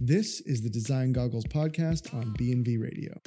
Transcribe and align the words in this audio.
This 0.00 0.40
is 0.42 0.62
the 0.62 0.70
Design 0.70 1.10
Goggles 1.10 1.44
podcast 1.46 2.14
on 2.14 2.32
B&V 2.38 2.76
Radio. 2.76 3.20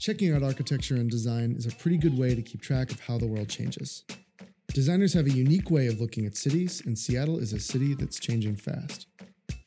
Checking 0.00 0.34
out 0.34 0.42
architecture 0.42 0.96
and 0.96 1.08
design 1.08 1.54
is 1.56 1.64
a 1.64 1.76
pretty 1.76 1.96
good 1.96 2.18
way 2.18 2.34
to 2.34 2.42
keep 2.42 2.60
track 2.60 2.90
of 2.90 2.98
how 2.98 3.18
the 3.18 3.28
world 3.28 3.48
changes. 3.48 4.02
Designers 4.74 5.12
have 5.14 5.26
a 5.26 5.30
unique 5.30 5.70
way 5.70 5.86
of 5.86 6.00
looking 6.00 6.26
at 6.26 6.36
cities, 6.36 6.82
and 6.84 6.98
Seattle 6.98 7.38
is 7.38 7.52
a 7.52 7.60
city 7.60 7.94
that's 7.94 8.18
changing 8.18 8.56
fast. 8.56 9.06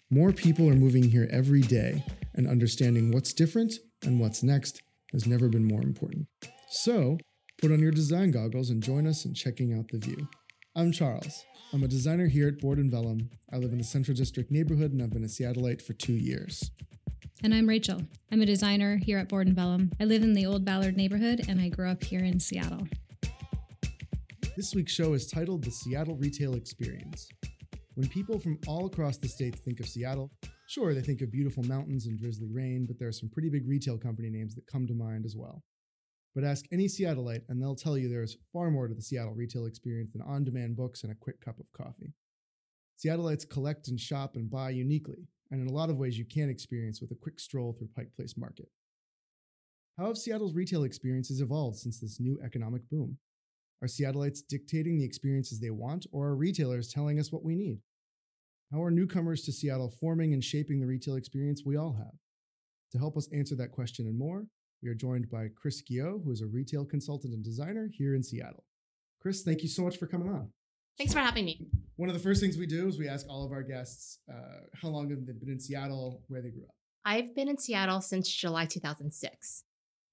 More 0.10 0.34
people 0.34 0.70
are 0.70 0.76
moving 0.76 1.04
here 1.04 1.30
every 1.32 1.62
day, 1.62 2.04
and 2.34 2.50
understanding 2.50 3.14
what's 3.14 3.32
different 3.32 3.76
and 4.04 4.20
what's 4.20 4.44
next 4.44 4.82
has 5.14 5.26
never 5.26 5.48
been 5.48 5.66
more 5.66 5.84
important. 5.84 6.28
So, 6.70 7.18
put 7.60 7.72
on 7.72 7.80
your 7.80 7.92
design 7.92 8.32
goggles 8.32 8.70
and 8.70 8.84
join 8.84 9.08
us 9.08 9.24
in 9.24 9.36
checking 9.36 9.74
out 9.74 9.88
the 9.88 10.00
view. 10.00 10.28
I'm 10.76 10.92
Charles. 10.92 11.46
I'm 11.74 11.84
a 11.84 11.88
designer 11.88 12.28
here 12.28 12.48
at 12.48 12.60
Board 12.60 12.78
and 12.78 12.90
Vellum. 12.92 13.30
I 13.52 13.58
live 13.58 13.72
in 13.72 13.80
the 13.80 13.84
Central 13.84 14.16
District 14.16 14.50
neighborhood 14.52 14.94
and 14.94 15.02
I've 15.02 15.10
been 15.10 15.23
a 15.23 15.28
Seattleite 15.28 15.82
for 15.82 15.94
two 15.94 16.14
years. 16.14 16.72
And 17.44 17.54
I'm 17.54 17.68
Rachel. 17.68 18.02
I'm 18.32 18.42
a 18.42 18.46
designer 18.46 18.98
here 18.98 19.18
at 19.18 19.28
Board 19.28 19.48
and 19.48 19.56
Vellum. 19.56 19.92
I 20.00 20.06
live 20.06 20.23
in 20.23 20.34
the 20.34 20.46
Old 20.46 20.64
Ballard 20.64 20.96
neighborhood 20.96 21.46
and 21.50 21.59
I 21.59 21.70
grew 21.70 21.90
up 21.90 22.04
here 22.04 22.23
in 22.23 22.40
Seattle. 22.40 22.88
This 24.56 24.73
week's 24.73 24.94
show 24.94 25.14
is 25.14 25.28
titled 25.28 25.64
The 25.64 25.72
Seattle 25.72 26.16
Retail 26.16 26.54
Experience. 26.54 27.28
When 27.95 28.08
people 28.08 28.40
from 28.40 28.59
all 28.68 28.86
across 28.86 29.18
the 29.18 29.28
state 29.28 29.56
think 29.56 29.80
of 29.80 29.88
Seattle, 29.88 30.32
sure, 30.68 30.94
they 30.94 31.02
think 31.02 31.22
of 31.22 31.32
beautiful 31.32 31.64
mountains 31.64 32.06
and 32.06 32.18
drizzly 32.18 32.50
rain, 32.54 32.86
but 32.86 33.00
there 33.00 33.08
are 33.08 33.14
some 33.14 33.30
pretty 33.30 33.50
big 33.50 33.68
retail 33.68 33.98
company 33.98 34.30
names 34.30 34.56
that 34.56 34.68
come 34.68 34.88
to 34.88 34.94
mind 34.94 35.26
as 35.26 35.36
well. 35.36 35.64
But 36.35 36.44
ask 36.44 36.66
any 36.70 36.88
Seattleite, 36.88 37.44
and 37.48 37.62
they'll 37.62 37.75
tell 37.75 37.98
you 37.98 38.09
there 38.09 38.21
is 38.21 38.38
far 38.52 38.70
more 38.70 38.89
to 38.89 38.94
the 38.94 39.02
Seattle 39.02 39.34
retail 39.34 39.66
experience 39.66 40.12
than 40.12 40.21
on 40.21 40.44
demand 40.44 40.75
books 40.75 41.02
and 41.02 41.11
a 41.11 41.16
quick 41.16 41.39
cup 41.39 41.61
of 41.61 41.71
coffee. 41.71 42.13
Seattleites 43.03 43.49
collect 43.49 43.88
and 43.88 43.99
shop 43.99 44.35
and 44.35 44.52
buy 44.52 44.72
uniquely, 44.72 45.30
and 45.50 45.61
in 45.61 45.67
a 45.67 45.73
lot 45.73 45.89
of 45.89 45.97
ways 45.97 46.17
you 46.17 46.25
can't 46.25 46.52
experience 46.52 47.00
with 47.00 47.11
a 47.11 47.16
quick 47.16 47.39
stroll 47.39 47.72
through 47.72 47.89
Pike 47.95 48.11
Place 48.16 48.36
Market. 48.38 48.67
How 49.97 50.08
have 50.08 50.17
Seattle's 50.17 50.53
retail 50.53 50.83
experiences 50.83 51.39
evolved 51.39 51.77
since 51.77 52.02
this 52.02 52.19
new 52.19 52.38
economic 52.44 52.89
boom? 52.89 53.17
Are 53.81 53.88
Seattleites 53.88 54.39
dictating 54.47 54.97
the 54.97 55.05
experiences 55.05 55.61
they 55.61 55.70
want, 55.70 56.05
or 56.11 56.27
are 56.27 56.36
retailers 56.36 56.89
telling 56.89 57.17
us 57.17 57.31
what 57.31 57.45
we 57.45 57.55
need? 57.55 57.80
How 58.73 58.83
are 58.83 58.92
newcomers 58.92 59.44
to 59.44 59.53
Seattle 59.53 59.94
forming 60.02 60.33
and 60.33 60.44
shaping 60.44 60.81
the 60.81 60.88
retail 60.88 61.16
experience 61.16 61.64
we 61.66 61.77
all 61.77 61.94
have? 61.94 62.16
To 62.92 62.97
help 62.97 63.16
us 63.16 63.30
answer 63.33 63.55
that 63.55 63.72
question 63.72 64.05
and 64.05 64.17
more, 64.17 64.47
we 64.86 64.91
are 64.91 64.95
joined 64.95 65.31
by 65.31 65.47
Chris 65.59 65.81
Guillot, 65.81 66.22
who 66.23 66.31
is 66.31 66.41
a 66.41 66.45
retail 66.45 66.86
consultant 66.86 67.33
and 67.33 67.44
designer 67.44 67.89
here 67.91 68.14
in 68.14 68.22
Seattle. 68.22 68.64
Chris, 69.19 69.42
thank 69.42 69.64
you 69.64 69.67
so 69.67 69.81
much 69.81 69.97
for 69.97 70.05
coming 70.05 70.30
on. 70.30 70.50
Thanks 70.95 71.11
for 71.11 71.19
having 71.19 71.44
me. 71.44 71.67
One 71.95 72.08
of 72.08 72.14
the 72.14 72.22
first 72.22 72.39
things 72.39 72.55
we 72.55 72.67
do 72.67 72.88
is 72.88 73.00
we 73.00 73.09
ask 73.09 73.25
all 73.27 73.44
of 73.44 73.52
our 73.52 73.64
guests 73.64 74.19
uh, 74.31 74.59
how 74.80 74.89
long 74.89 75.09
have 75.09 75.25
they 75.25 75.33
been 75.33 75.50
in 75.50 75.59
Seattle, 75.59 76.22
where 76.27 76.42
they 76.44 76.52
grew 76.52 76.66
up. 76.66 76.75
I've 77.03 77.33
been 77.36 77.50
in 77.50 77.58
Seattle 77.58 78.00
since 78.00 78.30
July 78.30 78.67
2006. 78.67 79.64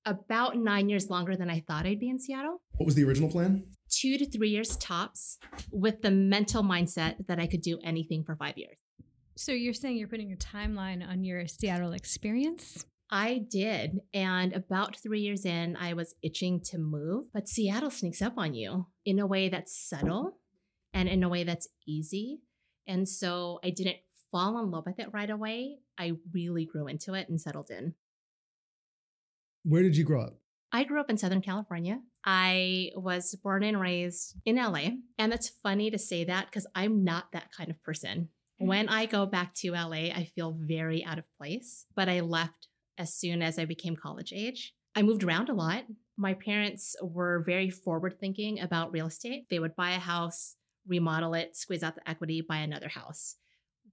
About 0.06 0.56
nine 0.56 0.88
years 0.88 1.10
longer 1.10 1.36
than 1.36 1.50
I 1.50 1.60
thought 1.60 1.84
I'd 1.84 2.00
be 2.00 2.08
in 2.08 2.18
Seattle. 2.18 2.62
What 2.78 2.86
was 2.86 2.94
the 2.94 3.04
original 3.04 3.28
plan? 3.28 3.64
Two 3.90 4.16
to 4.16 4.24
three 4.24 4.48
years 4.48 4.78
tops, 4.78 5.38
with 5.70 6.00
the 6.00 6.10
mental 6.10 6.62
mindset 6.62 7.26
that 7.28 7.38
I 7.38 7.46
could 7.46 7.60
do 7.60 7.78
anything 7.84 8.24
for 8.24 8.36
five 8.36 8.56
years. 8.56 8.76
So 9.36 9.52
you're 9.52 9.74
saying 9.74 9.98
you're 9.98 10.08
putting 10.08 10.32
a 10.32 10.36
timeline 10.36 11.06
on 11.06 11.24
your 11.24 11.46
Seattle 11.46 11.92
experience? 11.92 12.86
I 13.12 13.44
did. 13.46 14.00
And 14.14 14.54
about 14.54 14.96
three 14.96 15.20
years 15.20 15.44
in, 15.44 15.76
I 15.76 15.92
was 15.92 16.14
itching 16.22 16.62
to 16.70 16.78
move. 16.78 17.26
But 17.34 17.46
Seattle 17.46 17.90
sneaks 17.90 18.22
up 18.22 18.38
on 18.38 18.54
you 18.54 18.86
in 19.04 19.18
a 19.18 19.26
way 19.26 19.50
that's 19.50 19.76
subtle 19.78 20.38
and 20.94 21.10
in 21.10 21.22
a 21.22 21.28
way 21.28 21.44
that's 21.44 21.68
easy. 21.86 22.40
And 22.86 23.06
so 23.06 23.60
I 23.62 23.68
didn't 23.68 23.98
fall 24.30 24.58
in 24.58 24.70
love 24.70 24.86
with 24.86 24.98
it 24.98 25.12
right 25.12 25.28
away. 25.28 25.80
I 25.98 26.12
really 26.32 26.64
grew 26.64 26.86
into 26.88 27.12
it 27.12 27.28
and 27.28 27.38
settled 27.38 27.70
in. 27.70 27.94
Where 29.62 29.82
did 29.82 29.94
you 29.94 30.04
grow 30.04 30.22
up? 30.22 30.38
I 30.72 30.84
grew 30.84 30.98
up 30.98 31.10
in 31.10 31.18
Southern 31.18 31.42
California. 31.42 32.00
I 32.24 32.92
was 32.96 33.34
born 33.34 33.62
and 33.62 33.78
raised 33.78 34.36
in 34.46 34.56
LA. 34.56 34.88
And 35.18 35.34
it's 35.34 35.50
funny 35.50 35.90
to 35.90 35.98
say 35.98 36.24
that 36.24 36.46
because 36.46 36.66
I'm 36.74 37.04
not 37.04 37.32
that 37.32 37.52
kind 37.54 37.68
of 37.68 37.82
person. 37.82 38.30
Mm. 38.60 38.66
When 38.66 38.88
I 38.88 39.04
go 39.04 39.26
back 39.26 39.52
to 39.56 39.72
LA, 39.72 40.08
I 40.14 40.30
feel 40.34 40.56
very 40.58 41.04
out 41.04 41.18
of 41.18 41.26
place, 41.36 41.84
but 41.94 42.08
I 42.08 42.20
left 42.20 42.68
as 42.98 43.14
soon 43.14 43.42
as 43.42 43.58
I 43.58 43.64
became 43.64 43.96
college 43.96 44.32
age. 44.34 44.74
I 44.94 45.02
moved 45.02 45.24
around 45.24 45.48
a 45.48 45.54
lot. 45.54 45.84
My 46.16 46.34
parents 46.34 46.94
were 47.02 47.42
very 47.44 47.70
forward 47.70 48.18
thinking 48.20 48.60
about 48.60 48.92
real 48.92 49.06
estate. 49.06 49.46
They 49.48 49.58
would 49.58 49.74
buy 49.74 49.92
a 49.92 49.98
house, 49.98 50.56
remodel 50.86 51.34
it, 51.34 51.56
squeeze 51.56 51.82
out 51.82 51.94
the 51.94 52.08
equity, 52.08 52.42
buy 52.46 52.58
another 52.58 52.88
house. 52.88 53.36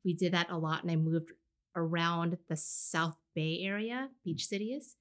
We 0.03 0.13
did 0.13 0.33
that 0.33 0.49
a 0.49 0.57
lot, 0.57 0.83
and 0.83 0.91
I 0.91 0.95
moved 0.95 1.31
around 1.75 2.37
the 2.49 2.55
South 2.55 3.15
Bay 3.35 3.61
area, 3.63 4.09
beach 4.23 4.45
cities. 4.47 4.95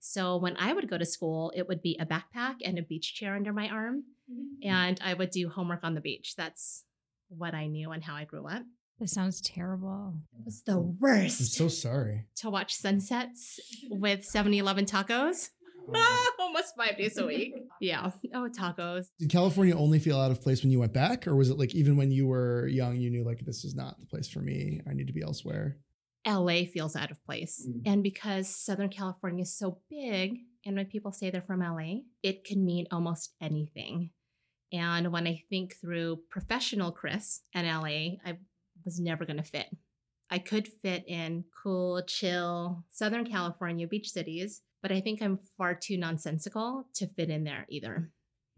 So 0.00 0.36
when 0.36 0.56
I 0.58 0.72
would 0.72 0.88
go 0.88 0.98
to 0.98 1.04
school, 1.04 1.52
it 1.56 1.66
would 1.68 1.82
be 1.82 1.98
a 2.00 2.06
backpack 2.06 2.56
and 2.64 2.78
a 2.78 2.82
beach 2.82 3.14
chair 3.14 3.34
under 3.34 3.52
my 3.52 3.68
arm, 3.68 4.04
mm-hmm. 4.30 4.68
and 4.68 5.00
I 5.02 5.14
would 5.14 5.30
do 5.30 5.48
homework 5.48 5.84
on 5.84 5.94
the 5.94 6.00
beach. 6.00 6.34
That's 6.36 6.84
what 7.28 7.54
I 7.54 7.66
knew 7.66 7.92
and 7.92 8.02
how 8.02 8.14
I 8.14 8.24
grew 8.24 8.46
up. 8.46 8.62
That 9.00 9.08
sounds 9.08 9.40
terrible. 9.40 10.14
It 10.38 10.44
was 10.44 10.62
the 10.62 10.78
worst. 10.78 11.40
I'm 11.40 11.46
so 11.46 11.68
sorry. 11.68 12.26
To 12.36 12.50
watch 12.50 12.74
sunsets 12.74 13.60
with 13.90 14.24
7 14.24 14.52
Eleven 14.52 14.86
tacos. 14.86 15.50
Ah, 15.94 16.30
almost 16.40 16.74
five 16.76 16.96
days 16.96 17.16
a 17.16 17.26
week. 17.26 17.54
Yeah. 17.80 18.10
Oh, 18.34 18.48
tacos. 18.50 19.06
Did 19.18 19.30
California 19.30 19.76
only 19.76 19.98
feel 19.98 20.20
out 20.20 20.30
of 20.30 20.42
place 20.42 20.62
when 20.62 20.72
you 20.72 20.80
went 20.80 20.92
back? 20.92 21.26
Or 21.26 21.36
was 21.36 21.48
it 21.50 21.58
like 21.58 21.74
even 21.74 21.96
when 21.96 22.10
you 22.10 22.26
were 22.26 22.66
young, 22.66 22.96
you 22.96 23.10
knew 23.10 23.24
like 23.24 23.40
this 23.40 23.64
is 23.64 23.74
not 23.74 24.00
the 24.00 24.06
place 24.06 24.28
for 24.28 24.40
me? 24.40 24.80
I 24.88 24.94
need 24.94 25.06
to 25.06 25.12
be 25.12 25.22
elsewhere? 25.22 25.78
LA 26.26 26.64
feels 26.64 26.96
out 26.96 27.10
of 27.10 27.24
place. 27.24 27.66
Mm. 27.66 27.82
And 27.86 28.02
because 28.02 28.48
Southern 28.48 28.90
California 28.90 29.42
is 29.42 29.56
so 29.56 29.78
big, 29.88 30.38
and 30.66 30.76
when 30.76 30.86
people 30.86 31.12
say 31.12 31.30
they're 31.30 31.40
from 31.40 31.60
LA, 31.60 32.00
it 32.22 32.44
can 32.44 32.64
mean 32.64 32.86
almost 32.90 33.34
anything. 33.40 34.10
And 34.72 35.12
when 35.12 35.26
I 35.26 35.42
think 35.48 35.76
through 35.80 36.20
professional 36.28 36.92
Chris 36.92 37.40
and 37.54 37.66
LA, 37.66 38.18
I 38.24 38.38
was 38.88 38.98
never 38.98 39.26
going 39.26 39.36
to 39.36 39.42
fit. 39.42 39.66
I 40.30 40.38
could 40.38 40.66
fit 40.66 41.04
in 41.06 41.44
cool, 41.62 42.02
chill 42.06 42.84
Southern 42.90 43.26
California 43.26 43.86
beach 43.86 44.08
cities, 44.08 44.62
but 44.80 44.90
I 44.90 45.00
think 45.00 45.20
I'm 45.20 45.38
far 45.58 45.74
too 45.74 45.98
nonsensical 45.98 46.88
to 46.94 47.06
fit 47.06 47.28
in 47.28 47.44
there 47.44 47.66
either. 47.68 48.10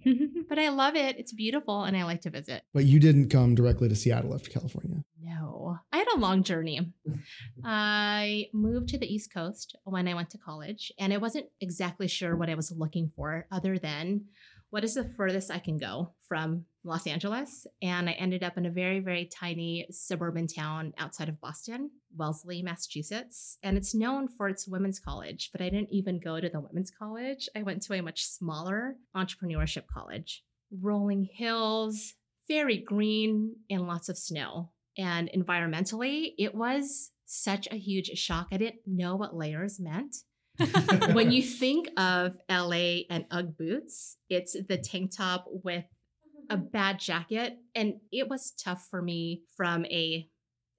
but 0.48 0.58
I 0.58 0.68
love 0.68 0.94
it. 0.94 1.18
It's 1.18 1.32
beautiful 1.32 1.82
and 1.82 1.96
I 1.96 2.04
like 2.04 2.20
to 2.22 2.30
visit. 2.30 2.62
But 2.72 2.84
you 2.84 3.00
didn't 3.00 3.28
come 3.28 3.56
directly 3.56 3.88
to 3.88 3.96
Seattle 3.96 4.34
after 4.34 4.50
California. 4.50 5.02
No, 5.20 5.78
I 5.92 5.98
had 5.98 6.06
a 6.14 6.20
long 6.20 6.44
journey. 6.44 6.92
I 7.64 8.46
moved 8.54 8.88
to 8.90 8.98
the 8.98 9.12
East 9.12 9.34
Coast 9.34 9.76
when 9.82 10.06
I 10.06 10.14
went 10.14 10.30
to 10.30 10.38
college, 10.38 10.92
and 10.96 11.12
I 11.12 11.16
wasn't 11.16 11.46
exactly 11.60 12.06
sure 12.06 12.36
what 12.36 12.48
I 12.48 12.54
was 12.54 12.72
looking 12.72 13.10
for 13.16 13.46
other 13.50 13.78
than 13.78 14.26
what 14.70 14.84
is 14.84 14.94
the 14.94 15.04
furthest 15.04 15.50
I 15.50 15.58
can 15.58 15.76
go 15.76 16.12
from 16.28 16.64
Los 16.84 17.06
Angeles? 17.06 17.66
And 17.82 18.08
I 18.08 18.12
ended 18.12 18.42
up 18.42 18.56
in 18.56 18.66
a 18.66 18.70
very, 18.70 19.00
very 19.00 19.26
tiny 19.26 19.86
suburban 19.90 20.46
town 20.46 20.94
outside 20.96 21.28
of 21.28 21.40
Boston, 21.40 21.90
Wellesley, 22.16 22.62
Massachusetts. 22.62 23.58
And 23.62 23.76
it's 23.76 23.94
known 23.94 24.28
for 24.28 24.48
its 24.48 24.68
women's 24.68 25.00
college, 25.00 25.50
but 25.52 25.60
I 25.60 25.68
didn't 25.68 25.92
even 25.92 26.20
go 26.20 26.40
to 26.40 26.48
the 26.48 26.60
women's 26.60 26.90
college. 26.90 27.48
I 27.56 27.62
went 27.62 27.82
to 27.82 27.94
a 27.94 28.02
much 28.02 28.24
smaller 28.24 28.96
entrepreneurship 29.14 29.84
college. 29.92 30.44
Rolling 30.80 31.28
hills, 31.32 32.14
very 32.46 32.78
green, 32.78 33.56
and 33.68 33.88
lots 33.88 34.08
of 34.08 34.16
snow. 34.16 34.70
And 34.96 35.28
environmentally, 35.36 36.34
it 36.38 36.54
was 36.54 37.10
such 37.26 37.66
a 37.70 37.76
huge 37.76 38.06
shock. 38.16 38.48
I 38.52 38.56
didn't 38.56 38.82
know 38.86 39.16
what 39.16 39.36
layers 39.36 39.80
meant 39.80 40.16
when 41.12 41.30
you 41.30 41.42
think 41.42 41.88
of 41.96 42.36
LA 42.50 43.02
and 43.08 43.24
Ugg 43.30 43.56
boots, 43.56 44.16
it's 44.28 44.56
the 44.68 44.78
tank 44.78 45.16
top 45.16 45.46
with 45.48 45.84
a 46.48 46.56
mm-hmm. 46.56 46.66
bad 46.66 46.98
jacket 46.98 47.58
and 47.74 47.94
it 48.10 48.28
was 48.28 48.52
tough 48.52 48.86
for 48.90 49.00
me 49.00 49.42
from 49.56 49.84
a 49.86 50.28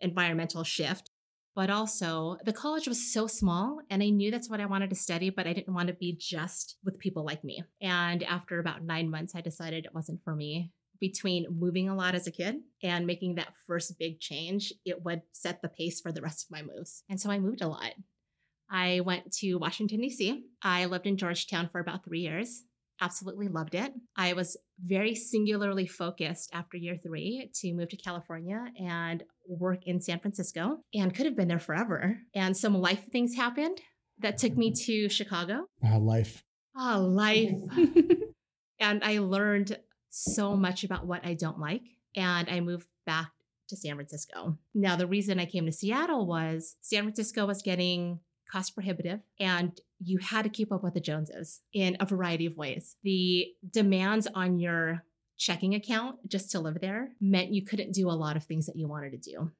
environmental 0.01 0.63
shift 0.63 1.11
but 1.55 1.69
also 1.69 2.37
the 2.45 2.53
college 2.53 2.87
was 2.87 3.11
so 3.11 3.27
small 3.27 3.79
and 3.89 4.01
I 4.01 4.09
knew 4.09 4.31
that's 4.31 4.49
what 4.49 4.61
I 4.61 4.65
wanted 4.65 4.89
to 4.91 4.95
study, 4.95 5.29
but 5.29 5.47
I 5.47 5.53
didn't 5.53 5.73
want 5.73 5.87
to 5.87 5.93
be 5.93 6.15
just 6.17 6.77
with 6.83 6.99
people 6.99 7.25
like 7.25 7.43
me. 7.43 7.63
And 7.81 8.23
after 8.23 8.59
about 8.59 8.83
nine 8.83 9.09
months, 9.09 9.35
I 9.35 9.41
decided 9.41 9.85
it 9.85 9.93
wasn't 9.93 10.23
for 10.23 10.35
me. 10.35 10.71
Between 10.99 11.47
moving 11.49 11.89
a 11.89 11.95
lot 11.95 12.13
as 12.13 12.27
a 12.27 12.31
kid 12.31 12.57
and 12.83 13.07
making 13.07 13.35
that 13.35 13.53
first 13.65 13.97
big 13.97 14.19
change, 14.19 14.71
it 14.85 15.03
would 15.03 15.23
set 15.31 15.61
the 15.61 15.67
pace 15.67 15.99
for 15.99 16.11
the 16.11 16.21
rest 16.21 16.45
of 16.45 16.51
my 16.51 16.61
moves. 16.61 17.03
And 17.09 17.19
so 17.19 17.31
I 17.31 17.39
moved 17.39 17.61
a 17.61 17.67
lot. 17.67 17.93
I 18.71 19.01
went 19.01 19.31
to 19.39 19.55
Washington, 19.55 19.99
D.C. 19.99 20.45
I 20.63 20.85
lived 20.85 21.05
in 21.05 21.17
Georgetown 21.17 21.67
for 21.67 21.79
about 21.79 22.05
three 22.05 22.21
years. 22.21 22.63
Absolutely 23.01 23.47
loved 23.47 23.75
it. 23.75 23.91
I 24.15 24.33
was 24.33 24.55
very 24.83 25.13
singularly 25.13 25.87
focused 25.87 26.49
after 26.53 26.77
year 26.77 26.97
three 27.03 27.49
to 27.55 27.73
move 27.73 27.89
to 27.89 27.97
California 27.97 28.63
and 28.79 29.23
work 29.47 29.85
in 29.85 29.99
San 29.99 30.19
Francisco 30.19 30.77
and 30.93 31.13
could 31.13 31.25
have 31.25 31.35
been 31.35 31.47
there 31.47 31.59
forever. 31.59 32.19
And 32.33 32.55
some 32.55 32.75
life 32.75 33.03
things 33.11 33.35
happened 33.35 33.81
that 34.19 34.37
took 34.37 34.55
me 34.55 34.71
to 34.85 35.09
Chicago. 35.09 35.65
Ah, 35.83 35.97
life. 35.97 36.43
Ah, 36.75 36.97
life. 36.97 37.57
and 38.79 39.03
I 39.03 39.19
learned 39.19 39.77
so 40.09 40.55
much 40.55 40.83
about 40.83 41.05
what 41.05 41.25
I 41.25 41.33
don't 41.33 41.59
like. 41.59 41.83
And 42.15 42.49
I 42.49 42.59
moved 42.59 42.87
back 43.05 43.31
to 43.69 43.75
San 43.75 43.95
Francisco. 43.95 44.57
Now, 44.73 44.95
the 44.95 45.07
reason 45.07 45.39
I 45.39 45.45
came 45.45 45.65
to 45.65 45.71
Seattle 45.71 46.27
was 46.27 46.75
San 46.81 47.03
Francisco 47.03 47.45
was 47.45 47.61
getting 47.61 48.19
cost 48.51 48.73
prohibitive 48.75 49.21
and 49.39 49.79
you 49.99 50.17
had 50.17 50.43
to 50.43 50.49
keep 50.49 50.71
up 50.71 50.83
with 50.83 50.93
the 50.93 50.99
Joneses 50.99 51.61
in 51.73 51.95
a 51.99 52.05
variety 52.05 52.45
of 52.45 52.57
ways. 52.57 52.95
The 53.03 53.47
demands 53.69 54.27
on 54.33 54.59
your 54.59 55.03
checking 55.37 55.73
account 55.73 56.17
just 56.27 56.51
to 56.51 56.59
live 56.59 56.81
there 56.81 57.09
meant 57.19 57.53
you 57.53 57.63
couldn't 57.63 57.93
do 57.93 58.09
a 58.09 58.11
lot 58.11 58.35
of 58.35 58.43
things 58.43 58.65
that 58.65 58.75
you 58.75 58.87
wanted 58.87 59.11
to 59.11 59.31
do. 59.31 59.51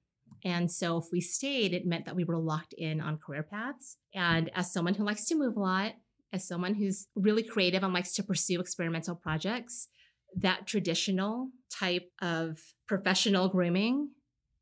And 0.43 0.71
so 0.71 0.97
if 0.97 1.05
we 1.11 1.21
stayed, 1.21 1.73
it 1.73 1.85
meant 1.85 2.05
that 2.05 2.15
we 2.15 2.23
were 2.23 2.37
locked 2.37 2.73
in 2.77 2.99
on 2.99 3.17
career 3.17 3.43
paths. 3.43 3.97
And 4.13 4.49
as 4.55 4.73
someone 4.73 4.95
who 4.95 5.03
likes 5.03 5.25
to 5.25 5.35
move 5.35 5.55
a 5.55 5.59
lot, 5.59 5.93
as 6.33 6.47
someone 6.47 6.75
who's 6.75 7.07
really 7.15 7.43
creative 7.43 7.83
and 7.83 7.93
likes 7.93 8.13
to 8.13 8.23
pursue 8.23 8.59
experimental 8.59 9.15
projects, 9.15 9.87
that 10.35 10.65
traditional 10.65 11.49
type 11.69 12.09
of 12.21 12.57
professional 12.87 13.49
grooming 13.49 14.09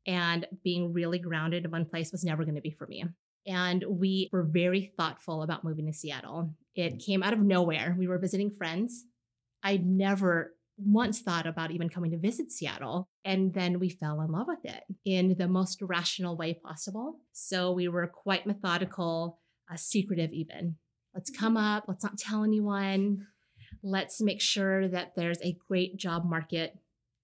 and 0.06 0.46
being 0.64 0.92
really 0.92 1.18
grounded 1.18 1.64
in 1.64 1.70
one 1.70 1.84
place 1.84 2.12
was 2.12 2.24
never 2.24 2.44
going 2.44 2.56
to 2.56 2.60
be 2.60 2.72
for 2.72 2.86
me. 2.86 3.04
And 3.46 3.84
we 3.88 4.28
were 4.32 4.42
very 4.42 4.92
thoughtful 4.96 5.42
about 5.42 5.64
moving 5.64 5.86
to 5.86 5.92
Seattle. 5.92 6.54
It 6.74 6.98
came 6.98 7.22
out 7.22 7.32
of 7.32 7.40
nowhere. 7.40 7.96
We 7.98 8.06
were 8.06 8.18
visiting 8.18 8.50
friends. 8.50 9.04
I'd 9.62 9.86
never 9.86 10.54
once 10.78 11.20
thought 11.20 11.46
about 11.46 11.70
even 11.70 11.88
coming 11.88 12.10
to 12.10 12.18
visit 12.18 12.50
Seattle. 12.50 13.08
And 13.24 13.52
then 13.52 13.78
we 13.78 13.90
fell 13.90 14.20
in 14.20 14.30
love 14.30 14.46
with 14.48 14.64
it 14.64 14.84
in 15.04 15.36
the 15.36 15.48
most 15.48 15.82
rational 15.82 16.36
way 16.36 16.54
possible. 16.54 17.16
So 17.32 17.72
we 17.72 17.88
were 17.88 18.06
quite 18.06 18.46
methodical, 18.46 19.38
uh, 19.70 19.76
secretive 19.76 20.32
even. 20.32 20.76
Let's 21.14 21.30
come 21.30 21.56
up, 21.56 21.84
let's 21.88 22.04
not 22.04 22.18
tell 22.18 22.44
anyone. 22.44 23.26
Let's 23.82 24.20
make 24.20 24.40
sure 24.40 24.88
that 24.88 25.14
there's 25.16 25.40
a 25.42 25.56
great 25.68 25.96
job 25.96 26.24
market 26.24 26.78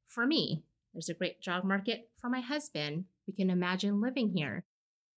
for 0.06 0.26
me. 0.26 0.64
There's 0.92 1.08
a 1.08 1.14
great 1.14 1.40
job 1.40 1.64
market 1.64 2.08
for 2.20 2.28
my 2.28 2.40
husband. 2.40 3.04
We 3.26 3.34
can 3.34 3.50
imagine 3.50 4.00
living 4.00 4.30
here. 4.34 4.64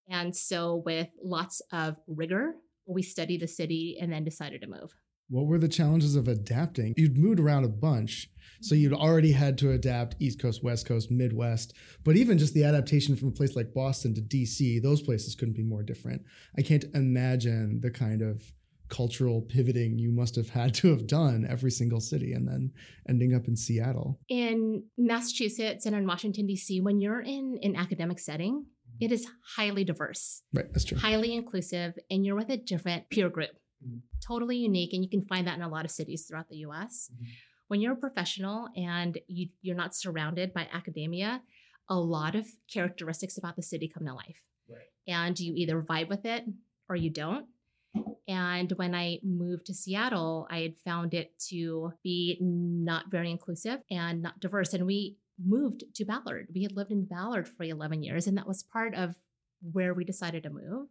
And 0.10 0.36
so, 0.36 0.82
with 0.86 1.10
lots 1.24 1.62
of 1.72 1.98
rigor, 2.08 2.56
we 2.88 3.04
studied 3.04 3.42
the 3.42 3.48
city 3.48 3.98
and 4.02 4.12
then 4.12 4.24
decided 4.24 4.62
to 4.62 4.68
move. 4.68 4.96
What 5.30 5.46
were 5.46 5.60
the 5.60 5.68
challenges 5.68 6.16
of 6.16 6.28
adapting? 6.28 6.96
You'd 6.98 7.18
moved 7.18 7.40
around 7.40 7.64
a 7.64 7.70
bunch, 7.70 8.30
so 8.62 8.74
you'd 8.74 8.94
mm-hmm. 8.94 9.02
already 9.02 9.32
had 9.32 9.60
to 9.60 9.72
adapt 9.72 10.16
East 10.20 10.42
Coast, 10.42 10.64
West 10.64 10.88
Coast, 10.88 11.12
Midwest. 11.12 11.76
But 12.04 12.16
even 12.16 12.40
just 12.40 12.56
the 12.56 12.64
adaptation 12.64 13.16
from 13.16 13.28
a 13.28 13.32
place 13.32 13.56
like 13.56 13.74
Boston 13.74 14.16
to 14.16 14.22
DC, 14.22 14.82
those 14.82 15.04
places 15.04 15.36
couldn't 15.36 15.56
be 15.56 15.64
more 15.64 15.84
different. 15.84 16.24
I 16.58 16.64
can't 16.64 16.86
imagine 16.96 17.82
the 17.82 17.92
kind 17.92 18.24
of 18.24 18.42
cultural 18.90 19.42
pivoting 19.42 20.00
you 20.00 20.12
must 20.12 20.36
have 20.36 20.50
had 20.50 20.74
to 20.74 20.90
have 20.90 21.06
done 21.06 21.46
every 21.48 21.70
single 21.70 22.00
city 22.00 22.34
and 22.34 22.48
then 22.48 22.72
ending 23.08 23.36
up 23.36 23.48
in 23.48 23.56
Seattle. 23.56 24.20
In 24.30 24.84
Massachusetts 24.98 25.86
and 25.86 25.96
in 25.96 26.08
Washington, 26.08 26.48
D.C., 26.48 26.82
when 26.82 27.00
you're 27.00 27.22
in 27.22 27.60
an 27.62 27.76
academic 27.76 28.18
setting, 28.18 28.66
it 29.00 29.12
is 29.12 29.28
highly 29.56 29.84
diverse. 29.84 30.44
Right, 30.54 30.72
that's 30.72 30.86
true. 30.86 30.98
Highly 30.98 31.34
inclusive, 31.34 31.98
and 32.10 32.26
you're 32.26 32.36
with 32.36 32.50
a 32.50 32.58
different 32.58 33.10
peer 33.10 33.30
group. 33.30 33.52
Mhm. 33.86 34.02
Totally 34.26 34.58
unique, 34.58 34.94
and 34.94 35.04
you 35.04 35.10
can 35.10 35.22
find 35.22 35.48
that 35.48 35.56
in 35.56 35.62
a 35.62 35.70
lot 35.70 35.86
of 35.86 35.92
cities 35.92 36.26
throughout 36.26 36.50
the 36.50 36.58
US. 36.58 37.12
Mhm. 37.14 37.28
When 37.68 37.82
you're 37.82 37.94
a 37.94 37.98
professional 37.98 38.70
and 38.76 39.18
you, 39.28 39.50
you're 39.62 39.76
not 39.76 39.96
surrounded 39.96 40.54
by 40.54 40.68
academia, 40.72 41.44
a 41.88 42.00
lot 42.00 42.36
of 42.36 42.48
characteristics 42.72 43.38
about 43.38 43.56
the 43.56 43.62
city 43.62 43.88
come 43.88 44.06
to 44.06 44.14
life. 44.14 44.44
Right. 44.68 44.88
And 45.08 45.40
you 45.40 45.54
either 45.56 45.82
vibe 45.82 46.10
with 46.10 46.26
it 46.26 46.46
or 46.88 46.96
you 46.96 47.10
don't. 47.10 47.48
And 48.28 48.72
when 48.74 48.94
I 48.94 49.20
moved 49.24 49.66
to 49.68 49.74
Seattle, 49.74 50.48
I 50.52 50.60
had 50.62 50.78
found 50.78 51.14
it 51.16 51.38
to 51.50 51.94
be 52.04 52.38
not 52.42 53.10
very 53.10 53.32
inclusive 53.32 53.82
and 53.90 54.22
not 54.22 54.40
diverse. 54.40 54.74
And 54.74 54.86
we 54.86 55.18
moved 55.44 55.84
to 55.96 56.06
Ballard. 56.06 56.48
We 56.54 56.64
had 56.64 56.76
lived 56.76 56.92
in 56.92 57.06
Ballard 57.06 57.48
for 57.48 57.64
11 57.64 58.04
years, 58.04 58.28
and 58.28 58.38
that 58.38 58.48
was 58.48 58.64
part 58.64 58.96
of 58.96 59.16
where 59.62 59.94
we 59.94 60.04
decided 60.04 60.44
to 60.44 60.50
move. 60.50 60.88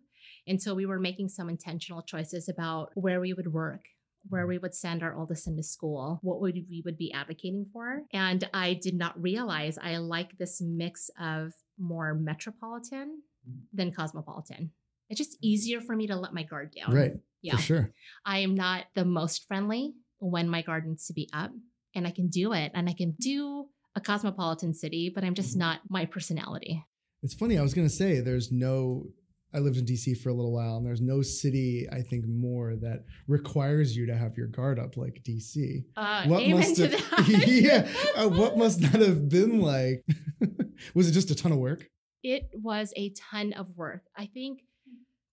And 0.47 0.61
so 0.61 0.75
we 0.75 0.87
were 0.87 0.99
making 0.99 1.29
some 1.29 1.49
intentional 1.49 2.03
choices 2.03 2.49
about 2.49 2.91
where 2.95 3.21
we 3.21 3.33
would 3.33 3.53
work, 3.53 3.83
where 4.29 4.47
we 4.47 4.59
would 4.59 4.75
send 4.75 5.03
our 5.03 5.15
oldest 5.15 5.47
into 5.47 5.63
school, 5.63 6.19
what 6.23 6.41
would 6.41 6.55
we 6.69 6.83
would 6.85 6.99
be 6.99 7.13
advocating 7.13 7.67
for. 7.73 8.03
And 8.13 8.49
I 8.53 8.75
did 8.75 8.95
not 8.95 9.21
realize 9.21 9.79
I 9.79 9.97
like 9.99 10.37
this 10.39 10.61
mix 10.61 11.11
of 11.21 11.53
more 11.79 12.15
metropolitan 12.15 13.23
mm. 13.49 13.61
than 13.73 13.93
cosmopolitan. 13.93 14.73
It's 15.09 15.19
just 15.19 15.35
mm. 15.35 15.43
easier 15.43 15.81
for 15.81 15.95
me 15.95 16.07
to 16.09 16.17
let 16.17 16.35
my 16.35 16.43
guard 16.43 16.75
down. 16.75 16.95
Right, 16.95 17.13
Yeah. 17.43 17.57
for 17.57 17.63
sure. 17.63 17.93
I 18.25 18.39
am 18.39 18.55
not 18.55 18.87
the 18.95 19.05
most 19.05 19.47
friendly 19.47 19.95
when 20.19 20.49
my 20.49 20.63
guard 20.63 20.87
needs 20.87 21.07
to 21.07 21.13
be 21.13 21.29
up, 21.33 21.53
and 21.95 22.07
I 22.07 22.11
can 22.11 22.29
do 22.29 22.53
it, 22.53 22.73
and 22.75 22.89
I 22.89 22.93
can 22.93 23.15
do 23.21 23.69
a 23.99 24.01
cosmopolitan 24.01 24.73
city, 24.73 25.11
but 25.15 25.25
I'm 25.25 25.35
just 25.35 25.55
Mhm. 25.55 25.59
not 25.65 25.81
my 25.91 26.05
personality. 26.07 26.85
It's 27.23 27.35
funny. 27.35 27.59
I 27.59 27.63
was 27.63 27.75
going 27.75 27.87
to 27.89 27.95
say 28.03 28.21
there's 28.21 28.51
no. 28.53 29.11
I 29.53 29.61
lived 29.61 29.79
in 29.79 29.87
DC 29.87 30.15
for 30.23 30.29
a 30.29 30.35
little 30.35 30.53
while, 30.53 30.77
and 30.77 30.85
there's 30.87 31.01
no 31.01 31.23
city 31.23 31.87
I 31.91 32.03
think 32.03 32.27
more 32.27 32.77
that 32.77 33.05
requires 33.27 33.97
you 33.97 34.05
to 34.07 34.15
have 34.23 34.37
your 34.37 34.47
guard 34.47 34.79
up 34.79 34.97
like 34.99 35.23
DC. 35.25 35.85
Uh, 35.97 36.27
What 36.27 36.47
must 36.49 36.77
have, 36.77 36.93
yeah, 37.49 37.89
uh, 38.15 38.29
what 38.29 38.59
must 38.63 38.81
that 38.83 39.01
have 39.01 39.29
been 39.31 39.61
like? 39.61 40.05
Was 40.95 41.09
it 41.09 41.13
just 41.13 41.31
a 41.31 41.35
ton 41.35 41.51
of 41.53 41.59
work? 41.59 41.89
It 42.23 42.51
was 42.53 42.93
a 42.97 43.11
ton 43.31 43.53
of 43.55 43.67
work. 43.77 44.03
I 44.17 44.27
think 44.27 44.65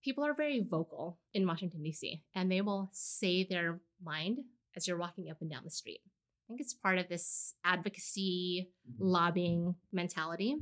people 0.04 0.24
are 0.24 0.34
very 0.34 0.62
vocal 0.62 1.20
in 1.34 1.46
Washington, 1.46 1.84
D.C., 1.84 2.24
and 2.34 2.50
they 2.50 2.62
will 2.62 2.90
say 2.94 3.44
their 3.44 3.82
mind 4.02 4.40
as 4.78 4.88
you're 4.88 4.98
walking 4.98 5.30
up 5.30 5.42
and 5.42 5.50
down 5.52 5.64
the 5.66 5.72
street. 5.72 6.00
I 6.46 6.48
think 6.48 6.62
it's 6.62 6.74
part 6.74 7.00
of 7.00 7.10
this 7.10 7.56
advocacy, 7.64 8.70
mm-hmm. 8.90 9.04
lobbying 9.04 9.76
mentality, 9.92 10.58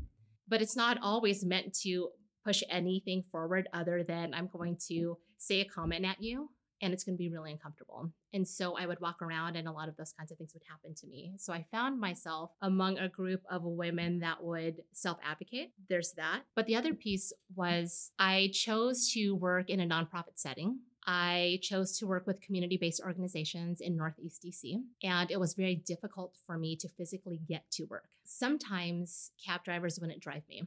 but 0.47 0.61
it's 0.61 0.77
not 0.77 0.97
always 1.01 1.43
meant 1.43 1.73
to 1.81 2.09
push 2.45 2.63
anything 2.69 3.23
forward 3.31 3.67
other 3.73 4.03
than 4.03 4.33
I'm 4.33 4.47
going 4.47 4.77
to 4.87 4.93
mm-hmm. 4.93 5.21
say 5.37 5.61
a 5.61 5.65
comment 5.65 6.05
at 6.05 6.21
you 6.21 6.49
and 6.81 6.93
it's 6.93 7.05
going 7.05 7.15
to 7.15 7.17
be 7.17 7.29
really 7.29 7.51
uncomfortable. 7.51 8.11
And 8.33 8.45
so 8.45 8.77
I 8.77 8.85
would 8.85 8.99
walk 8.99 9.21
around 9.21 9.55
and 9.55 9.67
a 9.67 9.71
lot 9.71 9.87
of 9.87 9.95
those 9.95 10.11
kinds 10.11 10.31
of 10.31 10.37
things 10.37 10.53
would 10.53 10.63
happen 10.69 10.93
to 10.95 11.07
me. 11.07 11.33
So 11.37 11.53
I 11.53 11.65
found 11.71 11.99
myself 11.99 12.51
among 12.61 12.97
a 12.97 13.07
group 13.07 13.41
of 13.49 13.63
women 13.63 14.19
that 14.19 14.43
would 14.43 14.81
self 14.91 15.17
advocate. 15.23 15.71
There's 15.87 16.13
that. 16.17 16.41
But 16.55 16.65
the 16.65 16.75
other 16.75 16.93
piece 16.93 17.31
was 17.55 18.11
I 18.19 18.49
chose 18.53 19.09
to 19.13 19.31
work 19.33 19.69
in 19.69 19.79
a 19.79 19.87
nonprofit 19.87 20.35
setting. 20.35 20.79
I 21.05 21.59
chose 21.61 21.97
to 21.99 22.07
work 22.07 22.25
with 22.25 22.41
community 22.41 22.77
based 22.77 23.01
organizations 23.03 23.81
in 23.81 23.97
Northeast 23.97 24.43
DC, 24.45 24.81
and 25.03 25.31
it 25.31 25.39
was 25.39 25.53
very 25.53 25.75
difficult 25.75 26.35
for 26.45 26.57
me 26.57 26.75
to 26.77 26.87
physically 26.87 27.39
get 27.47 27.69
to 27.71 27.85
work. 27.85 28.09
Sometimes 28.23 29.31
cab 29.45 29.63
drivers 29.63 29.99
wouldn't 29.99 30.21
drive 30.21 30.43
me 30.47 30.63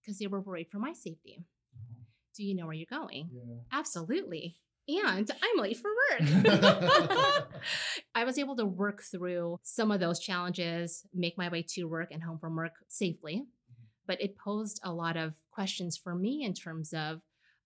because 0.00 0.18
they 0.18 0.26
were 0.26 0.40
worried 0.40 0.68
for 0.70 0.78
my 0.78 0.92
safety. 0.92 1.44
Mm-hmm. 1.76 2.02
Do 2.36 2.44
you 2.44 2.54
know 2.54 2.66
where 2.66 2.74
you're 2.74 2.86
going? 2.88 3.30
Absolutely. 3.72 4.56
And 4.88 5.30
I'm 5.30 5.62
late 5.62 5.76
for 5.76 5.90
work. 6.10 6.28
I 8.14 8.24
was 8.24 8.38
able 8.38 8.56
to 8.56 8.66
work 8.66 9.02
through 9.02 9.58
some 9.62 9.90
of 9.90 10.00
those 10.00 10.18
challenges, 10.18 11.04
make 11.14 11.38
my 11.38 11.48
way 11.48 11.64
to 11.70 11.84
work 11.84 12.10
and 12.10 12.22
home 12.22 12.38
from 12.38 12.56
work 12.56 12.74
safely. 12.88 13.36
Mm-hmm. 13.36 13.84
But 14.06 14.20
it 14.20 14.36
posed 14.36 14.80
a 14.82 14.92
lot 14.92 15.16
of 15.16 15.34
questions 15.50 15.96
for 15.96 16.14
me 16.14 16.44
in 16.44 16.54
terms 16.54 16.92
of 16.92 17.20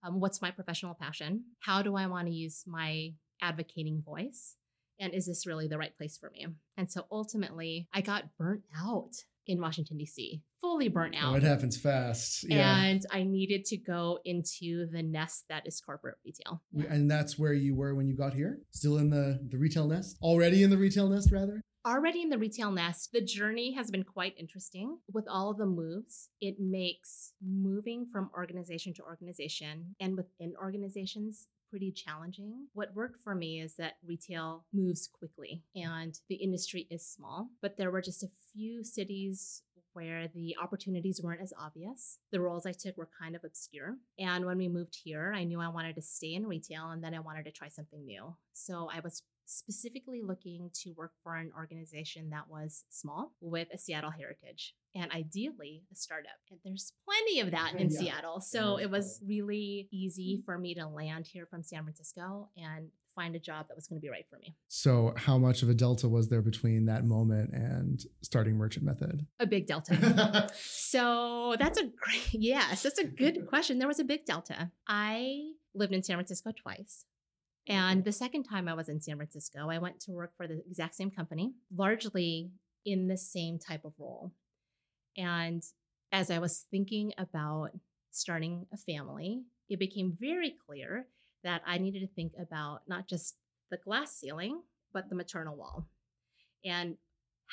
um, 0.07 0.19
what's 0.19 0.41
my 0.41 0.51
professional 0.51 0.93
passion? 0.93 1.43
How 1.59 1.81
do 1.81 1.95
I 1.95 2.07
want 2.07 2.27
to 2.27 2.33
use 2.33 2.63
my 2.65 3.13
advocating 3.41 4.01
voice? 4.05 4.55
And 4.99 5.13
is 5.13 5.27
this 5.27 5.45
really 5.45 5.67
the 5.67 5.77
right 5.77 5.95
place 5.95 6.17
for 6.17 6.31
me? 6.31 6.47
And 6.75 6.91
so 6.91 7.05
ultimately, 7.11 7.87
I 7.93 8.01
got 8.01 8.35
burnt 8.37 8.63
out 8.75 9.11
in 9.45 9.61
Washington, 9.61 9.97
D.C., 9.97 10.41
fully 10.59 10.89
burnt 10.89 11.15
out. 11.15 11.33
Oh, 11.33 11.35
it 11.35 11.43
happens 11.43 11.77
fast. 11.77 12.45
Yeah. 12.49 12.77
And 12.77 13.05
I 13.11 13.23
needed 13.23 13.63
to 13.65 13.77
go 13.77 14.19
into 14.25 14.87
the 14.91 15.03
nest 15.03 15.45
that 15.49 15.65
is 15.65 15.79
corporate 15.79 16.15
retail. 16.25 16.61
And 16.89 17.09
that's 17.09 17.37
where 17.37 17.53
you 17.53 17.75
were 17.75 17.95
when 17.95 18.07
you 18.07 18.17
got 18.17 18.33
here? 18.33 18.59
Still 18.71 18.97
in 18.97 19.09
the, 19.09 19.39
the 19.47 19.57
retail 19.57 19.87
nest? 19.87 20.17
Already 20.21 20.63
in 20.63 20.69
the 20.69 20.77
retail 20.77 21.07
nest, 21.07 21.31
rather? 21.31 21.61
Already 21.87 22.21
in 22.21 22.27
the 22.27 22.37
retail 22.37 22.69
nest, 22.69 23.13
the 23.13 23.21
journey 23.21 23.71
has 23.71 23.89
been 23.89 24.03
quite 24.03 24.35
interesting. 24.37 24.97
With 25.13 25.25
all 25.29 25.49
of 25.49 25.57
the 25.57 25.65
moves, 25.65 26.27
it 26.41 26.59
makes 26.59 27.31
moving 27.41 28.05
from 28.11 28.29
organization 28.35 28.93
to 28.95 29.03
organization 29.03 29.95
and 30.01 30.17
within 30.17 30.53
organizations 30.61 31.47
pretty 31.69 31.93
challenging. 31.93 32.67
What 32.73 32.93
worked 32.93 33.21
for 33.23 33.35
me 33.35 33.61
is 33.61 33.75
that 33.75 33.99
retail 34.05 34.65
moves 34.73 35.07
quickly 35.07 35.63
and 35.77 36.13
the 36.27 36.35
industry 36.35 36.87
is 36.91 37.07
small, 37.07 37.51
but 37.61 37.77
there 37.77 37.89
were 37.89 38.01
just 38.01 38.21
a 38.21 38.29
few 38.53 38.83
cities 38.83 39.61
where 39.97 40.27
the 40.27 40.55
opportunities 40.61 41.19
weren't 41.23 41.41
as 41.41 41.53
obvious. 41.59 42.19
The 42.31 42.39
roles 42.39 42.67
I 42.67 42.71
took 42.71 42.95
were 42.97 43.09
kind 43.19 43.35
of 43.35 43.43
obscure. 43.43 43.95
And 44.19 44.45
when 44.45 44.59
we 44.59 44.67
moved 44.67 44.95
here, 45.03 45.33
I 45.35 45.43
knew 45.43 45.59
I 45.59 45.69
wanted 45.69 45.95
to 45.95 46.03
stay 46.03 46.35
in 46.35 46.45
retail 46.45 46.91
and 46.91 47.03
then 47.03 47.15
I 47.15 47.19
wanted 47.19 47.45
to 47.45 47.51
try 47.51 47.67
something 47.67 48.05
new. 48.05 48.35
So 48.53 48.89
I 48.93 48.99
was 48.99 49.23
specifically 49.45 50.21
looking 50.21 50.69
to 50.83 50.91
work 50.91 51.13
for 51.23 51.35
an 51.35 51.51
organization 51.57 52.29
that 52.29 52.47
was 52.47 52.83
small 52.89 53.31
with 53.41 53.69
a 53.73 53.77
Seattle 53.79 54.11
heritage 54.11 54.75
and 54.93 55.11
ideally 55.11 55.81
a 55.91 55.95
startup. 55.95 56.39
And 56.51 56.59
there's 56.63 56.93
plenty 57.03 57.39
of 57.39 57.49
that 57.51 57.73
in 57.75 57.89
Yeah. 57.89 57.97
Seattle. 57.99 58.41
So 58.41 58.77
it 58.77 58.91
was 58.91 59.19
really 59.25 59.87
easy 59.91 60.43
for 60.45 60.59
me 60.59 60.75
to 60.75 60.85
land 60.85 61.25
here 61.25 61.47
from 61.47 61.63
San 61.63 61.83
Francisco 61.83 62.49
and 62.55 62.91
find 63.17 63.35
a 63.35 63.39
job 63.39 63.67
that 63.67 63.75
was 63.75 63.87
going 63.87 63.99
to 63.99 64.01
be 64.01 64.09
right 64.09 64.25
for 64.29 64.37
me. 64.37 64.55
So, 64.67 65.13
how 65.17 65.37
much 65.37 65.63
of 65.63 65.69
a 65.69 65.73
delta 65.73 66.07
was 66.07 66.29
there 66.29 66.41
between 66.41 66.85
that 66.85 67.03
moment 67.03 67.51
and 67.51 67.99
starting 68.21 68.55
Merchant 68.55 68.85
Method? 68.85 69.25
A 69.39 69.47
big 69.47 69.65
delta. 69.65 70.47
so, 70.55 71.55
that's 71.59 71.79
a 71.79 71.83
great, 71.83 72.27
yes, 72.31 72.83
that's 72.83 72.99
a 72.99 73.05
good 73.05 73.47
question. 73.47 73.79
There 73.79 73.87
was 73.87 73.99
a 73.99 74.05
big 74.05 74.25
delta. 74.25 74.71
I 74.87 75.51
lived 75.73 75.93
in 75.93 76.03
San 76.03 76.15
Francisco 76.15 76.51
twice. 76.51 77.05
And 77.67 78.05
the 78.05 78.13
second 78.13 78.43
time 78.43 78.69
I 78.69 78.75
was 78.75 78.87
in 78.87 79.01
San 79.01 79.17
Francisco, 79.17 79.69
I 79.69 79.79
went 79.79 79.99
to 80.01 80.13
work 80.13 80.31
for 80.37 80.47
the 80.47 80.61
exact 80.69 80.95
same 80.95 81.11
company, 81.11 81.53
largely 81.75 82.51
in 82.85 83.07
the 83.07 83.17
same 83.17 83.59
type 83.59 83.83
of 83.83 83.93
role. 83.99 84.31
And 85.17 85.61
as 86.13 86.31
I 86.31 86.39
was 86.39 86.65
thinking 86.71 87.11
about 87.17 87.71
starting 88.11 88.67
a 88.73 88.77
family, 88.77 89.41
it 89.67 89.79
became 89.79 90.15
very 90.17 90.55
clear 90.65 91.07
that 91.43 91.61
I 91.65 91.77
needed 91.77 91.99
to 92.01 92.07
think 92.07 92.33
about 92.39 92.81
not 92.87 93.07
just 93.07 93.35
the 93.69 93.77
glass 93.77 94.13
ceiling, 94.15 94.61
but 94.93 95.09
the 95.09 95.15
maternal 95.15 95.55
wall. 95.55 95.87
And 96.65 96.97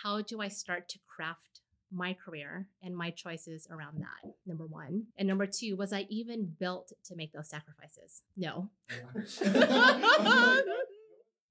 how 0.03 0.23
do 0.23 0.41
I 0.41 0.49
start 0.49 0.89
to 0.91 0.99
craft 1.07 1.61
my 1.93 2.15
career 2.15 2.67
and 2.83 2.97
my 2.97 3.11
choices 3.11 3.69
around 3.71 4.01
that? 4.01 4.33
Number 4.47 4.67
one. 4.67 5.05
And 5.17 5.29
number 5.29 5.47
two, 5.47 5.77
was 5.77 5.93
I 5.93 6.07
even 6.09 6.55
built 6.59 6.93
to 7.05 7.17
make 7.17 7.33
those 7.33 7.49
sacrifices? 7.49 8.23
No. 8.37 8.71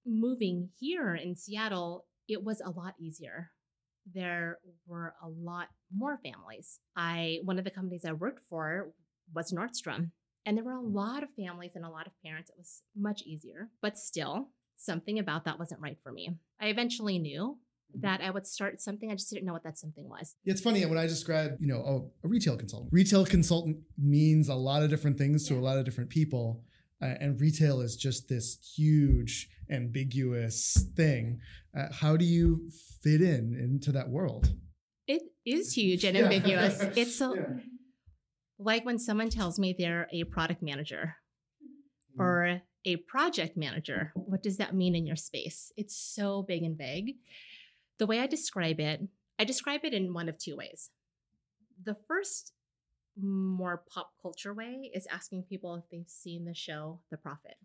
Moving 0.06 0.70
here 0.80 1.16
in 1.16 1.36
Seattle, 1.36 2.06
it 2.28 2.44
was 2.44 2.62
a 2.62 2.70
lot 2.70 2.96
easier. 3.00 3.52
There 4.14 4.60
were 4.86 5.14
a 5.24 5.30
lot 5.30 5.70
more 5.96 6.20
families. 6.22 6.80
I 6.96 7.40
one 7.46 7.58
of 7.58 7.64
the 7.64 7.72
companies 7.72 8.04
I 8.04 8.12
worked 8.12 8.42
for 8.50 8.92
was 9.34 9.54
Nordstrom. 9.54 10.12
And 10.46 10.58
there 10.58 10.64
were 10.64 10.74
a 10.74 10.82
lot 10.82 11.24
of 11.24 11.30
families 11.32 11.72
and 11.76 11.86
a 11.86 11.90
lot 11.90 12.08
of 12.08 12.14
parents. 12.24 12.50
It 12.50 12.58
was 12.58 12.82
much 12.96 13.22
easier, 13.24 13.70
but 13.82 13.98
still, 13.98 14.50
something 14.78 15.20
about 15.20 15.46
that 15.46 15.58
wasn't 15.58 15.82
right 15.82 15.98
for 16.04 16.12
me. 16.12 16.38
I 16.60 16.68
eventually 16.68 17.18
knew 17.18 17.58
that 17.96 18.22
I 18.22 18.30
would 18.30 18.48
start 18.48 18.82
something. 18.82 19.12
I 19.12 19.16
just 19.16 19.30
didn't 19.30 19.46
know 19.46 19.54
what 19.54 19.64
that 19.64 19.78
something 19.78 20.10
was. 20.10 20.36
It's 20.46 20.62
funny 20.62 20.86
when 20.86 20.98
I 20.98 21.06
describe, 21.06 21.58
you 21.60 21.68
know, 21.68 21.78
oh, 21.78 22.12
a 22.24 22.28
retail 22.28 22.58
consultant. 22.58 22.92
Retail 22.92 23.26
consultant 23.26 23.78
means 23.98 24.50
a 24.50 24.56
lot 24.56 24.84
of 24.84 24.90
different 24.90 25.18
things 25.18 25.48
to 25.48 25.56
a 25.56 25.62
lot 25.62 25.78
of 25.78 25.86
different 25.86 26.10
people, 26.10 26.64
uh, 27.02 27.14
and 27.20 27.40
retail 27.40 27.82
is 27.82 27.96
just 27.96 28.30
this 28.30 28.58
huge, 28.76 29.50
ambiguous 29.70 30.88
thing. 30.96 31.40
Uh, 31.78 31.88
how 31.92 32.18
do 32.18 32.26
you 32.26 32.70
fit 33.02 33.22
in 33.22 33.56
into 33.60 33.92
that 33.92 34.10
world? 34.10 34.54
It 35.08 35.22
is 35.46 35.74
huge 35.76 36.04
and 36.04 36.18
ambiguous. 36.18 36.82
It's 36.96 37.16
so 37.18 37.36
yeah. 37.36 37.44
Like 38.60 38.86
when 38.86 39.00
someone 39.00 39.30
tells 39.30 39.60
me 39.60 39.76
they're 39.78 40.08
a 40.12 40.24
product 40.26 40.62
manager 40.62 41.16
mm. 42.16 42.22
or 42.22 42.62
a 42.86 42.96
project 42.98 43.56
manager. 43.58 44.12
What 44.16 44.44
does 44.44 44.58
that 44.58 44.76
mean 44.76 44.96
in 44.96 45.06
your 45.06 45.16
space? 45.16 45.72
It's 45.78 45.96
so 45.96 46.44
big 46.44 46.64
and 46.64 46.78
vague. 46.78 47.16
The 47.98 48.06
way 48.06 48.20
I 48.20 48.28
describe 48.28 48.80
it, 48.80 49.02
I 49.40 49.46
describe 49.46 49.82
it 49.84 49.94
in 49.94 50.14
one 50.14 50.30
of 50.30 50.38
two 50.38 50.56
ways. 50.56 50.90
The 51.84 51.96
first, 52.08 52.54
more 53.20 53.84
pop 53.90 54.14
culture 54.22 54.54
way, 54.54 54.92
is 54.94 55.08
asking 55.12 55.44
people 55.44 55.76
if 55.76 55.84
they've 55.92 56.10
seen 56.10 56.46
the 56.46 56.54
show 56.54 57.00
The 57.10 57.18
Profit. 57.18 57.56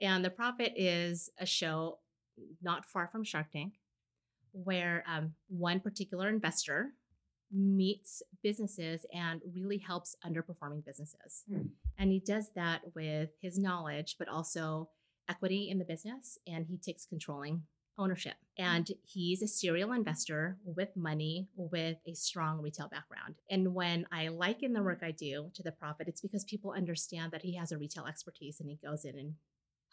And 0.00 0.24
The 0.24 0.30
Profit 0.30 0.72
is 0.76 1.30
a 1.38 1.46
show 1.46 1.98
not 2.62 2.84
far 2.84 3.08
from 3.08 3.24
Shark 3.24 3.50
Tank 3.52 3.74
where 4.52 5.04
um, 5.06 5.34
one 5.48 5.80
particular 5.80 6.28
investor 6.28 6.92
meets 7.52 8.22
businesses 8.42 9.06
and 9.12 9.40
really 9.54 9.78
helps 9.78 10.16
underperforming 10.24 10.84
businesses. 10.84 11.44
Hmm. 11.50 11.68
And 11.98 12.12
he 12.12 12.20
does 12.20 12.50
that 12.54 12.82
with 12.94 13.30
his 13.40 13.58
knowledge, 13.58 14.16
but 14.18 14.28
also 14.28 14.90
equity 15.28 15.68
in 15.70 15.78
the 15.78 15.84
business, 15.84 16.38
and 16.46 16.66
he 16.66 16.78
takes 16.78 17.04
controlling 17.04 17.62
ownership. 17.98 18.36
And 18.56 18.88
he's 19.04 19.42
a 19.42 19.48
serial 19.48 19.92
investor 19.92 20.56
with 20.64 20.96
money, 20.96 21.48
with 21.56 21.96
a 22.06 22.14
strong 22.14 22.62
retail 22.62 22.88
background. 22.88 23.34
And 23.50 23.74
when 23.74 24.06
I 24.12 24.28
liken 24.28 24.72
the 24.72 24.82
work 24.82 25.00
I 25.02 25.10
do 25.10 25.50
to 25.54 25.62
the 25.62 25.72
profit, 25.72 26.06
it's 26.08 26.20
because 26.20 26.44
people 26.44 26.72
understand 26.72 27.32
that 27.32 27.42
he 27.42 27.56
has 27.56 27.72
a 27.72 27.78
retail 27.78 28.06
expertise 28.06 28.60
and 28.60 28.70
he 28.70 28.78
goes 28.84 29.04
in 29.04 29.18
and 29.18 29.34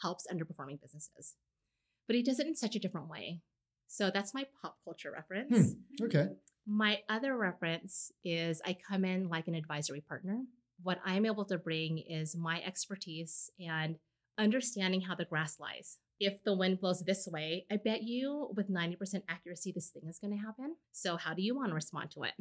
helps 0.01 0.27
underperforming 0.31 0.81
businesses. 0.81 1.35
But 2.07 2.15
he 2.15 2.23
does 2.23 2.39
it 2.39 2.47
in 2.47 2.55
such 2.55 2.75
a 2.75 2.79
different 2.79 3.09
way. 3.09 3.41
So 3.87 4.11
that's 4.13 4.33
my 4.33 4.45
pop 4.61 4.77
culture 4.83 5.11
reference. 5.11 5.73
Hmm. 5.97 6.05
Okay. 6.05 6.27
My 6.67 6.99
other 7.09 7.37
reference 7.37 8.11
is 8.23 8.61
I 8.65 8.75
come 8.89 9.05
in 9.05 9.29
like 9.29 9.47
an 9.47 9.55
advisory 9.55 10.01
partner. 10.01 10.41
What 10.81 10.99
I'm 11.05 11.25
able 11.25 11.45
to 11.45 11.57
bring 11.57 11.99
is 11.99 12.35
my 12.35 12.61
expertise 12.63 13.49
and 13.59 13.97
understanding 14.37 15.01
how 15.01 15.15
the 15.15 15.25
grass 15.25 15.59
lies 15.59 15.97
if 16.19 16.43
the 16.43 16.55
wind 16.55 16.79
blows 16.79 17.01
this 17.01 17.27
way, 17.27 17.65
I 17.71 17.77
bet 17.77 18.03
you 18.03 18.49
with 18.55 18.69
90% 18.69 19.23
accuracy, 19.27 19.71
this 19.73 19.89
thing 19.89 20.07
is 20.09 20.19
going 20.19 20.37
to 20.37 20.43
happen. 20.43 20.75
So, 20.91 21.17
how 21.17 21.33
do 21.33 21.41
you 21.41 21.55
want 21.55 21.69
to 21.69 21.75
respond 21.75 22.11
to 22.11 22.23
it? 22.23 22.33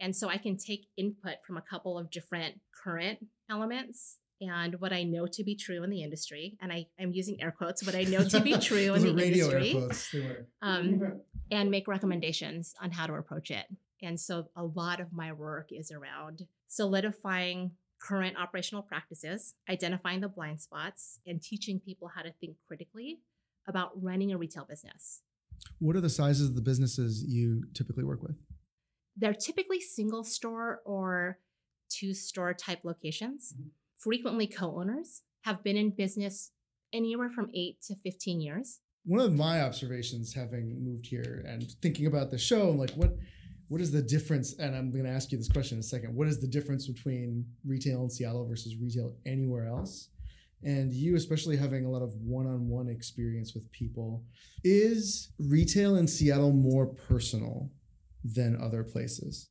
And 0.00 0.16
so, 0.16 0.28
I 0.28 0.38
can 0.38 0.56
take 0.56 0.86
input 0.96 1.36
from 1.46 1.56
a 1.56 1.62
couple 1.62 1.98
of 1.98 2.10
different 2.10 2.60
current 2.84 3.18
elements 3.50 4.18
and 4.40 4.80
what 4.80 4.92
I 4.92 5.02
know 5.02 5.26
to 5.26 5.44
be 5.44 5.54
true 5.54 5.82
in 5.82 5.90
the 5.90 6.02
industry. 6.02 6.56
And 6.60 6.72
I, 6.72 6.86
am 6.98 7.12
using 7.12 7.40
air 7.42 7.50
quotes, 7.50 7.84
what 7.84 7.94
I 7.94 8.04
know 8.04 8.24
to 8.24 8.40
be 8.40 8.52
true 8.58 8.94
in 8.94 9.02
the 9.02 9.26
industry. 9.26 9.72
Um, 10.62 11.20
and 11.50 11.70
make 11.70 11.88
recommendations 11.88 12.74
on 12.80 12.90
how 12.90 13.06
to 13.06 13.14
approach 13.14 13.50
it. 13.50 13.66
And 14.02 14.18
so, 14.18 14.48
a 14.56 14.64
lot 14.64 15.00
of 15.00 15.12
my 15.12 15.32
work 15.32 15.68
is 15.72 15.90
around 15.90 16.46
solidifying 16.68 17.72
current 18.00 18.36
operational 18.38 18.82
practices, 18.82 19.54
identifying 19.68 20.20
the 20.20 20.28
blind 20.28 20.60
spots, 20.60 21.18
and 21.26 21.42
teaching 21.42 21.80
people 21.80 22.08
how 22.08 22.22
to 22.22 22.32
think 22.40 22.56
critically 22.66 23.20
about 23.68 23.90
running 24.02 24.32
a 24.32 24.38
retail 24.38 24.64
business. 24.64 25.20
What 25.78 25.96
are 25.96 26.00
the 26.00 26.08
sizes 26.08 26.48
of 26.48 26.54
the 26.54 26.62
businesses 26.62 27.24
you 27.24 27.64
typically 27.74 28.04
work 28.04 28.22
with? 28.22 28.40
They're 29.16 29.34
typically 29.34 29.80
single 29.80 30.24
store 30.24 30.80
or 30.86 31.38
two 31.90 32.14
store 32.14 32.54
type 32.54 32.80
locations, 32.84 33.52
mm-hmm. 33.52 33.68
Frequently 34.00 34.46
co 34.46 34.78
owners, 34.78 35.22
have 35.44 35.62
been 35.62 35.76
in 35.76 35.90
business 35.90 36.52
anywhere 36.92 37.30
from 37.30 37.50
eight 37.54 37.80
to 37.82 37.94
15 37.96 38.40
years. 38.40 38.80
One 39.04 39.20
of 39.20 39.34
my 39.34 39.62
observations 39.62 40.34
having 40.34 40.84
moved 40.84 41.06
here 41.06 41.42
and 41.46 41.70
thinking 41.80 42.06
about 42.06 42.30
the 42.30 42.38
show, 42.38 42.70
like 42.70 42.90
what 42.90 43.16
what 43.68 43.80
is 43.80 43.92
the 43.92 44.02
difference? 44.02 44.58
And 44.58 44.74
I'm 44.74 44.90
going 44.90 45.04
to 45.04 45.10
ask 45.10 45.30
you 45.30 45.38
this 45.38 45.48
question 45.48 45.76
in 45.76 45.80
a 45.80 45.84
second. 45.84 46.16
What 46.16 46.26
is 46.26 46.40
the 46.40 46.48
difference 46.48 46.88
between 46.88 47.46
retail 47.64 48.02
in 48.02 48.10
Seattle 48.10 48.44
versus 48.44 48.74
retail 48.76 49.14
anywhere 49.24 49.68
else? 49.68 50.08
And 50.64 50.92
you, 50.92 51.14
especially 51.14 51.56
having 51.56 51.84
a 51.84 51.90
lot 51.90 52.02
of 52.02 52.12
one 52.16 52.46
on 52.46 52.68
one 52.68 52.88
experience 52.88 53.54
with 53.54 53.70
people, 53.70 54.24
is 54.64 55.30
retail 55.38 55.94
in 55.94 56.08
Seattle 56.08 56.52
more 56.52 56.86
personal 56.86 57.70
than 58.24 58.60
other 58.60 58.82
places? 58.82 59.50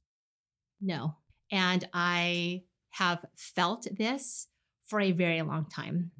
No. 0.82 1.16
And 1.50 1.88
I 1.94 2.64
have 2.92 3.26
felt 3.36 3.88
this 3.98 4.48
for 4.86 5.00
a 5.00 5.12
very 5.12 5.42
long 5.42 5.66
time. 5.66 6.12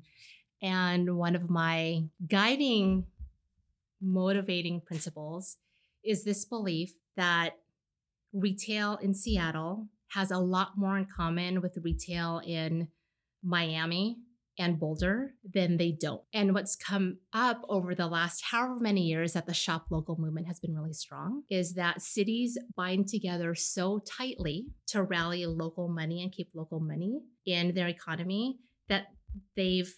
And 0.62 1.18
one 1.18 1.36
of 1.36 1.50
my 1.50 2.04
guiding, 2.28 3.06
motivating 4.02 4.82
principles 4.82 5.58
is 6.04 6.24
this 6.24 6.46
belief 6.46 6.94
that 7.18 7.56
retail 8.34 8.98
in 9.02 9.14
Seattle 9.14 9.88
has 10.10 10.32
a 10.32 10.40
lot 10.40 10.78
more 10.78 10.98
in 10.98 11.06
common 11.06 11.62
with 11.62 11.78
retail 11.84 12.42
in 12.46 12.90
Miami 13.44 14.18
and 14.60 14.80
Boulder 14.80 15.34
than 15.54 15.78
they 15.78 15.92
don't. 15.92 16.22
And 16.34 16.54
what's 16.54 16.76
come 16.76 17.20
up 17.34 17.66
over 17.70 17.96
the 17.96 18.08
last 18.08 18.44
however 18.52 18.78
many 18.80 19.02
years 19.04 19.34
that 19.34 19.48
the 19.48 19.54
shop 19.54 19.86
local 19.90 20.18
movement 20.20 20.48
has 20.48 20.60
been 20.60 20.76
really 20.76 20.94
strong 20.94 21.44
is 21.50 21.74
that 21.74 22.02
cities 22.02 22.58
bind 22.76 23.08
together 23.08 23.56
so 23.56 24.00
tightly 24.00 24.68
to 24.88 25.02
rally 25.02 25.46
local 25.46 25.88
money 25.88 26.22
and 26.22 26.32
keep 26.32 26.50
local 26.54 26.80
money 26.80 27.22
in 27.46 27.74
their 27.74 27.88
economy 27.88 28.60
that 28.90 29.08
they've 29.56 29.94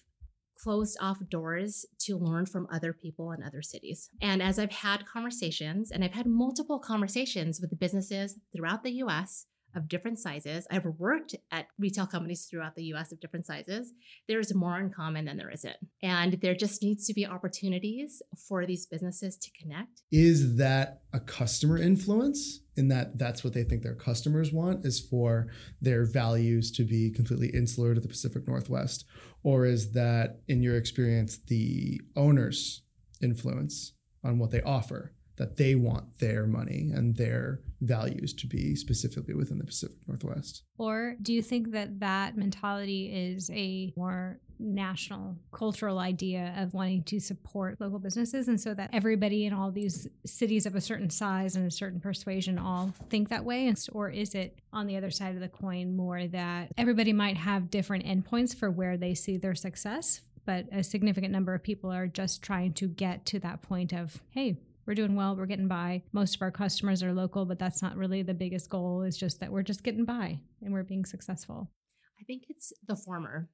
closed 0.61 0.97
off 1.01 1.17
doors 1.29 1.85
to 1.99 2.17
learn 2.17 2.45
from 2.45 2.67
other 2.71 2.93
people 2.93 3.31
in 3.31 3.41
other 3.41 3.63
cities. 3.63 4.09
And 4.21 4.43
as 4.43 4.59
I've 4.59 4.71
had 4.71 5.07
conversations, 5.07 5.89
and 5.89 6.03
I've 6.03 6.13
had 6.13 6.27
multiple 6.27 6.77
conversations 6.79 7.59
with 7.59 7.79
businesses 7.79 8.37
throughout 8.55 8.83
the 8.83 8.91
US 9.03 9.47
of 9.75 9.87
different 9.87 10.19
sizes, 10.19 10.67
I've 10.69 10.85
worked 10.85 11.35
at 11.51 11.67
retail 11.79 12.07
companies 12.07 12.45
throughout 12.45 12.75
the 12.75 12.83
US 12.93 13.11
of 13.11 13.19
different 13.19 13.45
sizes. 13.45 13.93
There's 14.27 14.53
more 14.53 14.79
in 14.79 14.89
common 14.89 15.25
than 15.25 15.37
there 15.37 15.49
isn't. 15.49 15.77
And 16.01 16.39
there 16.41 16.55
just 16.55 16.81
needs 16.81 17.05
to 17.07 17.13
be 17.13 17.25
opportunities 17.25 18.21
for 18.47 18.65
these 18.65 18.85
businesses 18.85 19.37
to 19.37 19.51
connect. 19.51 20.01
Is 20.11 20.57
that 20.57 21.01
a 21.13 21.19
customer 21.19 21.77
influence? 21.77 22.61
in 22.77 22.87
that 22.87 23.17
that's 23.17 23.43
what 23.43 23.53
they 23.53 23.63
think 23.63 23.83
their 23.83 23.95
customers 23.95 24.53
want 24.53 24.85
is 24.85 24.99
for 24.99 25.47
their 25.81 26.05
values 26.05 26.71
to 26.71 26.83
be 26.85 27.11
completely 27.11 27.49
insular 27.49 27.93
to 27.93 27.99
the 27.99 28.07
Pacific 28.07 28.47
Northwest 28.47 29.03
or 29.43 29.65
is 29.65 29.91
that 29.91 30.39
in 30.47 30.63
your 30.63 30.77
experience 30.77 31.37
the 31.47 31.99
owner's 32.15 32.83
influence 33.21 33.91
on 34.23 34.39
what 34.39 34.51
they 34.51 34.61
offer 34.61 35.13
that 35.41 35.57
they 35.57 35.73
want 35.73 36.19
their 36.19 36.45
money 36.45 36.91
and 36.93 37.15
their 37.15 37.61
values 37.81 38.31
to 38.31 38.45
be 38.45 38.75
specifically 38.75 39.33
within 39.33 39.57
the 39.57 39.65
Pacific 39.65 39.97
Northwest. 40.07 40.61
Or 40.77 41.15
do 41.19 41.33
you 41.33 41.41
think 41.41 41.71
that 41.71 41.99
that 41.99 42.37
mentality 42.37 43.11
is 43.11 43.49
a 43.49 43.91
more 43.97 44.39
national 44.59 45.35
cultural 45.51 45.97
idea 45.97 46.53
of 46.59 46.75
wanting 46.75 47.01
to 47.05 47.19
support 47.19 47.81
local 47.81 47.97
businesses? 47.97 48.47
And 48.49 48.61
so 48.61 48.75
that 48.75 48.91
everybody 48.93 49.47
in 49.47 49.53
all 49.53 49.71
these 49.71 50.07
cities 50.27 50.67
of 50.67 50.75
a 50.75 50.81
certain 50.81 51.09
size 51.09 51.55
and 51.55 51.65
a 51.65 51.71
certain 51.71 51.99
persuasion 51.99 52.59
all 52.59 52.93
think 53.09 53.29
that 53.29 53.43
way? 53.43 53.73
Or 53.93 54.11
is 54.11 54.35
it 54.35 54.59
on 54.71 54.85
the 54.85 54.95
other 54.95 55.09
side 55.09 55.33
of 55.33 55.41
the 55.41 55.49
coin 55.49 55.95
more 55.95 56.27
that 56.27 56.71
everybody 56.77 57.13
might 57.13 57.37
have 57.37 57.71
different 57.71 58.05
endpoints 58.05 58.55
for 58.55 58.69
where 58.69 58.95
they 58.95 59.15
see 59.15 59.37
their 59.37 59.55
success 59.55 60.21
but 60.43 60.65
a 60.71 60.83
significant 60.83 61.31
number 61.31 61.53
of 61.53 61.61
people 61.61 61.91
are 61.91 62.07
just 62.07 62.41
trying 62.41 62.73
to 62.73 62.87
get 62.87 63.27
to 63.27 63.39
that 63.39 63.61
point 63.61 63.93
of 63.93 64.23
hey 64.31 64.57
we're 64.85 64.95
doing 64.95 65.15
well 65.15 65.35
we're 65.35 65.45
getting 65.45 65.67
by. 65.67 66.03
Most 66.11 66.35
of 66.35 66.41
our 66.41 66.51
customers 66.51 67.03
are 67.03 67.13
local 67.13 67.45
but 67.45 67.59
that's 67.59 67.81
not 67.81 67.97
really 67.97 68.21
the 68.23 68.33
biggest 68.33 68.69
goal. 68.69 69.03
Is 69.03 69.17
just 69.17 69.39
that 69.39 69.51
we're 69.51 69.63
just 69.63 69.83
getting 69.83 70.05
by 70.05 70.39
and 70.61 70.73
we're 70.73 70.83
being 70.83 71.05
successful. 71.05 71.71
I 72.19 72.23
think 72.23 72.43
it's 72.49 72.71
the 72.87 72.95
former 72.95 73.49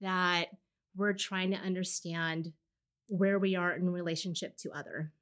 that 0.00 0.46
we're 0.96 1.12
trying 1.12 1.50
to 1.50 1.58
understand 1.58 2.52
where 3.08 3.38
we 3.38 3.56
are 3.56 3.72
in 3.72 3.90
relationship 3.90 4.56
to 4.58 4.70
other. 4.72 5.12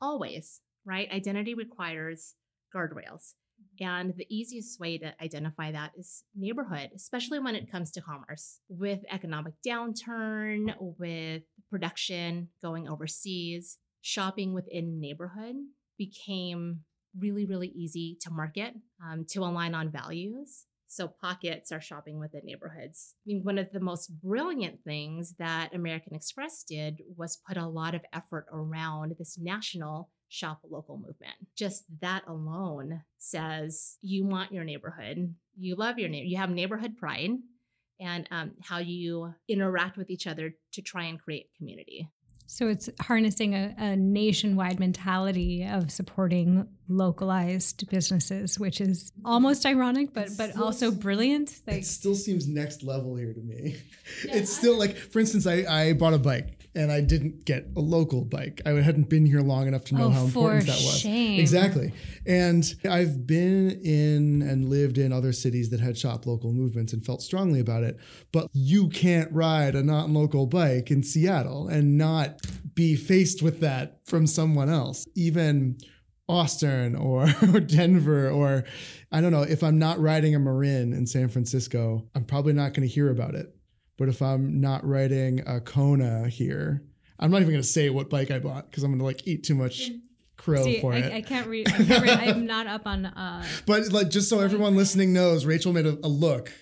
Always 0.00 0.60
right? 0.84 1.10
Identity 1.10 1.54
requires 1.54 2.34
guardrails. 2.74 3.34
And 3.80 4.12
the 4.16 4.26
easiest 4.28 4.78
way 4.80 4.98
to 4.98 5.14
identify 5.22 5.72
that 5.72 5.92
is 5.96 6.24
neighborhood, 6.36 6.90
especially 6.94 7.38
when 7.38 7.54
it 7.54 7.70
comes 7.70 7.90
to 7.92 8.00
commerce. 8.00 8.60
With 8.68 9.00
economic 9.10 9.54
downturn, 9.66 10.74
with 10.78 11.42
production 11.70 12.48
going 12.60 12.88
overseas, 12.88 13.78
shopping 14.02 14.52
within 14.52 15.00
neighborhood 15.00 15.56
became 15.96 16.80
really, 17.18 17.46
really 17.46 17.68
easy 17.68 18.18
to 18.20 18.30
market, 18.30 18.74
um, 19.04 19.24
to 19.30 19.40
align 19.40 19.74
on 19.74 19.90
values. 19.90 20.66
So 20.88 21.08
pockets 21.08 21.72
are 21.72 21.80
shopping 21.80 22.18
within 22.18 22.42
neighborhoods. 22.44 23.14
I 23.18 23.22
mean, 23.26 23.44
one 23.44 23.56
of 23.56 23.70
the 23.72 23.80
most 23.80 24.08
brilliant 24.20 24.84
things 24.84 25.34
that 25.38 25.74
American 25.74 26.14
Express 26.14 26.62
did 26.64 27.00
was 27.16 27.40
put 27.48 27.56
a 27.56 27.66
lot 27.66 27.94
of 27.94 28.02
effort 28.12 28.44
around 28.52 29.14
this 29.18 29.38
national 29.38 30.10
shop 30.28 30.60
local 30.68 30.96
movement. 30.96 31.34
Just 31.56 31.84
that 32.00 32.24
alone 32.26 33.02
says 33.18 33.96
you 34.02 34.26
want 34.26 34.52
your 34.52 34.64
neighborhood, 34.64 35.34
you 35.56 35.76
love 35.76 35.98
your 35.98 36.10
neighborhood, 36.10 36.30
you 36.30 36.36
have 36.38 36.50
neighborhood 36.50 36.96
pride, 36.98 37.30
and 38.00 38.28
um, 38.30 38.52
how 38.62 38.78
you 38.78 39.34
interact 39.48 39.96
with 39.96 40.10
each 40.10 40.26
other 40.26 40.54
to 40.72 40.82
try 40.82 41.04
and 41.04 41.22
create 41.22 41.50
community. 41.56 42.08
So 42.52 42.68
it's 42.68 42.90
harnessing 43.00 43.54
a, 43.54 43.74
a, 43.78 43.96
nationwide 43.96 44.78
mentality 44.78 45.66
of 45.66 45.90
supporting 45.90 46.68
localized 46.86 47.88
businesses, 47.88 48.58
which 48.58 48.78
is 48.78 49.10
almost 49.24 49.64
ironic, 49.64 50.12
but 50.12 50.28
but 50.36 50.54
also 50.58 50.90
brilliant. 50.90 51.62
Like, 51.66 51.78
it 51.78 51.86
still 51.86 52.14
seems 52.14 52.46
next 52.46 52.82
level 52.82 53.16
here 53.16 53.32
to 53.32 53.40
me. 53.40 53.78
Yeah, 54.26 54.34
it's 54.36 54.54
still 54.54 54.78
like, 54.78 54.98
for 54.98 55.20
instance, 55.20 55.46
I, 55.46 55.64
I 55.66 55.92
bought 55.94 56.12
a 56.12 56.18
bike 56.18 56.61
and 56.74 56.90
I 56.90 57.00
didn't 57.00 57.44
get 57.44 57.66
a 57.76 57.80
local 57.80 58.24
bike. 58.24 58.62
I 58.64 58.70
hadn't 58.70 59.10
been 59.10 59.26
here 59.26 59.40
long 59.40 59.68
enough 59.68 59.84
to 59.86 59.94
know 59.94 60.06
oh, 60.06 60.10
how 60.10 60.24
important 60.24 60.66
that 60.66 60.76
was. 60.76 61.00
Shame. 61.00 61.38
Exactly. 61.38 61.92
And 62.26 62.64
I've 62.88 63.26
been 63.26 63.80
in 63.82 64.42
and 64.42 64.68
lived 64.68 64.96
in 64.96 65.12
other 65.12 65.32
cities 65.32 65.70
that 65.70 65.80
had 65.80 65.98
shop 65.98 66.26
local 66.26 66.52
movements 66.52 66.92
and 66.92 67.04
felt 67.04 67.20
strongly 67.20 67.60
about 67.60 67.82
it. 67.82 67.98
But 68.32 68.48
you 68.52 68.88
can't 68.88 69.30
ride 69.32 69.74
a 69.74 69.82
non 69.82 70.14
local 70.14 70.46
bike 70.46 70.90
in 70.90 71.02
Seattle 71.02 71.68
and 71.68 71.98
not 71.98 72.40
be 72.74 72.96
faced 72.96 73.42
with 73.42 73.60
that 73.60 74.00
from 74.06 74.26
someone 74.26 74.70
else. 74.70 75.06
Even 75.14 75.76
Austin 76.26 76.96
or, 76.96 77.28
or, 77.54 77.60
Denver 77.60 78.30
or 78.30 78.64
I 79.10 79.20
don't 79.20 79.32
know, 79.32 79.42
if 79.42 79.62
I'm 79.62 79.78
not 79.78 79.98
riding 79.98 80.34
a 80.34 80.38
Marin 80.38 80.94
in 80.94 81.06
San 81.06 81.28
Francisco, 81.28 82.08
I'm 82.14 82.24
probably 82.24 82.54
not 82.54 82.72
going 82.72 82.88
to 82.88 82.92
hear 82.92 83.10
about 83.10 83.34
it. 83.34 83.54
But 84.02 84.08
if 84.08 84.20
I'm 84.20 84.60
not 84.60 84.84
riding 84.84 85.46
a 85.46 85.60
Kona 85.60 86.28
here, 86.28 86.82
I'm 87.20 87.30
not 87.30 87.36
even 87.40 87.52
going 87.52 87.62
to 87.62 87.68
say 87.68 87.88
what 87.88 88.10
bike 88.10 88.32
I 88.32 88.40
bought 88.40 88.68
because 88.68 88.82
I'm 88.82 88.90
going 88.90 88.98
to 88.98 89.04
like 89.04 89.28
eat 89.28 89.44
too 89.44 89.54
much 89.54 89.92
crow 90.36 90.64
See, 90.64 90.80
for 90.80 90.92
I, 90.92 90.96
it. 90.96 91.12
I 91.12 91.20
can't 91.20 91.46
read. 91.46 91.70
I'm 91.70 92.44
not 92.44 92.66
up 92.66 92.84
on. 92.84 93.06
Uh, 93.06 93.44
but 93.66 93.92
like, 93.92 94.10
just 94.10 94.28
so 94.28 94.40
everyone 94.40 94.74
listening 94.74 95.12
knows, 95.12 95.46
Rachel 95.46 95.72
made 95.72 95.86
a, 95.86 95.96
a 96.02 96.08
look 96.08 96.52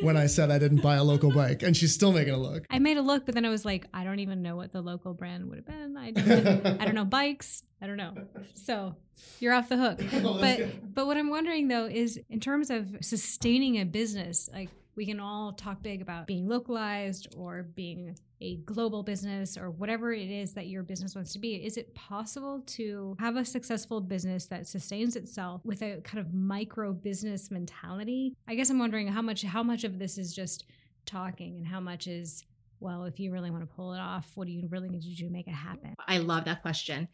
when 0.00 0.16
I 0.16 0.26
said 0.26 0.50
I 0.50 0.58
didn't 0.58 0.82
buy 0.82 0.96
a 0.96 1.04
local 1.04 1.30
bike, 1.30 1.62
and 1.62 1.76
she's 1.76 1.94
still 1.94 2.10
making 2.10 2.34
a 2.34 2.38
look. 2.38 2.66
I 2.70 2.80
made 2.80 2.96
a 2.96 3.02
look, 3.02 3.24
but 3.24 3.36
then 3.36 3.44
I 3.44 3.50
was 3.50 3.64
like, 3.64 3.86
I 3.94 4.02
don't 4.02 4.18
even 4.18 4.42
know 4.42 4.56
what 4.56 4.72
the 4.72 4.80
local 4.80 5.14
brand 5.14 5.48
would 5.48 5.58
have 5.58 5.66
been. 5.66 5.96
I 5.96 6.10
don't, 6.10 6.66
I 6.80 6.84
don't 6.84 6.96
know 6.96 7.04
bikes. 7.04 7.62
I 7.80 7.86
don't 7.86 7.98
know. 7.98 8.14
So 8.54 8.96
you're 9.38 9.52
off 9.52 9.68
the 9.68 9.76
hook. 9.76 10.00
but 10.40 10.92
but 10.92 11.06
what 11.06 11.16
I'm 11.16 11.30
wondering 11.30 11.68
though 11.68 11.86
is 11.86 12.18
in 12.28 12.40
terms 12.40 12.68
of 12.68 12.96
sustaining 13.00 13.76
a 13.76 13.84
business, 13.84 14.50
like 14.52 14.70
we 15.00 15.06
can 15.06 15.18
all 15.18 15.54
talk 15.54 15.82
big 15.82 16.02
about 16.02 16.26
being 16.26 16.46
localized 16.46 17.26
or 17.34 17.62
being 17.74 18.14
a 18.42 18.56
global 18.66 19.02
business 19.02 19.56
or 19.56 19.70
whatever 19.70 20.12
it 20.12 20.28
is 20.30 20.52
that 20.52 20.66
your 20.66 20.82
business 20.82 21.14
wants 21.14 21.32
to 21.32 21.38
be. 21.38 21.54
Is 21.54 21.78
it 21.78 21.94
possible 21.94 22.62
to 22.66 23.16
have 23.18 23.36
a 23.36 23.44
successful 23.46 24.02
business 24.02 24.44
that 24.48 24.66
sustains 24.66 25.16
itself 25.16 25.62
with 25.64 25.80
a 25.80 26.02
kind 26.04 26.18
of 26.18 26.34
micro 26.34 26.92
business 26.92 27.50
mentality? 27.50 28.34
I 28.46 28.54
guess 28.54 28.68
I'm 28.68 28.78
wondering 28.78 29.08
how 29.08 29.22
much 29.22 29.40
how 29.40 29.62
much 29.62 29.84
of 29.84 29.98
this 29.98 30.18
is 30.18 30.34
just 30.34 30.66
talking 31.06 31.56
and 31.56 31.66
how 31.66 31.80
much 31.80 32.06
is 32.06 32.44
well, 32.78 33.04
if 33.04 33.18
you 33.18 33.32
really 33.32 33.50
want 33.50 33.62
to 33.62 33.74
pull 33.74 33.94
it 33.94 34.00
off, 34.00 34.30
what 34.34 34.48
do 34.48 34.52
you 34.52 34.68
really 34.68 34.90
need 34.90 35.00
to 35.00 35.08
do 35.08 35.24
to 35.24 35.32
make 35.32 35.48
it 35.48 35.54
happen? 35.54 35.94
I 36.06 36.18
love 36.18 36.44
that 36.44 36.60
question. 36.60 37.08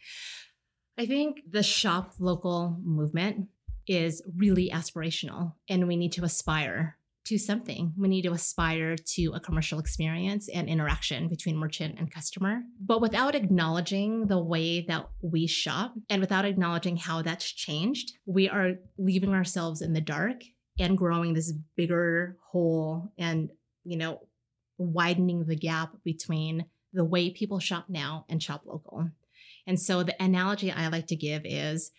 I 0.98 1.06
think 1.06 1.36
the 1.48 1.62
shop 1.62 2.14
local 2.18 2.80
movement 2.82 3.46
is 3.86 4.24
really 4.36 4.70
aspirational 4.74 5.52
and 5.68 5.86
we 5.86 5.94
need 5.94 6.10
to 6.14 6.24
aspire 6.24 6.98
to 7.26 7.38
something. 7.38 7.92
We 7.98 8.08
need 8.08 8.22
to 8.22 8.32
aspire 8.32 8.96
to 8.96 9.32
a 9.34 9.40
commercial 9.40 9.78
experience 9.78 10.48
and 10.48 10.68
interaction 10.68 11.28
between 11.28 11.56
merchant 11.56 11.96
and 11.98 12.10
customer. 12.10 12.62
But 12.80 13.00
without 13.00 13.34
acknowledging 13.34 14.26
the 14.28 14.40
way 14.40 14.82
that 14.82 15.08
we 15.20 15.46
shop 15.46 15.94
and 16.08 16.20
without 16.20 16.44
acknowledging 16.44 16.96
how 16.96 17.22
that's 17.22 17.50
changed, 17.50 18.12
we 18.26 18.48
are 18.48 18.74
leaving 18.96 19.34
ourselves 19.34 19.82
in 19.82 19.92
the 19.92 20.00
dark 20.00 20.42
and 20.78 20.96
growing 20.96 21.34
this 21.34 21.52
bigger 21.76 22.36
hole 22.50 23.12
and, 23.18 23.50
you 23.82 23.96
know, 23.96 24.20
widening 24.78 25.46
the 25.46 25.56
gap 25.56 25.96
between 26.04 26.66
the 26.92 27.04
way 27.04 27.30
people 27.30 27.58
shop 27.58 27.86
now 27.88 28.24
and 28.28 28.42
shop 28.42 28.62
local. 28.66 29.10
And 29.66 29.80
so 29.80 30.02
the 30.02 30.20
analogy 30.22 30.70
I 30.70 30.88
like 30.88 31.08
to 31.08 31.16
give 31.16 31.42
is 31.44 31.90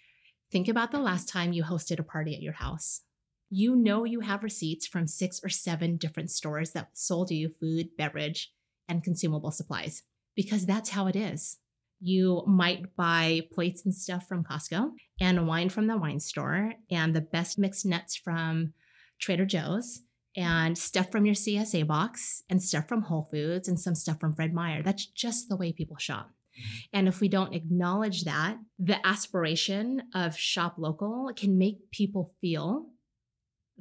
think 0.52 0.70
about 0.70 0.92
the 0.92 1.00
last 1.00 1.28
time 1.28 1.52
you 1.52 1.64
hosted 1.64 2.00
a 2.00 2.04
party 2.04 2.34
at 2.34 2.42
your 2.42 2.54
house 2.54 3.02
you 3.50 3.76
know 3.76 4.04
you 4.04 4.22
have 4.22 4.44
receipts 4.44 4.88
from 4.88 5.08
six 5.08 5.40
or 5.44 5.50
seven 5.50 5.98
different 5.98 6.32
stores 6.32 6.72
that 6.72 6.90
sold 6.94 7.32
you 7.32 7.50
food, 7.50 7.90
beverage, 7.98 8.52
and 8.88 9.04
consumable 9.04 9.52
supplies 9.52 10.04
because 10.36 10.66
that's 10.66 10.90
how 10.90 11.08
it 11.08 11.16
is. 11.16 11.58
You 12.00 12.44
might 12.46 12.96
buy 12.96 13.42
plates 13.54 13.84
and 13.84 13.94
stuff 13.94 14.28
from 14.28 14.44
Costco 14.44 14.92
and 15.20 15.48
wine 15.48 15.70
from 15.70 15.88
the 15.88 15.98
wine 15.98 16.20
store 16.20 16.74
and 16.92 17.16
the 17.16 17.22
best 17.22 17.58
mixed 17.58 17.86
nuts 17.86 18.16
from 18.16 18.74
Trader 19.20 19.46
Joe's 19.46 20.02
and 20.36 20.78
stuff 20.78 21.12
from 21.12 21.26
your 21.26 21.34
CSA 21.34 21.88
box 21.88 22.44
and 22.50 22.62
stuff 22.62 22.88
from 22.88 23.02
Whole 23.04 23.28
Foods 23.32 23.68
and 23.68 23.80
some 23.80 23.96
stuff 23.96 24.20
from 24.20 24.34
Fred 24.34 24.54
Meyer. 24.54 24.84
That's 24.84 25.08
just 25.08 25.50
the 25.50 25.56
way 25.56 25.74
people 25.74 25.98
shop. 25.98 26.30
Mm-hmm. 26.58 26.78
And 26.94 27.08
if 27.08 27.20
we 27.20 27.28
don't 27.28 27.56
acknowledge 27.56 28.24
that, 28.26 28.58
the 28.78 29.06
aspiration 29.06 30.04
of 30.14 30.38
shop 30.38 30.76
local 30.78 31.32
can 31.36 31.58
make 31.58 31.90
people 31.90 32.36
feel 32.40 32.86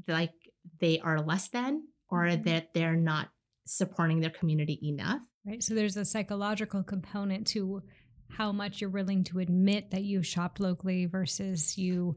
like 0.09 0.33
they 0.81 1.01
are 1.01 1.21
less 1.21 1.49
than 1.49 1.83
or 2.11 2.25
mm-hmm. 2.25 2.43
that 2.45 2.75
they're 2.75 2.97
not 2.97 3.29
supporting 3.67 4.21
their 4.21 4.31
community 4.31 4.79
enough. 4.83 5.21
Right. 5.47 5.63
So 5.63 5.75
there's 5.75 5.97
a 5.97 6.05
psychological 6.05 6.83
component 6.83 7.47
to 7.49 7.83
how 8.29 8.53
much 8.53 8.81
you're 8.81 8.91
willing 8.91 9.25
to 9.25 9.39
admit 9.39 9.91
that 9.91 10.03
you 10.03 10.23
shopped 10.23 10.61
locally 10.61 11.07
versus 11.07 11.79
you 11.79 12.17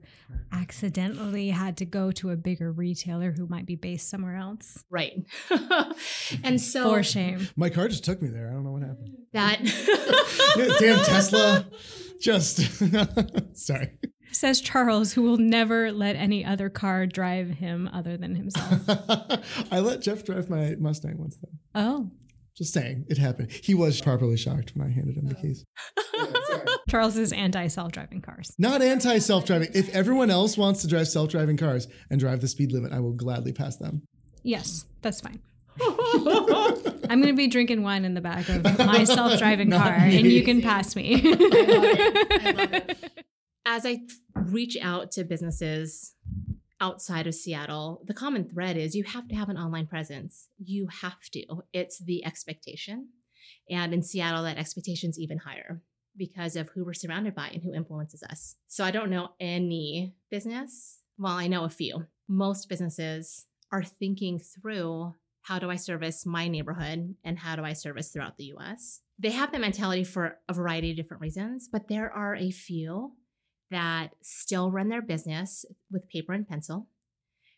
accidentally 0.51 1.49
had 1.49 1.77
to 1.77 1.85
go 1.85 2.11
to 2.11 2.31
a 2.31 2.35
bigger 2.35 2.71
retailer 2.71 3.31
who 3.31 3.47
might 3.47 3.65
be 3.65 3.75
based 3.75 4.09
somewhere 4.09 4.35
else. 4.35 4.83
Right. 4.89 5.23
and 6.43 6.59
so 6.61 6.93
for 6.93 7.03
shame. 7.03 7.47
My 7.55 7.69
car 7.69 7.87
just 7.87 8.03
took 8.03 8.21
me 8.21 8.29
there. 8.29 8.49
I 8.49 8.53
don't 8.53 8.63
know 8.63 8.71
what 8.71 8.81
happened. 8.81 9.17
That 9.33 9.59
damn 10.79 11.05
Tesla. 11.05 11.67
Just 12.19 12.59
sorry. 13.57 13.91
Says 14.31 14.61
Charles, 14.61 15.13
who 15.13 15.23
will 15.23 15.37
never 15.37 15.91
let 15.91 16.15
any 16.15 16.45
other 16.45 16.69
car 16.69 17.05
drive 17.05 17.49
him 17.49 17.89
other 17.91 18.15
than 18.17 18.35
himself. 18.35 18.81
I 19.71 19.79
let 19.79 20.01
Jeff 20.01 20.23
drive 20.23 20.49
my 20.49 20.75
Mustang 20.79 21.17
once, 21.17 21.37
though. 21.37 21.49
Oh. 21.75 22.09
Just 22.55 22.73
saying, 22.73 23.05
it 23.09 23.17
happened. 23.17 23.51
He 23.51 23.73
was 23.73 24.01
properly 24.01 24.37
shocked 24.37 24.73
when 24.75 24.85
I 24.87 24.91
handed 24.91 25.17
him 25.17 25.27
the 25.27 25.35
oh. 25.37 25.41
keys. 25.41 25.65
Charles 26.89 27.17
is 27.17 27.31
anti 27.31 27.67
self 27.67 27.91
driving 27.91 28.21
cars. 28.21 28.53
Not 28.59 28.81
anti 28.81 29.19
self 29.19 29.45
driving. 29.45 29.69
If 29.73 29.89
everyone 29.95 30.29
else 30.29 30.57
wants 30.57 30.81
to 30.81 30.87
drive 30.87 31.07
self 31.07 31.29
driving 31.29 31.57
cars 31.57 31.87
and 32.09 32.19
drive 32.19 32.41
the 32.41 32.47
speed 32.47 32.71
limit, 32.71 32.91
I 32.91 32.99
will 32.99 33.13
gladly 33.13 33.53
pass 33.53 33.77
them. 33.77 34.03
Yes, 34.43 34.85
that's 35.01 35.21
fine. 35.21 35.39
I'm 35.81 37.21
going 37.21 37.27
to 37.27 37.33
be 37.33 37.47
drinking 37.47 37.83
wine 37.83 38.03
in 38.03 38.13
the 38.13 38.21
back 38.21 38.49
of 38.49 38.77
my 38.79 39.05
self 39.05 39.39
driving 39.39 39.71
car, 39.71 39.97
me. 39.99 40.17
and 40.17 40.27
you 40.27 40.43
can 40.43 40.61
pass 40.61 40.95
me. 40.95 41.21
I 41.23 41.29
love 41.29 41.41
it. 41.41 42.45
I 42.45 42.51
love 42.51 42.73
it 42.73 43.25
as 43.69 43.85
I 43.85 43.99
reach 44.33 44.77
out 44.81 45.11
to 45.11 45.23
businesses 45.23 46.15
outside 46.81 47.27
of 47.27 47.35
Seattle, 47.35 48.01
the 48.07 48.15
common 48.15 48.49
thread 48.49 48.77
is 48.77 48.95
you 48.95 49.03
have 49.03 49.27
to 49.27 49.35
have 49.35 49.47
an 49.47 49.57
online 49.57 49.85
presence. 49.85 50.47
You 50.57 50.87
have 51.03 51.19
to. 51.33 51.45
It's 51.71 51.99
the 51.99 52.25
expectation. 52.25 53.09
And 53.69 53.93
in 53.93 54.01
Seattle, 54.01 54.43
that 54.43 54.57
expectation 54.57 55.11
is 55.11 55.19
even 55.19 55.37
higher 55.37 55.83
because 56.17 56.55
of 56.55 56.69
who 56.69 56.83
we're 56.83 56.95
surrounded 56.95 57.35
by 57.35 57.49
and 57.49 57.61
who 57.61 57.75
influences 57.75 58.23
us. 58.23 58.55
So 58.67 58.83
I 58.83 58.89
don't 58.89 59.11
know 59.11 59.29
any 59.39 60.15
business. 60.31 61.01
Well, 61.19 61.33
I 61.33 61.45
know 61.45 61.63
a 61.63 61.69
few. 61.69 62.07
Most 62.27 62.69
businesses 62.69 63.45
are 63.71 63.83
thinking 63.83 64.39
through 64.39 65.13
how 65.43 65.59
do 65.59 65.69
I 65.69 65.75
service 65.75 66.25
my 66.25 66.47
neighborhood 66.47 67.15
and 67.23 67.37
how 67.37 67.55
do 67.55 67.63
I 67.63 67.73
service 67.73 68.09
throughout 68.09 68.37
the 68.37 68.51
US? 68.55 69.01
They 69.19 69.31
have 69.31 69.51
the 69.51 69.59
mentality 69.59 70.03
for 70.03 70.39
a 70.47 70.53
variety 70.53 70.89
of 70.89 70.97
different 70.97 71.21
reasons, 71.21 71.69
but 71.71 71.87
there 71.87 72.11
are 72.11 72.35
a 72.35 72.49
few 72.49 73.13
that 73.71 74.15
still 74.21 74.71
run 74.71 74.89
their 74.89 75.01
business 75.01 75.65
with 75.91 76.09
paper 76.09 76.33
and 76.33 76.47
pencil. 76.47 76.87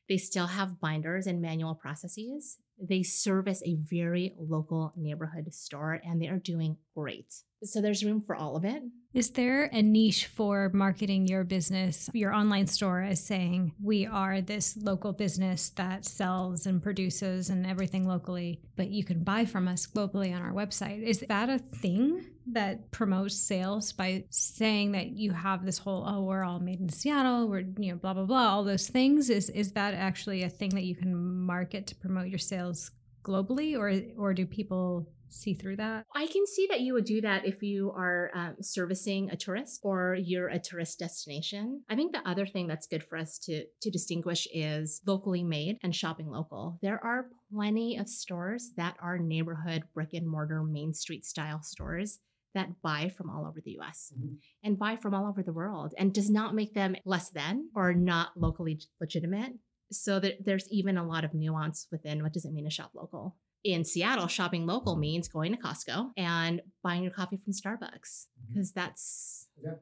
They 0.10 0.18
still 0.18 0.48
have 0.48 0.82
binders 0.82 1.28
and 1.28 1.42
manual 1.42 1.76
processes. 1.76 2.58
They 2.78 3.04
service 3.04 3.62
a 3.66 3.76
very 3.76 4.34
local 4.38 4.92
neighborhood 4.98 5.54
store 5.54 6.02
and 6.04 6.22
they 6.22 6.28
are 6.28 6.40
doing 6.40 6.78
great. 6.98 7.34
So 7.64 7.80
there's 7.80 8.04
room 8.04 8.22
for 8.22 8.36
all 8.36 8.56
of 8.56 8.66
it. 8.66 8.82
Is 9.14 9.30
there 9.30 9.66
a 9.66 9.82
niche 9.82 10.26
for 10.26 10.72
marketing 10.74 11.28
your 11.28 11.44
business, 11.44 12.10
your 12.14 12.34
online 12.34 12.66
store, 12.66 13.02
as 13.02 13.24
saying, 13.24 13.74
we 13.82 14.08
are 14.08 14.42
this 14.42 14.76
local 14.76 15.14
business 15.14 15.70
that 15.76 16.06
sells 16.06 16.66
and 16.66 16.82
produces 16.82 17.50
and 17.50 17.68
everything 17.68 18.08
locally, 18.08 18.62
but 18.76 18.90
you 18.90 19.04
can 19.04 19.24
buy 19.24 19.46
from 19.46 19.68
us 19.68 19.86
globally 19.86 20.36
on 20.36 20.42
our 20.42 20.54
website? 20.54 21.04
Is 21.04 21.20
that 21.30 21.50
a 21.50 21.60
thing 21.60 22.26
that 22.48 22.92
promotes 22.92 23.36
sales 23.36 23.92
by 23.94 24.26
saying 24.30 24.94
that 24.94 25.12
you 25.12 25.32
have 25.32 25.66
this 25.66 25.78
whole, 25.78 26.04
oh, 26.08 26.22
we're 26.22 26.44
all 26.44 26.60
made 26.60 26.80
in 26.80 26.90
Seattle, 26.90 27.48
we're, 27.48 27.64
you 27.78 27.92
know, 27.92 27.98
blah, 27.98 28.14
blah, 28.14 28.26
blah, 28.26 28.50
all 28.50 28.64
those 28.64 28.88
things? 28.88 29.30
Is, 29.30 29.50
is 29.50 29.74
that 29.74 29.94
actually 29.94 30.44
a 30.44 30.50
thing 30.50 30.72
that 30.72 30.84
you 30.84 30.96
can 30.96 31.16
market 31.16 31.88
to 31.88 31.96
promote 31.96 32.28
your 32.28 32.40
sales 32.40 32.92
globally 33.24 33.78
or, 33.78 33.94
or 34.18 34.34
do 34.34 34.46
people 34.46 35.08
see 35.32 35.54
through 35.54 35.78
that? 35.78 36.06
I 36.14 36.28
can 36.28 36.46
see 36.46 36.68
that 36.70 36.82
you 36.82 36.94
would 36.94 37.06
do 37.06 37.22
that 37.22 37.46
if 37.46 37.64
you 37.64 37.92
are 37.92 38.32
um, 38.36 38.56
servicing 38.62 39.30
a 39.30 39.38
tourist 39.38 39.80
or 39.84 40.16
you're 40.16 40.50
a 40.50 40.60
tourist 40.60 41.00
destination. 41.00 41.84
I 41.90 41.96
think 41.96 42.12
the 42.12 42.28
other 42.28 42.46
thing 42.46 42.68
that's 42.68 42.88
good 42.88 43.04
for 43.04 43.18
us 43.18 43.40
to 43.40 43.66
to 43.82 43.90
distinguish 43.90 44.48
is 44.54 45.02
locally 45.06 45.44
made 45.44 45.78
and 45.84 45.96
shopping 45.96 46.30
local. 46.30 46.80
There 46.82 47.04
are 47.04 47.28
plenty 47.54 47.98
of 47.98 48.10
stores 48.10 48.72
that 48.78 48.96
are 49.02 49.18
neighborhood 49.18 49.84
brick 49.94 50.14
and 50.14 50.28
mortar 50.28 50.64
main 50.64 50.94
street 50.94 51.26
style 51.26 51.62
stores 51.64 52.20
that 52.54 52.82
buy 52.82 53.12
from 53.16 53.30
all 53.30 53.46
over 53.46 53.62
the 53.62 53.78
US 53.80 54.12
mm-hmm. 54.18 54.36
and 54.64 54.80
buy 54.80 54.96
from 54.96 55.14
all 55.14 55.28
over 55.28 55.44
the 55.44 55.54
world 55.54 55.94
and 55.98 56.14
does 56.14 56.30
not 56.30 56.56
make 56.56 56.74
them 56.74 56.96
less 57.06 57.30
than 57.30 57.70
or 57.76 57.94
not 57.94 58.32
locally 58.36 58.80
legitimate. 59.00 59.54
So 59.92 60.20
that 60.22 60.46
there's 60.46 60.68
even 60.72 60.98
a 60.98 61.06
lot 61.06 61.26
of 61.26 61.34
nuance 61.34 61.88
within 61.92 62.24
what 62.24 62.32
does 62.32 62.46
it 62.46 62.54
mean 62.54 62.64
to 62.64 62.70
shop 62.70 62.92
local 62.94 63.36
in 63.64 63.84
Seattle, 63.84 64.28
shopping 64.28 64.66
local 64.66 64.96
means 64.96 65.28
going 65.28 65.56
to 65.56 65.62
Costco 65.62 66.12
and 66.18 66.62
buying 66.84 67.04
your 67.04 67.12
coffee 67.12 67.38
from 67.38 67.54
Starbucks 67.54 68.28
because 68.50 68.72
mm-hmm. 68.72 68.80
that's 68.80 69.48
yeah, 69.64 69.74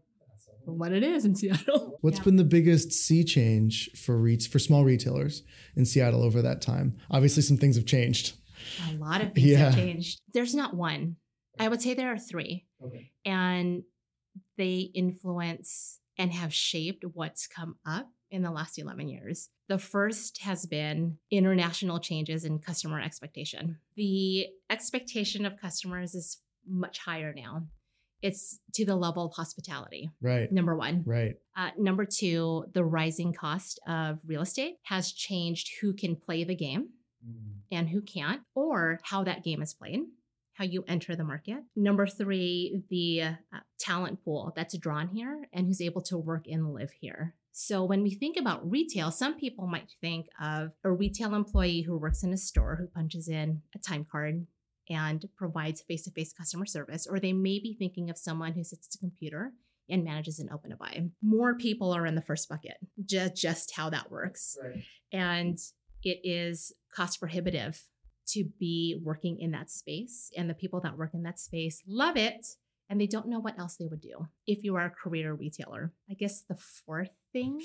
what 0.66 0.92
it 0.92 1.04
is 1.04 1.26
in 1.26 1.36
Seattle. 1.36 1.98
What's 2.02 2.18
yeah. 2.18 2.24
been 2.24 2.36
the 2.36 2.44
biggest 2.44 2.92
sea 2.92 3.24
change 3.24 3.90
for 3.96 4.20
REITs 4.20 4.48
for 4.48 4.60
small 4.60 4.84
retailers 4.84 5.44
in 5.76 5.86
Seattle 5.86 6.24
over 6.24 6.42
that 6.42 6.62
time? 6.62 6.98
Obviously, 7.10 7.42
some 7.42 7.58
things 7.58 7.76
have 7.76 7.86
changed. 7.86 8.36
A 8.90 8.98
lot 8.98 9.22
of 9.22 9.34
things 9.34 9.48
yeah. 9.48 9.58
have 9.58 9.76
changed. 9.76 10.20
There's 10.34 10.54
not 10.54 10.76
one. 10.76 11.16
I 11.60 11.68
would 11.68 11.82
say 11.82 11.94
there 11.94 12.14
are 12.14 12.18
three, 12.18 12.66
okay. 12.84 13.12
and 13.26 13.84
they 14.58 14.92
influence 14.94 16.00
and 16.18 16.32
have 16.34 16.54
shaped 16.54 17.04
what's 17.14 17.48
come 17.48 17.76
up 17.86 18.10
in 18.32 18.44
the 18.44 18.52
last 18.52 18.78
11 18.78 19.10
years. 19.10 19.50
The 19.68 19.78
first 19.78 20.42
has 20.42 20.66
been 20.66 21.18
international 21.32 22.00
changes 22.00 22.46
in 22.46 22.60
customer 22.60 23.02
expectation. 23.02 23.78
The 23.96 24.48
expectation 24.70 25.46
of 25.46 25.60
customers 25.60 26.16
is 26.16 26.42
much 26.68 27.00
higher 27.00 27.34
now. 27.36 27.64
It's 28.22 28.60
to 28.74 28.86
the 28.86 28.98
level 28.98 29.26
of 29.26 29.34
hospitality. 29.34 30.10
Right. 30.22 30.52
Number 30.52 30.76
one. 30.76 31.04
Right. 31.06 31.36
Uh, 31.56 31.70
number 31.78 32.06
two, 32.06 32.66
the 32.74 32.84
rising 32.84 33.34
cost 33.34 33.80
of 33.88 34.20
real 34.26 34.42
estate 34.42 34.76
has 34.84 35.14
changed 35.14 35.70
who 35.82 35.94
can 35.94 36.18
play 36.18 36.44
the 36.44 36.56
game 36.56 36.90
mm. 37.26 37.62
and 37.72 37.90
who 37.90 38.02
can't, 38.02 38.42
or 38.56 39.00
how 39.04 39.24
that 39.24 39.44
game 39.44 39.62
is 39.62 39.74
played 39.74 40.02
how 40.60 40.66
you 40.66 40.84
enter 40.90 41.16
the 41.16 41.24
market. 41.24 41.64
Number 41.76 42.06
three, 42.06 42.84
the 42.90 43.22
uh, 43.22 43.60
talent 43.80 44.24
pool 44.24 44.52
that's 44.58 44.78
drawn 44.78 45.08
here 45.08 45.48
and 45.54 45.66
who's 45.66 45.82
able 45.82 46.02
to 46.04 46.18
work 46.18 46.46
and 46.48 46.74
live 46.74 46.92
here. 47.00 47.34
So 47.54 47.86
when 47.86 48.04
we 48.04 48.14
think 48.14 48.36
about 48.38 48.70
retail, 48.70 49.10
some 49.10 49.40
people 49.40 49.68
might 49.68 49.90
think 50.02 50.28
of 50.42 50.72
a 50.84 50.92
retail 50.92 51.34
employee 51.34 51.82
who 51.82 51.98
works 51.98 52.24
in 52.24 52.34
a 52.34 52.38
store 52.38 52.76
who 52.76 52.88
punches 52.88 53.30
in 53.30 53.62
a 53.74 53.80
time 53.80 54.06
card 54.10 54.46
and 54.90 55.30
provides 55.38 55.82
face-to-face 55.82 56.34
customer 56.34 56.66
service, 56.66 57.08
or 57.10 57.20
they 57.20 57.34
may 57.34 57.60
be 57.60 57.76
thinking 57.80 58.10
of 58.10 58.18
someone 58.18 58.54
who 58.54 58.64
sits 58.64 58.88
at 58.88 58.96
a 58.96 59.00
computer 59.00 59.54
and 59.90 60.04
manages 60.04 60.40
an 60.40 60.50
open 60.54 60.72
to 60.72 60.76
buy. 60.76 61.10
More 61.22 61.56
people 61.56 61.94
are 61.94 62.06
in 62.06 62.16
the 62.16 62.22
first 62.22 62.50
bucket, 62.50 62.78
just, 63.06 63.36
just 63.36 63.76
how 63.76 63.90
that 63.92 64.12
works. 64.12 64.58
Right. 64.62 64.84
And 65.14 65.58
it 66.04 66.20
is 66.24 66.74
cost 66.94 67.20
prohibitive 67.20 67.82
to 68.34 68.46
be 68.60 69.00
working 69.04 69.40
in 69.40 69.52
that 69.52 69.70
space. 69.70 70.32
And 70.38 70.50
the 70.50 70.54
people 70.54 70.80
that 70.82 70.98
work 70.98 71.14
in 71.14 71.24
that 71.24 71.40
space 71.40 71.82
love 71.88 72.18
it 72.18 72.46
and 72.90 73.00
they 73.00 73.08
don't 73.08 73.28
know 73.28 73.40
what 73.40 73.60
else 73.60 73.76
they 73.76 73.88
would 73.88 74.02
do 74.02 74.28
if 74.48 74.64
you 74.64 74.76
are 74.76 74.86
a 74.86 74.90
career 74.90 75.34
retailer. 75.34 75.94
I 76.10 76.16
guess 76.16 76.42
the 76.42 76.56
fourth 76.56 77.12
thing 77.32 77.62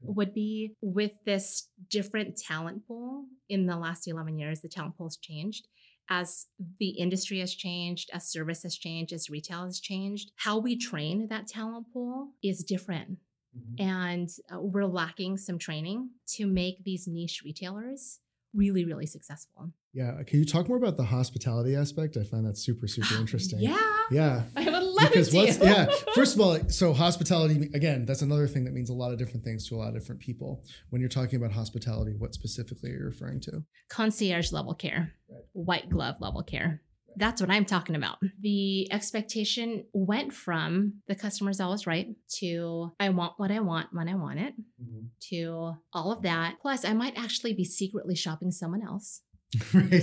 would 0.00 0.32
be 0.32 0.74
with 0.80 1.12
this 1.24 1.68
different 1.90 2.36
talent 2.36 2.86
pool 2.86 3.26
in 3.48 3.66
the 3.66 3.76
last 3.76 4.08
11 4.08 4.38
years, 4.38 4.60
the 4.60 4.68
talent 4.68 4.96
pool 4.96 5.06
has 5.06 5.16
changed. 5.16 5.68
As 6.08 6.46
the 6.78 6.90
industry 6.90 7.38
has 7.40 7.54
changed, 7.54 8.10
as 8.12 8.28
service 8.28 8.64
has 8.64 8.76
changed, 8.76 9.12
as 9.12 9.30
retail 9.30 9.64
has 9.64 9.80
changed, 9.80 10.32
how 10.36 10.58
we 10.58 10.76
train 10.76 11.28
that 11.28 11.46
talent 11.46 11.86
pool 11.92 12.30
is 12.42 12.64
different. 12.64 13.18
Mm-hmm. 13.56 13.88
And 13.88 14.28
uh, 14.52 14.60
we're 14.60 14.86
lacking 14.86 15.36
some 15.36 15.58
training 15.58 16.10
to 16.34 16.46
make 16.46 16.84
these 16.84 17.06
niche 17.06 17.42
retailers 17.44 18.18
really, 18.54 18.84
really 18.84 19.06
successful. 19.06 19.70
Yeah. 19.92 20.22
Can 20.26 20.38
you 20.38 20.44
talk 20.44 20.68
more 20.68 20.76
about 20.76 20.96
the 20.96 21.04
hospitality 21.04 21.76
aspect? 21.76 22.16
I 22.16 22.24
find 22.24 22.44
that 22.46 22.56
super, 22.56 22.86
super 22.86 23.14
interesting. 23.20 23.60
yeah. 23.60 23.78
Yeah. 24.10 24.42
I 24.56 24.64
would 24.64 24.82
love 24.82 25.08
because 25.08 25.30
to. 25.30 25.36
what's 25.36 25.58
yeah. 25.58 25.86
First 26.14 26.34
of 26.34 26.40
all, 26.40 26.58
so 26.68 26.92
hospitality 26.92 27.70
again, 27.74 28.04
that's 28.04 28.22
another 28.22 28.46
thing 28.46 28.64
that 28.64 28.74
means 28.74 28.90
a 28.90 28.94
lot 28.94 29.12
of 29.12 29.18
different 29.18 29.44
things 29.44 29.68
to 29.68 29.74
a 29.74 29.78
lot 29.78 29.88
of 29.88 29.94
different 29.94 30.20
people. 30.20 30.64
When 30.90 31.00
you're 31.00 31.08
talking 31.08 31.36
about 31.36 31.52
hospitality, 31.52 32.14
what 32.16 32.34
specifically 32.34 32.90
are 32.90 32.98
you 32.98 33.04
referring 33.04 33.40
to? 33.42 33.64
Concierge 33.88 34.52
level 34.52 34.74
care, 34.74 35.12
right. 35.30 35.42
white 35.52 35.88
glove 35.88 36.20
level 36.20 36.42
care. 36.42 36.82
That's 37.16 37.40
what 37.40 37.50
I'm 37.50 37.64
talking 37.64 37.96
about. 37.96 38.18
The 38.40 38.90
expectation 38.92 39.84
went 39.92 40.32
from 40.32 40.94
the 41.08 41.14
customer's 41.14 41.60
always 41.60 41.86
right 41.86 42.08
to 42.38 42.92
I 42.98 43.08
want 43.10 43.34
what 43.36 43.50
I 43.50 43.60
want 43.60 43.88
when 43.92 44.08
I 44.08 44.14
want 44.14 44.40
it 44.40 44.54
mm-hmm. 44.82 45.06
to 45.30 45.74
all 45.92 46.12
of 46.12 46.22
that. 46.22 46.56
Plus, 46.60 46.84
I 46.84 46.92
might 46.92 47.16
actually 47.16 47.54
be 47.54 47.64
secretly 47.64 48.14
shopping 48.14 48.50
someone 48.50 48.82
else. 48.82 49.22
right. 49.74 50.02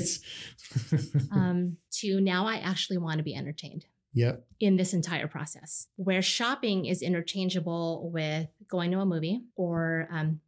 um, 1.31 1.77
to 1.91 2.21
now 2.21 2.45
I 2.45 2.57
actually 2.57 2.97
want 2.97 3.17
to 3.17 3.23
be 3.23 3.35
entertained. 3.35 3.85
Yep. 4.13 4.43
In 4.59 4.75
this 4.75 4.93
entire 4.93 5.27
process, 5.27 5.87
where 5.95 6.21
shopping 6.21 6.85
is 6.85 7.03
interchangeable 7.03 8.09
with 8.11 8.47
going 8.67 8.91
to 8.91 8.99
a 8.99 9.05
movie 9.05 9.43
or 9.55 10.07
um, 10.11 10.39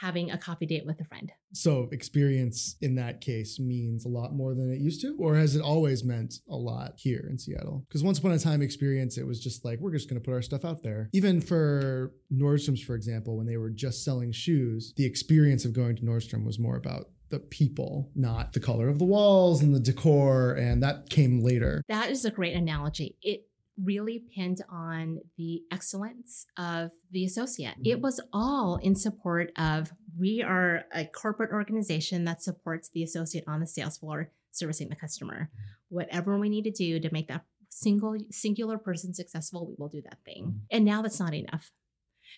having 0.00 0.30
a 0.30 0.38
coffee 0.38 0.66
date 0.66 0.86
with 0.86 1.00
a 1.00 1.04
friend. 1.04 1.30
So, 1.52 1.88
experience 1.92 2.76
in 2.80 2.94
that 2.96 3.20
case 3.20 3.58
means 3.58 4.04
a 4.04 4.08
lot 4.08 4.34
more 4.34 4.54
than 4.54 4.72
it 4.72 4.80
used 4.80 5.00
to, 5.02 5.16
or 5.18 5.34
has 5.36 5.54
it 5.54 5.62
always 5.62 6.04
meant 6.04 6.34
a 6.48 6.56
lot 6.56 6.94
here 6.96 7.26
in 7.28 7.38
Seattle? 7.38 7.84
Because 7.88 8.02
once 8.02 8.18
upon 8.18 8.32
a 8.32 8.38
time, 8.38 8.62
experience, 8.62 9.18
it 9.18 9.26
was 9.26 9.40
just 9.40 9.64
like, 9.64 9.78
we're 9.80 9.92
just 9.92 10.08
going 10.08 10.20
to 10.20 10.24
put 10.24 10.34
our 10.34 10.42
stuff 10.42 10.64
out 10.64 10.82
there. 10.82 11.10
Even 11.12 11.40
for 11.40 12.12
Nordstrom's, 12.32 12.82
for 12.82 12.94
example, 12.94 13.36
when 13.36 13.46
they 13.46 13.56
were 13.56 13.70
just 13.70 14.04
selling 14.04 14.32
shoes, 14.32 14.92
the 14.96 15.06
experience 15.06 15.64
of 15.64 15.72
going 15.72 15.96
to 15.96 16.02
Nordstrom 16.02 16.44
was 16.44 16.58
more 16.58 16.76
about 16.76 17.08
the 17.30 17.38
people, 17.38 18.10
not 18.14 18.52
the 18.52 18.60
color 18.60 18.88
of 18.88 18.98
the 18.98 19.04
walls 19.04 19.62
and 19.62 19.74
the 19.74 19.80
decor. 19.80 20.52
And 20.52 20.82
that 20.82 21.10
came 21.10 21.42
later. 21.42 21.82
That 21.88 22.10
is 22.10 22.24
a 22.24 22.30
great 22.30 22.54
analogy. 22.54 23.16
It 23.22 23.46
really 23.84 24.24
pinned 24.34 24.60
on 24.70 25.20
the 25.36 25.62
excellence 25.72 26.46
of 26.56 26.90
the 27.10 27.24
associate. 27.24 27.74
It 27.84 27.94
mm-hmm. 27.94 28.02
was 28.02 28.20
all 28.32 28.76
in 28.76 28.94
support 28.94 29.52
of 29.56 29.92
we 30.18 30.42
are 30.42 30.84
a 30.94 31.04
corporate 31.04 31.52
organization 31.52 32.24
that 32.24 32.42
supports 32.42 32.90
the 32.92 33.02
associate 33.02 33.44
on 33.46 33.60
the 33.60 33.66
sales 33.66 33.98
floor 33.98 34.30
servicing 34.50 34.88
the 34.88 34.96
customer. 34.96 35.50
Whatever 35.88 36.38
we 36.38 36.48
need 36.48 36.64
to 36.64 36.70
do 36.70 37.00
to 37.00 37.12
make 37.12 37.28
that 37.28 37.44
single 37.68 38.16
singular 38.30 38.78
person 38.78 39.14
successful, 39.14 39.66
we 39.66 39.74
will 39.78 39.88
do 39.88 40.02
that 40.02 40.18
thing. 40.24 40.44
Mm-hmm. 40.44 40.58
And 40.70 40.84
now 40.84 41.02
that's 41.02 41.20
not 41.20 41.34
enough. 41.34 41.70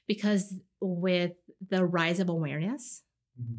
Because 0.07 0.55
with 0.81 1.33
the 1.69 1.85
rise 1.85 2.19
of 2.19 2.29
awareness 2.29 3.03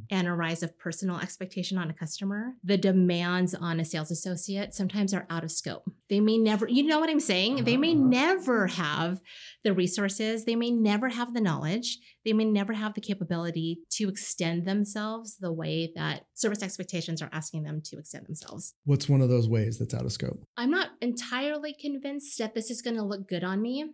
and 0.09 0.27
a 0.27 0.33
rise 0.33 0.61
of 0.63 0.77
personal 0.77 1.17
expectation 1.19 1.77
on 1.77 1.89
a 1.89 1.93
customer, 1.93 2.53
the 2.63 2.77
demands 2.77 3.55
on 3.55 3.79
a 3.79 3.85
sales 3.85 4.11
associate 4.11 4.73
sometimes 4.73 5.13
are 5.13 5.25
out 5.29 5.43
of 5.43 5.51
scope. 5.51 5.89
They 6.09 6.19
may 6.19 6.37
never, 6.37 6.67
you 6.67 6.83
know 6.83 6.99
what 6.99 7.09
I'm 7.09 7.19
saying? 7.19 7.63
They 7.63 7.75
may 7.77 7.93
Uh-huh. 7.95 8.03
never 8.07 8.67
have 8.67 9.19
the 9.63 9.73
resources, 9.73 10.45
they 10.45 10.55
may 10.55 10.69
never 10.71 11.09
have 11.09 11.33
the 11.33 11.41
knowledge, 11.41 11.97
they 12.23 12.33
may 12.33 12.45
never 12.45 12.73
have 12.73 12.93
the 12.93 13.01
capability 13.01 13.79
to 13.93 14.09
extend 14.09 14.65
themselves 14.65 15.37
the 15.37 15.51
way 15.51 15.91
that 15.95 16.25
service 16.33 16.61
expectations 16.61 17.21
are 17.21 17.29
asking 17.33 17.63
them 17.63 17.81
to 17.85 17.97
extend 17.97 18.27
themselves. 18.27 18.75
What's 18.85 19.09
one 19.09 19.21
of 19.21 19.29
those 19.29 19.49
ways 19.49 19.79
that's 19.79 19.93
out 19.93 20.05
of 20.05 20.11
scope? 20.11 20.45
I'm 20.55 20.69
not 20.71 20.91
entirely 21.01 21.73
convinced 21.73 22.37
that 22.37 22.53
this 22.53 22.69
is 22.69 22.81
going 22.81 22.95
to 22.97 23.03
look 23.03 23.27
good 23.27 23.43
on 23.43 23.61
me. 23.61 23.85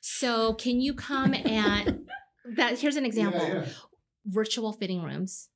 So, 0.00 0.54
can 0.54 0.80
you 0.80 0.94
come 0.94 1.34
and 1.34 2.08
that 2.56 2.78
here's 2.78 2.96
an 2.96 3.04
example 3.04 3.64
virtual 4.26 4.72
fitting 4.72 5.02
rooms, 5.02 5.48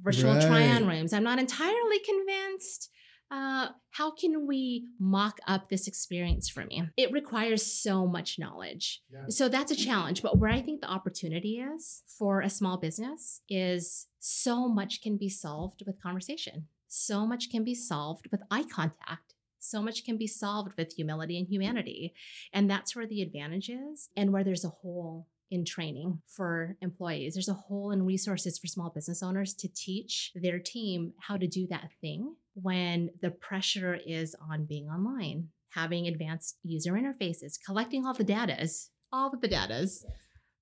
virtual 0.00 0.40
try 0.40 0.68
on 0.68 0.86
rooms. 0.86 1.12
I'm 1.12 1.24
not 1.24 1.38
entirely 1.38 1.98
convinced. 2.04 2.90
Uh, 3.30 3.68
how 3.92 4.10
can 4.10 4.46
we 4.46 4.88
mock 5.00 5.38
up 5.46 5.70
this 5.70 5.88
experience 5.88 6.50
for 6.50 6.66
me? 6.66 6.82
It 6.98 7.12
requires 7.12 7.64
so 7.64 8.06
much 8.06 8.38
knowledge. 8.38 9.00
Yeah. 9.10 9.24
So 9.28 9.48
that's 9.48 9.72
a 9.72 9.76
challenge. 9.76 10.20
But 10.22 10.36
where 10.36 10.50
I 10.50 10.60
think 10.60 10.82
the 10.82 10.90
opportunity 10.90 11.58
is 11.58 12.02
for 12.06 12.42
a 12.42 12.50
small 12.50 12.76
business 12.76 13.40
is 13.48 14.08
so 14.20 14.68
much 14.68 15.00
can 15.00 15.16
be 15.16 15.30
solved 15.30 15.82
with 15.86 16.02
conversation, 16.02 16.66
so 16.88 17.26
much 17.26 17.48
can 17.50 17.64
be 17.64 17.74
solved 17.74 18.28
with 18.30 18.42
eye 18.50 18.64
contact. 18.64 19.34
So 19.58 19.80
much 19.80 20.04
can 20.04 20.18
be 20.18 20.26
solved 20.26 20.72
with 20.76 20.92
humility 20.92 21.38
and 21.38 21.48
humanity. 21.48 22.12
And 22.52 22.68
that's 22.68 22.94
where 22.94 23.06
the 23.06 23.22
advantage 23.22 23.70
is, 23.70 24.10
and 24.14 24.32
where 24.32 24.44
there's 24.44 24.64
a 24.64 24.70
hole 24.70 25.28
in 25.52 25.66
training 25.66 26.18
for 26.26 26.76
employees. 26.80 27.34
There's 27.34 27.50
a 27.50 27.54
hole 27.54 27.90
in 27.90 28.06
resources 28.06 28.58
for 28.58 28.66
small 28.66 28.88
business 28.88 29.22
owners 29.22 29.52
to 29.56 29.68
teach 29.68 30.32
their 30.34 30.58
team 30.58 31.12
how 31.20 31.36
to 31.36 31.46
do 31.46 31.66
that 31.68 31.90
thing 32.00 32.34
when 32.54 33.10
the 33.20 33.30
pressure 33.30 33.98
is 34.06 34.34
on 34.50 34.64
being 34.64 34.88
online, 34.88 35.48
having 35.68 36.08
advanced 36.08 36.56
user 36.64 36.94
interfaces, 36.94 37.58
collecting 37.64 38.06
all 38.06 38.14
the 38.14 38.24
datas, 38.24 38.88
all 39.12 39.30
of 39.30 39.42
the 39.42 39.48
datas. 39.48 40.04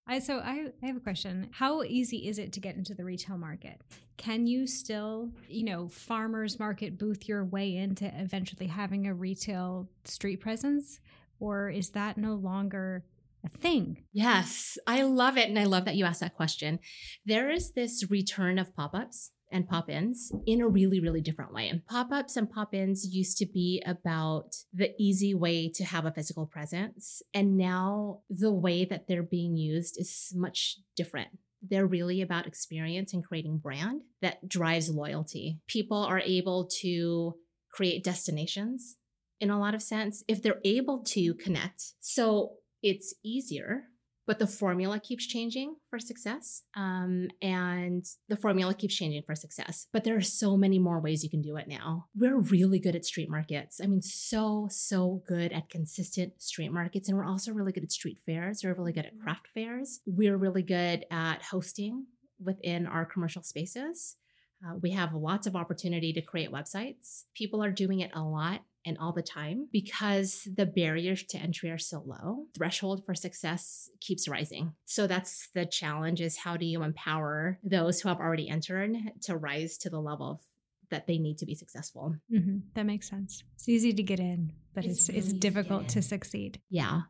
I 0.08 0.18
so 0.18 0.38
I, 0.38 0.72
I 0.82 0.86
have 0.86 0.96
a 0.96 1.00
question. 1.00 1.50
How 1.52 1.84
easy 1.84 2.28
is 2.28 2.40
it 2.40 2.52
to 2.54 2.60
get 2.60 2.74
into 2.74 2.92
the 2.94 3.04
retail 3.04 3.38
market? 3.38 3.80
Can 4.16 4.48
you 4.48 4.66
still, 4.66 5.30
you 5.46 5.62
know, 5.62 5.86
farmers 5.86 6.58
market 6.58 6.98
booth 6.98 7.28
your 7.28 7.44
way 7.44 7.76
into 7.76 8.10
eventually 8.20 8.66
having 8.66 9.06
a 9.06 9.14
retail 9.14 9.88
street 10.04 10.40
presence? 10.40 10.98
Or 11.38 11.70
is 11.70 11.90
that 11.90 12.18
no 12.18 12.34
longer 12.34 13.04
a 13.44 13.48
thing? 13.48 14.04
Yes, 14.12 14.78
I 14.86 15.02
love 15.02 15.36
it. 15.36 15.48
And 15.48 15.58
I 15.58 15.64
love 15.64 15.84
that 15.84 15.96
you 15.96 16.04
asked 16.04 16.20
that 16.20 16.34
question. 16.34 16.78
There 17.24 17.50
is 17.50 17.72
this 17.72 18.10
return 18.10 18.58
of 18.58 18.74
pop 18.74 18.94
ups 18.94 19.32
and 19.52 19.68
pop 19.68 19.90
ins 19.90 20.30
in 20.46 20.60
a 20.60 20.68
really, 20.68 21.00
really 21.00 21.20
different 21.20 21.52
way. 21.52 21.82
Pop 21.88 22.12
ups 22.12 22.36
and 22.36 22.50
pop 22.50 22.74
ins 22.74 23.12
used 23.12 23.36
to 23.38 23.46
be 23.46 23.82
about 23.84 24.54
the 24.72 24.92
easy 24.98 25.34
way 25.34 25.70
to 25.74 25.84
have 25.84 26.06
a 26.06 26.12
physical 26.12 26.46
presence. 26.46 27.22
And 27.34 27.56
now 27.56 28.20
the 28.30 28.52
way 28.52 28.84
that 28.84 29.08
they're 29.08 29.22
being 29.22 29.56
used 29.56 30.00
is 30.00 30.32
much 30.34 30.76
different. 30.96 31.30
They're 31.62 31.86
really 31.86 32.22
about 32.22 32.46
experience 32.46 33.12
and 33.12 33.24
creating 33.24 33.58
brand 33.58 34.02
that 34.22 34.48
drives 34.48 34.88
loyalty. 34.88 35.58
People 35.66 35.98
are 35.98 36.20
able 36.20 36.68
to 36.80 37.34
create 37.70 38.04
destinations 38.04 38.96
in 39.40 39.50
a 39.50 39.58
lot 39.58 39.74
of 39.74 39.82
sense 39.82 40.22
if 40.28 40.42
they're 40.42 40.60
able 40.64 41.02
to 41.04 41.34
connect. 41.34 41.94
So 42.00 42.52
it's 42.82 43.14
easier, 43.24 43.84
but 44.26 44.38
the 44.38 44.46
formula 44.46 45.00
keeps 45.00 45.26
changing 45.26 45.74
for 45.88 45.98
success. 45.98 46.62
Um, 46.76 47.28
and 47.42 48.04
the 48.28 48.36
formula 48.36 48.74
keeps 48.74 48.94
changing 48.94 49.22
for 49.26 49.34
success. 49.34 49.88
But 49.92 50.04
there 50.04 50.16
are 50.16 50.20
so 50.20 50.56
many 50.56 50.78
more 50.78 51.00
ways 51.00 51.24
you 51.24 51.30
can 51.30 51.42
do 51.42 51.56
it 51.56 51.66
now. 51.66 52.06
We're 52.16 52.38
really 52.38 52.78
good 52.78 52.94
at 52.94 53.04
street 53.04 53.28
markets. 53.28 53.80
I 53.82 53.86
mean, 53.86 54.02
so, 54.02 54.68
so 54.70 55.22
good 55.26 55.52
at 55.52 55.68
consistent 55.68 56.40
street 56.40 56.70
markets. 56.70 57.08
And 57.08 57.18
we're 57.18 57.26
also 57.26 57.52
really 57.52 57.72
good 57.72 57.82
at 57.82 57.90
street 57.90 58.20
fairs. 58.24 58.60
We're 58.62 58.74
really 58.74 58.92
good 58.92 59.06
at 59.06 59.18
craft 59.18 59.48
fairs. 59.48 60.00
We're 60.06 60.36
really 60.36 60.62
good 60.62 61.06
at 61.10 61.42
hosting 61.42 62.06
within 62.38 62.86
our 62.86 63.04
commercial 63.04 63.42
spaces. 63.42 64.16
Uh, 64.64 64.76
we 64.80 64.90
have 64.90 65.14
lots 65.14 65.46
of 65.46 65.56
opportunity 65.56 66.12
to 66.12 66.20
create 66.20 66.52
websites. 66.52 67.24
People 67.34 67.64
are 67.64 67.72
doing 67.72 68.00
it 68.00 68.10
a 68.14 68.22
lot 68.22 68.60
and 68.86 68.96
all 68.98 69.12
the 69.12 69.22
time 69.22 69.68
because 69.72 70.48
the 70.56 70.66
barriers 70.66 71.22
to 71.24 71.38
entry 71.38 71.70
are 71.70 71.78
so 71.78 72.02
low. 72.06 72.46
Threshold 72.56 73.04
for 73.04 73.14
success 73.14 73.90
keeps 74.00 74.28
rising. 74.28 74.72
So 74.86 75.06
that's 75.06 75.48
the 75.54 75.66
challenge 75.66 76.20
is 76.20 76.38
how 76.38 76.56
do 76.56 76.64
you 76.64 76.82
empower 76.82 77.58
those 77.62 78.00
who 78.00 78.08
have 78.08 78.18
already 78.20 78.48
entered 78.48 78.96
to 79.22 79.36
rise 79.36 79.76
to 79.78 79.90
the 79.90 80.00
level 80.00 80.30
of, 80.30 80.40
that 80.90 81.06
they 81.06 81.18
need 81.18 81.38
to 81.38 81.46
be 81.46 81.54
successful. 81.54 82.16
Mm-hmm. 82.32 82.58
That 82.74 82.86
makes 82.86 83.08
sense. 83.08 83.44
It's 83.54 83.68
easy 83.68 83.92
to 83.92 84.02
get 84.02 84.18
in, 84.18 84.52
but 84.74 84.84
It's 84.84 85.00
it's, 85.00 85.08
really 85.08 85.18
it's 85.18 85.28
easy 85.28 85.36
to 85.36 85.40
difficult 85.40 85.88
to 85.90 86.02
succeed. 86.02 86.60
Yeah. 86.68 87.02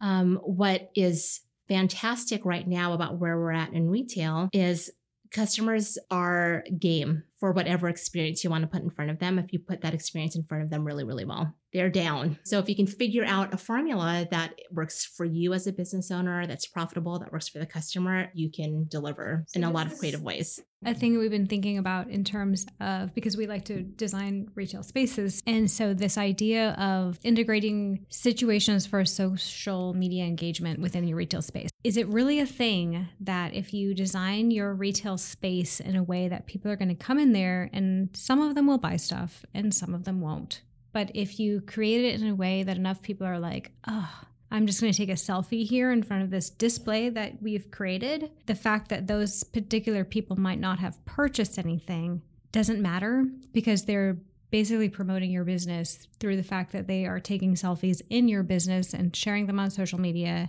Um, 0.00 0.40
what 0.42 0.90
is 0.94 1.40
fantastic 1.68 2.44
right 2.44 2.68
now 2.68 2.92
about 2.92 3.18
where 3.18 3.38
we're 3.38 3.52
at 3.52 3.72
in 3.72 3.88
retail 3.88 4.50
is 4.52 4.90
customers 5.30 5.98
are 6.10 6.64
game 6.78 7.22
for 7.38 7.52
whatever 7.52 7.88
experience 7.88 8.42
you 8.44 8.50
want 8.50 8.62
to 8.62 8.68
put 8.68 8.82
in 8.82 8.90
front 8.90 9.10
of 9.10 9.18
them 9.18 9.38
if 9.38 9.52
you 9.52 9.58
put 9.58 9.80
that 9.80 9.94
experience 9.94 10.36
in 10.36 10.44
front 10.44 10.62
of 10.62 10.70
them 10.70 10.84
really 10.84 11.04
really 11.04 11.24
well 11.24 11.54
they're 11.72 11.90
down 11.90 12.38
so 12.44 12.58
if 12.58 12.68
you 12.68 12.76
can 12.76 12.86
figure 12.86 13.24
out 13.24 13.52
a 13.52 13.56
formula 13.56 14.26
that 14.30 14.54
works 14.70 15.04
for 15.04 15.24
you 15.24 15.52
as 15.52 15.66
a 15.66 15.72
business 15.72 16.10
owner 16.10 16.46
that's 16.46 16.66
profitable 16.66 17.18
that 17.18 17.32
works 17.32 17.48
for 17.48 17.58
the 17.58 17.66
customer 17.66 18.28
you 18.34 18.50
can 18.50 18.86
deliver 18.88 19.44
in 19.54 19.64
a 19.64 19.70
lot 19.70 19.86
of 19.86 19.98
creative 19.98 20.22
ways 20.22 20.60
a 20.86 20.94
thing 20.94 21.18
we've 21.18 21.30
been 21.30 21.46
thinking 21.46 21.78
about 21.78 22.08
in 22.08 22.24
terms 22.24 22.66
of 22.80 23.14
because 23.14 23.36
we 23.36 23.46
like 23.46 23.64
to 23.66 23.82
design 23.82 24.50
retail 24.54 24.82
spaces. 24.82 25.42
And 25.46 25.70
so, 25.70 25.94
this 25.94 26.18
idea 26.18 26.72
of 26.72 27.18
integrating 27.22 28.04
situations 28.08 28.86
for 28.86 29.04
social 29.04 29.94
media 29.94 30.24
engagement 30.24 30.80
within 30.80 31.06
your 31.06 31.16
retail 31.16 31.42
space 31.42 31.70
is 31.82 31.96
it 31.96 32.08
really 32.08 32.40
a 32.40 32.46
thing 32.46 33.08
that 33.20 33.54
if 33.54 33.72
you 33.72 33.94
design 33.94 34.50
your 34.50 34.74
retail 34.74 35.18
space 35.18 35.80
in 35.80 35.96
a 35.96 36.02
way 36.02 36.28
that 36.28 36.46
people 36.46 36.70
are 36.70 36.76
going 36.76 36.88
to 36.88 36.94
come 36.94 37.18
in 37.18 37.23
there 37.32 37.70
and 37.72 38.10
some 38.14 38.40
of 38.40 38.54
them 38.54 38.66
will 38.66 38.78
buy 38.78 38.96
stuff 38.96 39.44
and 39.54 39.74
some 39.74 39.94
of 39.94 40.04
them 40.04 40.20
won't? 40.20 40.62
But 40.92 41.10
if 41.14 41.40
you 41.40 41.60
create 41.60 42.04
it 42.04 42.20
in 42.20 42.28
a 42.28 42.34
way 42.34 42.62
that 42.62 42.76
enough 42.76 43.02
people 43.02 43.26
are 43.26 43.38
like, 43.38 43.72
oh, 43.88 44.22
I'm 44.50 44.66
just 44.66 44.80
going 44.80 44.92
to 44.92 44.96
take 44.96 45.08
a 45.08 45.14
selfie 45.14 45.66
here 45.66 45.90
in 45.90 46.04
front 46.04 46.22
of 46.22 46.30
this 46.30 46.48
display 46.48 47.08
that 47.08 47.42
we've 47.42 47.70
created. 47.72 48.30
The 48.46 48.54
fact 48.54 48.88
that 48.90 49.08
those 49.08 49.42
particular 49.42 50.04
people 50.04 50.36
might 50.36 50.60
not 50.60 50.78
have 50.78 51.04
purchased 51.04 51.58
anything 51.58 52.22
doesn't 52.52 52.80
matter 52.80 53.26
because 53.52 53.84
they're 53.84 54.18
basically 54.50 54.88
promoting 54.88 55.32
your 55.32 55.42
business 55.42 56.06
through 56.20 56.36
the 56.36 56.44
fact 56.44 56.70
that 56.70 56.86
they 56.86 57.04
are 57.06 57.18
taking 57.18 57.54
selfies 57.54 58.00
in 58.10 58.28
your 58.28 58.44
business 58.44 58.94
and 58.94 59.16
sharing 59.16 59.46
them 59.46 59.58
on 59.58 59.68
social 59.68 60.00
media 60.00 60.48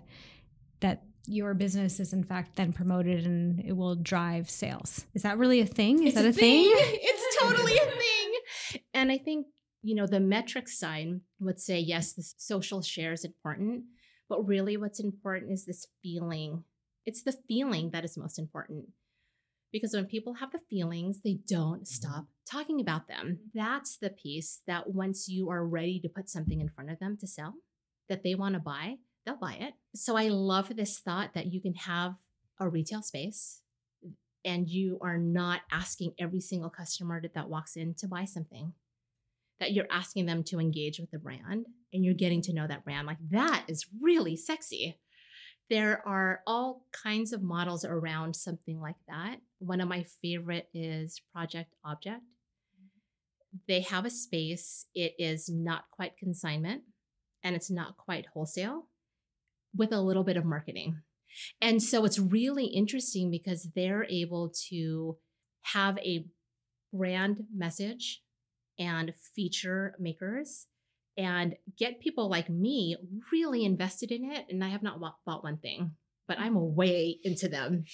your 1.27 1.53
business 1.53 1.99
is 1.99 2.13
in 2.13 2.23
fact 2.23 2.55
then 2.55 2.73
promoted 2.73 3.25
and 3.25 3.59
it 3.59 3.73
will 3.73 3.95
drive 3.95 4.49
sales. 4.49 5.05
Is 5.13 5.23
that 5.23 5.37
really 5.37 5.61
a 5.61 5.65
thing? 5.65 6.03
Is 6.03 6.13
It's 6.13 6.15
that 6.15 6.25
a 6.25 6.33
thing? 6.33 6.65
it's 6.75 7.37
totally 7.39 7.77
a 7.77 7.85
thing. 7.85 8.81
And 8.93 9.11
I 9.11 9.17
think, 9.17 9.47
you 9.81 9.95
know, 9.95 10.07
the 10.07 10.19
metrics 10.19 10.79
side 10.79 11.19
would 11.39 11.59
say, 11.59 11.79
yes, 11.79 12.13
the 12.13 12.23
social 12.37 12.81
share 12.81 13.13
is 13.13 13.23
important, 13.23 13.83
but 14.29 14.47
really 14.47 14.77
what's 14.77 14.99
important 14.99 15.51
is 15.51 15.65
this 15.65 15.87
feeling. 16.01 16.63
It's 17.05 17.23
the 17.23 17.37
feeling 17.47 17.91
that 17.91 18.05
is 18.05 18.17
most 18.17 18.39
important. 18.39 18.85
Because 19.71 19.93
when 19.93 20.05
people 20.05 20.35
have 20.35 20.51
the 20.51 20.59
feelings, 20.69 21.21
they 21.21 21.39
don't 21.47 21.81
mm-hmm. 21.81 21.83
stop 21.83 22.25
talking 22.49 22.79
about 22.79 23.07
them. 23.07 23.39
That's 23.53 23.97
the 23.97 24.09
piece 24.09 24.61
that 24.67 24.89
once 24.89 25.27
you 25.27 25.49
are 25.49 25.65
ready 25.65 25.99
to 26.01 26.09
put 26.09 26.29
something 26.29 26.61
in 26.61 26.69
front 26.69 26.91
of 26.91 26.99
them 26.99 27.17
to 27.19 27.27
sell 27.27 27.55
that 28.07 28.23
they 28.23 28.35
want 28.35 28.53
to 28.53 28.59
buy, 28.59 28.95
they'll 29.25 29.35
buy 29.35 29.57
it. 29.59 29.73
So 29.95 30.15
I 30.15 30.27
love 30.27 30.75
this 30.75 30.99
thought 30.99 31.33
that 31.33 31.47
you 31.47 31.61
can 31.61 31.73
have 31.75 32.15
a 32.59 32.69
retail 32.69 33.01
space 33.01 33.61
and 34.43 34.69
you 34.69 34.99
are 35.01 35.17
not 35.17 35.61
asking 35.71 36.13
every 36.19 36.39
single 36.39 36.69
customer 36.69 37.21
that, 37.21 37.49
walks 37.49 37.75
in 37.75 37.95
to 37.95 38.07
buy 38.07 38.25
something 38.25 38.73
that 39.59 39.71
you're 39.73 39.87
asking 39.89 40.25
them 40.25 40.43
to 40.43 40.59
engage 40.59 40.99
with 40.99 41.09
the 41.11 41.17
brand 41.17 41.65
and 41.93 42.05
you're 42.05 42.13
getting 42.13 42.41
to 42.41 42.53
know 42.53 42.67
that 42.67 42.83
brand. 42.83 43.07
Like 43.07 43.17
that 43.31 43.65
is 43.67 43.87
really 44.01 44.35
sexy. 44.35 44.99
There 45.69 46.07
are 46.07 46.41
all 46.45 46.85
kinds 46.91 47.33
of 47.33 47.41
models 47.41 47.83
around 47.83 48.35
something 48.35 48.79
like 48.79 48.97
that. 49.07 49.37
One 49.59 49.81
of 49.81 49.87
my 49.87 50.05
favorite 50.21 50.69
is 50.73 51.21
project 51.33 51.73
object. 51.83 52.21
They 53.67 53.81
have 53.81 54.05
a 54.05 54.09
space. 54.09 54.85
It 54.93 55.15
is 55.17 55.49
not 55.49 55.85
quite 55.89 56.17
consignment 56.17 56.83
and 57.43 57.55
it's 57.55 57.71
not 57.71 57.97
quite 57.97 58.27
wholesale 58.33 58.87
with 59.75 59.91
a 59.91 60.01
little 60.01 60.23
bit 60.23 60.37
of 60.37 60.45
marketing 60.45 60.97
and 61.61 61.81
so 61.81 62.05
it's 62.05 62.19
really 62.19 62.65
interesting 62.65 63.31
because 63.31 63.69
they're 63.75 64.05
able 64.09 64.51
to 64.69 65.17
have 65.63 65.97
a 65.99 66.25
brand 66.93 67.43
message 67.55 68.21
and 68.79 69.13
feature 69.35 69.95
makers 69.99 70.67
and 71.17 71.55
get 71.77 72.01
people 72.01 72.29
like 72.29 72.49
me 72.49 72.97
really 73.31 73.63
invested 73.63 74.11
in 74.11 74.31
it. 74.31 74.45
And 74.49 74.63
I 74.63 74.69
have 74.69 74.83
not 74.83 74.99
bought, 74.99 75.43
one 75.43 75.57
thing, 75.57 75.91
but 76.27 76.39
I'm 76.39 76.75
way 76.75 77.17
into 77.23 77.47
them. 77.47 77.85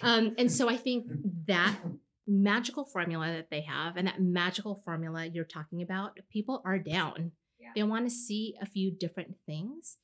Um, 0.00 0.34
and 0.38 0.50
so 0.50 0.68
I 0.68 0.76
think 0.76 1.06
that 1.46 1.76
magical 2.26 2.84
formula 2.84 3.32
that 3.32 3.50
they 3.50 3.62
have 3.62 3.96
and 3.96 4.06
that 4.06 4.20
magical 4.20 4.80
formula 4.84 5.26
you're 5.26 5.44
talking 5.44 5.82
about, 5.82 6.18
people 6.30 6.62
are 6.64 6.78
down. 6.78 7.32
Yeah. 7.58 7.70
They 7.74 7.82
want 7.82 8.06
to 8.06 8.14
see 8.14 8.54
a 8.62 8.66
few 8.66 8.92
different 8.92 9.34
things 9.44 9.96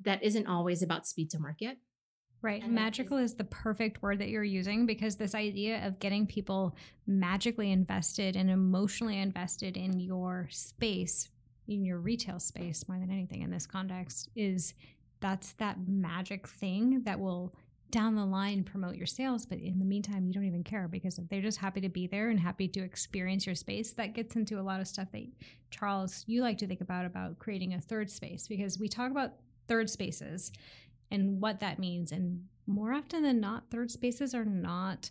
that 0.00 0.22
isn't 0.22 0.46
always 0.46 0.82
about 0.82 1.06
speed 1.06 1.30
to 1.30 1.38
market. 1.38 1.78
Right. 2.40 2.62
And 2.62 2.72
Magical 2.72 3.18
is 3.18 3.34
the 3.34 3.44
perfect 3.44 4.00
word 4.00 4.20
that 4.20 4.28
you're 4.28 4.44
using 4.44 4.86
because 4.86 5.16
this 5.16 5.34
idea 5.34 5.84
of 5.84 5.98
getting 5.98 6.24
people 6.26 6.76
magically 7.06 7.72
invested 7.72 8.36
and 8.36 8.48
emotionally 8.48 9.18
invested 9.18 9.76
in 9.76 9.98
your 9.98 10.46
space, 10.50 11.30
in 11.66 11.84
your 11.84 11.98
retail 11.98 12.38
space, 12.38 12.86
more 12.88 12.98
than 12.98 13.10
anything 13.10 13.42
in 13.42 13.50
this 13.50 13.66
context, 13.66 14.30
is 14.36 14.74
that's 15.20 15.54
that 15.54 15.78
magic 15.88 16.46
thing 16.46 17.02
that 17.04 17.18
will 17.18 17.56
down 17.90 18.14
the 18.14 18.24
line 18.24 18.62
promote 18.62 18.94
your 18.94 19.06
sales. 19.06 19.44
But 19.44 19.58
in 19.58 19.80
the 19.80 19.84
meantime, 19.84 20.26
you 20.26 20.32
don't 20.32 20.44
even 20.44 20.62
care 20.62 20.86
because 20.86 21.18
they're 21.30 21.40
just 21.40 21.58
happy 21.58 21.80
to 21.80 21.88
be 21.88 22.06
there 22.06 22.28
and 22.28 22.38
happy 22.38 22.68
to 22.68 22.80
experience 22.80 23.46
your 23.46 23.54
space. 23.54 23.92
That 23.92 24.14
gets 24.14 24.36
into 24.36 24.60
a 24.60 24.62
lot 24.62 24.80
of 24.80 24.86
stuff 24.86 25.08
that 25.12 25.26
Charles, 25.70 26.24
you 26.28 26.42
like 26.42 26.58
to 26.58 26.66
think 26.68 26.82
about 26.82 27.04
about 27.04 27.38
creating 27.38 27.74
a 27.74 27.80
third 27.80 28.10
space 28.10 28.46
because 28.46 28.78
we 28.78 28.88
talk 28.88 29.10
about 29.10 29.32
third 29.68 29.88
spaces 29.90 30.50
and 31.10 31.40
what 31.40 31.60
that 31.60 31.78
means. 31.78 32.10
And 32.12 32.44
more 32.66 32.92
often 32.92 33.22
than 33.22 33.40
not, 33.40 33.70
third 33.70 33.90
spaces 33.90 34.34
are 34.34 34.44
not 34.44 35.10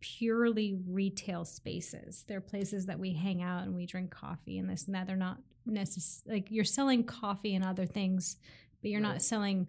purely 0.00 0.78
retail 0.86 1.44
spaces. 1.44 2.24
They're 2.28 2.40
places 2.40 2.86
that 2.86 2.98
we 2.98 3.14
hang 3.14 3.42
out 3.42 3.62
and 3.62 3.74
we 3.74 3.86
drink 3.86 4.10
coffee 4.10 4.58
and 4.58 4.68
this 4.68 4.84
and 4.86 4.94
that. 4.94 5.06
They're 5.06 5.16
not 5.16 5.38
necessarily 5.66 6.40
like 6.40 6.50
you're 6.50 6.64
selling 6.64 7.04
coffee 7.04 7.54
and 7.54 7.64
other 7.64 7.86
things, 7.86 8.36
but 8.82 8.90
you're 8.90 9.00
Right. 9.00 9.12
not 9.14 9.22
selling 9.22 9.66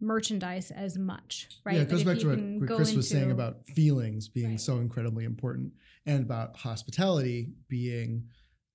merchandise 0.00 0.70
as 0.70 0.96
much, 0.98 1.48
right? 1.64 1.76
Yeah, 1.76 1.82
it 1.82 1.88
goes 1.88 2.04
back 2.04 2.18
to 2.18 2.28
what, 2.28 2.38
what 2.68 2.76
Chris 2.76 2.94
was 2.94 3.08
saying 3.08 3.30
about 3.30 3.64
feelings 3.66 4.28
being 4.28 4.50
Right. 4.50 4.60
so 4.60 4.78
incredibly 4.78 5.24
important 5.24 5.72
and 6.06 6.22
about 6.24 6.56
hospitality 6.56 7.52
being 7.68 8.28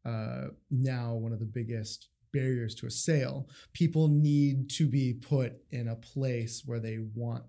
uh, 0.06 0.48
now 0.70 1.16
one 1.16 1.32
of 1.32 1.40
the 1.40 1.46
biggest 1.46 2.10
barriers 2.34 2.76
to 2.76 2.88
a 2.88 2.92
sale. 2.92 3.48
People 3.74 4.10
need 4.10 4.70
to 4.72 4.88
be 4.88 5.14
put 5.14 5.54
in 5.72 5.88
a 5.88 5.96
place 5.96 6.64
where 6.66 6.80
they 6.80 7.00
want 7.16 7.44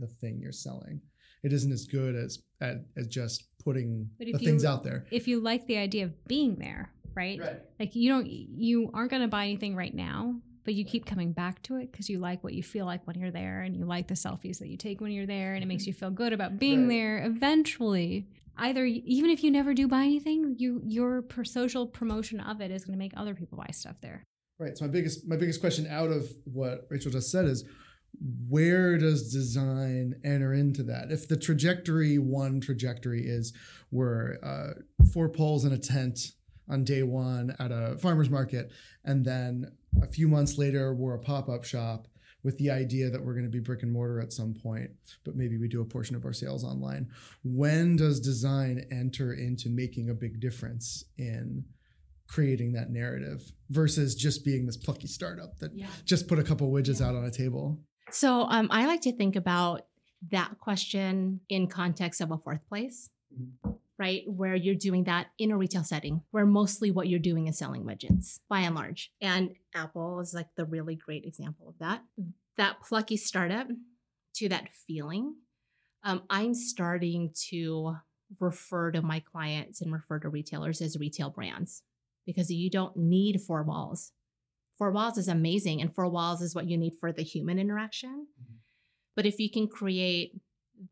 the 0.00 0.06
thing 0.08 0.40
you're 0.40 0.52
selling. 0.52 1.00
It 1.44 1.52
isn't 1.52 1.72
as 1.72 1.86
good 1.86 2.16
as 2.16 2.42
as, 2.60 2.78
as 2.96 3.06
just 3.06 3.44
putting 3.64 4.08
the 4.18 4.32
things 4.32 4.62
you- 4.62 4.68
out 4.68 4.82
there. 4.82 5.06
if 5.10 5.28
you 5.28 5.40
like 5.40 5.66
the 5.66 5.76
idea 5.76 6.04
of 6.04 6.24
being 6.26 6.56
there, 6.56 6.92
right? 7.14 7.40
Like 7.78 7.94
you 7.94 8.10
don't 8.10 8.26
you 8.28 8.90
aren't 8.94 9.10
going 9.10 9.22
to 9.22 9.28
buy 9.28 9.44
anything 9.44 9.76
right 9.76 9.94
now, 9.94 10.36
but 10.64 10.74
you 10.74 10.84
keep 10.84 11.04
coming 11.04 11.32
back 11.32 11.62
to 11.64 11.76
it 11.76 11.90
because 11.90 12.08
you 12.08 12.18
like 12.18 12.44
what 12.44 12.54
you 12.54 12.62
feel 12.62 12.86
like 12.86 13.04
when 13.06 13.18
you're 13.18 13.30
there 13.32 13.62
and 13.62 13.76
you 13.76 13.84
like 13.84 14.06
the 14.08 14.14
selfies 14.14 14.58
that 14.60 14.68
you 14.68 14.76
take 14.76 15.00
when 15.00 15.10
you're 15.10 15.26
there 15.26 15.54
and 15.54 15.62
it 15.62 15.66
makes 15.66 15.82
mm-hmm. 15.82 15.88
you 15.88 15.94
feel 15.94 16.10
good 16.10 16.32
about 16.32 16.58
being 16.58 16.82
Right. 16.82 16.94
there. 16.94 17.24
Eventually, 17.26 18.28
either 18.56 18.84
even 18.84 19.30
if 19.30 19.42
you 19.42 19.50
never 19.50 19.74
do 19.74 19.88
buy 19.88 20.02
anything, 20.02 20.56
you 20.58 20.82
your 20.84 21.24
social 21.44 21.86
promotion 21.86 22.40
of 22.40 22.60
it 22.60 22.70
is 22.70 22.84
going 22.84 22.94
to 22.94 22.98
make 22.98 23.12
other 23.16 23.34
people 23.34 23.58
buy 23.58 23.70
stuff 23.72 23.96
there. 24.00 24.24
Right. 24.58 24.76
So 24.76 24.84
my 24.86 24.90
biggest 24.90 25.26
my 25.26 25.36
biggest 25.36 25.60
question 25.60 25.86
out 25.88 26.10
of 26.10 26.30
what 26.44 26.86
Rachel 26.90 27.10
just 27.10 27.30
said 27.30 27.46
is 27.46 27.64
where 28.48 28.98
does 28.98 29.32
design 29.32 30.14
enter 30.22 30.52
into 30.52 30.82
that? 30.84 31.10
If 31.10 31.28
the 31.28 31.36
trajectory 31.36 32.18
one 32.18 32.60
trajectory 32.60 33.26
is 33.26 33.52
we're 33.90 34.36
uh, 34.42 34.74
four 35.12 35.28
poles 35.28 35.64
in 35.64 35.72
a 35.72 35.78
tent 35.78 36.32
on 36.68 36.84
day 36.84 37.02
one 37.02 37.56
at 37.58 37.72
a 37.72 37.96
farmer's 37.98 38.30
market, 38.30 38.70
and 39.04 39.24
then 39.24 39.72
a 40.00 40.06
few 40.06 40.28
months 40.28 40.58
later 40.58 40.94
we're 40.94 41.14
a 41.14 41.18
pop 41.18 41.48
up 41.48 41.64
shop 41.64 42.06
with 42.44 42.58
the 42.58 42.70
idea 42.70 43.08
that 43.10 43.24
we're 43.24 43.34
going 43.34 43.44
to 43.44 43.50
be 43.50 43.60
brick 43.60 43.82
and 43.82 43.92
mortar 43.92 44.20
at 44.20 44.32
some 44.32 44.52
point, 44.54 44.90
but 45.24 45.36
maybe 45.36 45.56
we 45.58 45.68
do 45.68 45.80
a 45.80 45.84
portion 45.84 46.16
of 46.16 46.24
our 46.24 46.32
sales 46.32 46.64
online. 46.64 47.08
When 47.44 47.96
does 47.96 48.20
design 48.20 48.84
enter 48.90 49.32
into 49.32 49.68
making 49.68 50.10
a 50.10 50.14
big 50.14 50.40
difference 50.40 51.04
in 51.16 51.64
creating 52.26 52.72
that 52.72 52.90
narrative 52.90 53.52
versus 53.70 54.14
just 54.14 54.44
being 54.44 54.66
this 54.66 54.76
plucky 54.76 55.06
startup 55.06 55.58
that 55.58 55.76
Yeah. 55.76 55.86
just 56.04 56.26
put 56.28 56.38
a 56.38 56.42
couple 56.42 56.70
widgets 56.72 57.00
Yeah. 57.00 57.08
out 57.08 57.14
on 57.14 57.24
a 57.24 57.30
table? 57.30 57.80
So 58.10 58.42
um, 58.48 58.68
I 58.70 58.86
like 58.86 59.02
to 59.02 59.12
think 59.12 59.36
about 59.36 59.86
that 60.30 60.58
question 60.58 61.40
in 61.48 61.66
context 61.66 62.20
of 62.20 62.30
a 62.30 62.38
fourth 62.38 62.66
place, 62.68 63.10
Mhm. 63.36 63.76
Right? 64.02 64.24
Where 64.26 64.56
you're 64.56 64.74
doing 64.74 65.04
that 65.04 65.28
in 65.38 65.52
a 65.52 65.56
retail 65.56 65.84
setting, 65.84 66.22
where 66.32 66.44
mostly 66.44 66.90
what 66.90 67.08
you're 67.08 67.20
doing 67.20 67.46
is 67.46 67.56
selling 67.56 67.84
widgets 67.84 68.40
by 68.48 68.58
and 68.60 68.74
large. 68.74 69.12
And 69.20 69.54
Apple 69.76 70.18
is 70.18 70.34
like 70.34 70.48
the 70.56 70.64
really 70.64 70.96
great 70.96 71.24
example 71.24 71.68
of 71.68 71.78
that. 71.78 72.02
That 72.56 72.80
plucky 72.82 73.16
startup 73.16 73.68
to 74.38 74.48
that 74.48 74.70
feeling. 74.88 75.36
Um, 76.02 76.24
I'm 76.28 76.52
starting 76.52 77.32
to 77.50 77.94
refer 78.40 78.90
to 78.90 79.02
my 79.02 79.20
clients 79.20 79.80
and 79.80 79.92
refer 79.92 80.18
to 80.18 80.28
retailers 80.28 80.80
as 80.80 80.98
retail 80.98 81.30
brands 81.30 81.84
because 82.26 82.50
you 82.50 82.70
don't 82.70 82.96
need 82.96 83.40
four 83.40 83.62
walls. 83.62 84.10
Four 84.78 84.90
walls 84.90 85.16
is 85.16 85.28
amazing, 85.28 85.80
and 85.80 85.94
four 85.94 86.08
walls 86.08 86.42
is 86.42 86.56
what 86.56 86.68
you 86.68 86.76
need 86.76 86.94
for 86.98 87.12
the 87.12 87.22
human 87.22 87.56
interaction. 87.56 88.26
Mhm. 88.26 88.56
But 89.14 89.26
if 89.26 89.38
you 89.38 89.48
can 89.48 89.68
create 89.68 90.40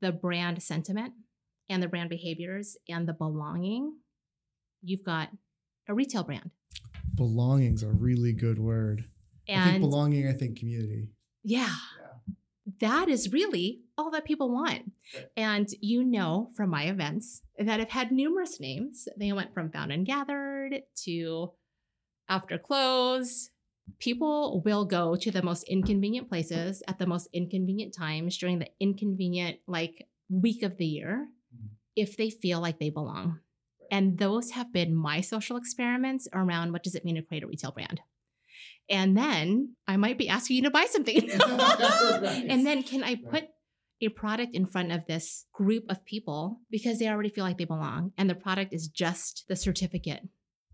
the 0.00 0.12
brand 0.12 0.62
sentiment 0.62 1.14
and 1.70 1.82
the 1.82 1.88
brand 1.88 2.10
behaviors 2.10 2.76
and 2.88 3.08
the 3.08 3.14
belonging, 3.14 3.94
you've 4.82 5.04
got 5.04 5.30
a 5.88 5.94
retail 5.94 6.24
brand. 6.24 6.50
Belonging's 7.14 7.82
a 7.82 7.88
really 7.88 8.32
good 8.32 8.58
word. 8.58 9.04
I 9.48 9.70
think 9.70 9.80
belonging, 9.80 10.28
I 10.28 10.32
think 10.32 10.58
community. 10.58 11.08
yeah, 11.42 11.74
that 12.80 13.08
is 13.08 13.32
really 13.32 13.80
all 13.98 14.10
that 14.10 14.24
people 14.24 14.50
want. 14.50 14.92
Right. 15.14 15.26
And 15.36 15.68
you 15.80 16.04
know 16.04 16.50
from 16.56 16.70
my 16.70 16.84
events 16.84 17.42
that 17.58 17.80
have 17.80 17.90
had 17.90 18.12
numerous 18.12 18.60
names. 18.60 19.08
They 19.18 19.32
went 19.32 19.52
from 19.52 19.70
Found 19.70 19.92
and 19.92 20.06
Gathered 20.06 20.82
to 21.04 21.52
After 22.28 22.58
Close. 22.58 23.50
People 23.98 24.62
will 24.64 24.84
go 24.84 25.16
to 25.16 25.30
the 25.30 25.42
most 25.42 25.64
inconvenient 25.64 26.28
places 26.28 26.82
at 26.86 26.98
the 26.98 27.06
most 27.06 27.28
inconvenient 27.32 27.92
times 27.92 28.38
during 28.38 28.60
the 28.60 28.68
inconvenient 28.78 29.58
like 29.66 30.06
week 30.28 30.62
of 30.62 30.76
the 30.76 30.86
year. 30.86 31.26
If 31.96 32.16
they 32.16 32.30
feel 32.30 32.60
like 32.60 32.78
they 32.78 32.90
belong. 32.90 33.40
And 33.90 34.18
those 34.18 34.52
have 34.52 34.72
been 34.72 34.94
my 34.94 35.20
social 35.20 35.56
experiments 35.56 36.28
around 36.32 36.72
what 36.72 36.82
does 36.84 36.94
it 36.94 37.04
mean 37.04 37.16
to 37.16 37.22
create 37.22 37.42
a 37.42 37.46
retail 37.46 37.72
brand. 37.72 38.00
And 38.88 39.16
then 39.16 39.74
I 39.86 39.96
might 39.96 40.18
be 40.18 40.28
asking 40.28 40.56
you 40.56 40.62
to 40.62 40.70
buy 40.70 40.86
something. 40.88 41.30
Right. 41.40 42.46
And 42.48 42.66
then 42.66 42.82
can 42.82 43.02
I 43.02 43.14
put 43.16 43.44
a 44.02 44.08
product 44.08 44.54
in 44.54 44.66
front 44.66 44.92
of 44.92 45.06
this 45.06 45.46
group 45.52 45.84
of 45.88 46.04
people 46.04 46.60
because 46.70 46.98
they 46.98 47.08
already 47.08 47.28
feel 47.28 47.44
like 47.44 47.58
they 47.58 47.64
belong 47.64 48.12
and 48.16 48.28
the 48.28 48.34
product 48.34 48.72
is 48.72 48.88
just 48.88 49.44
the 49.48 49.56
certificate. 49.56 50.22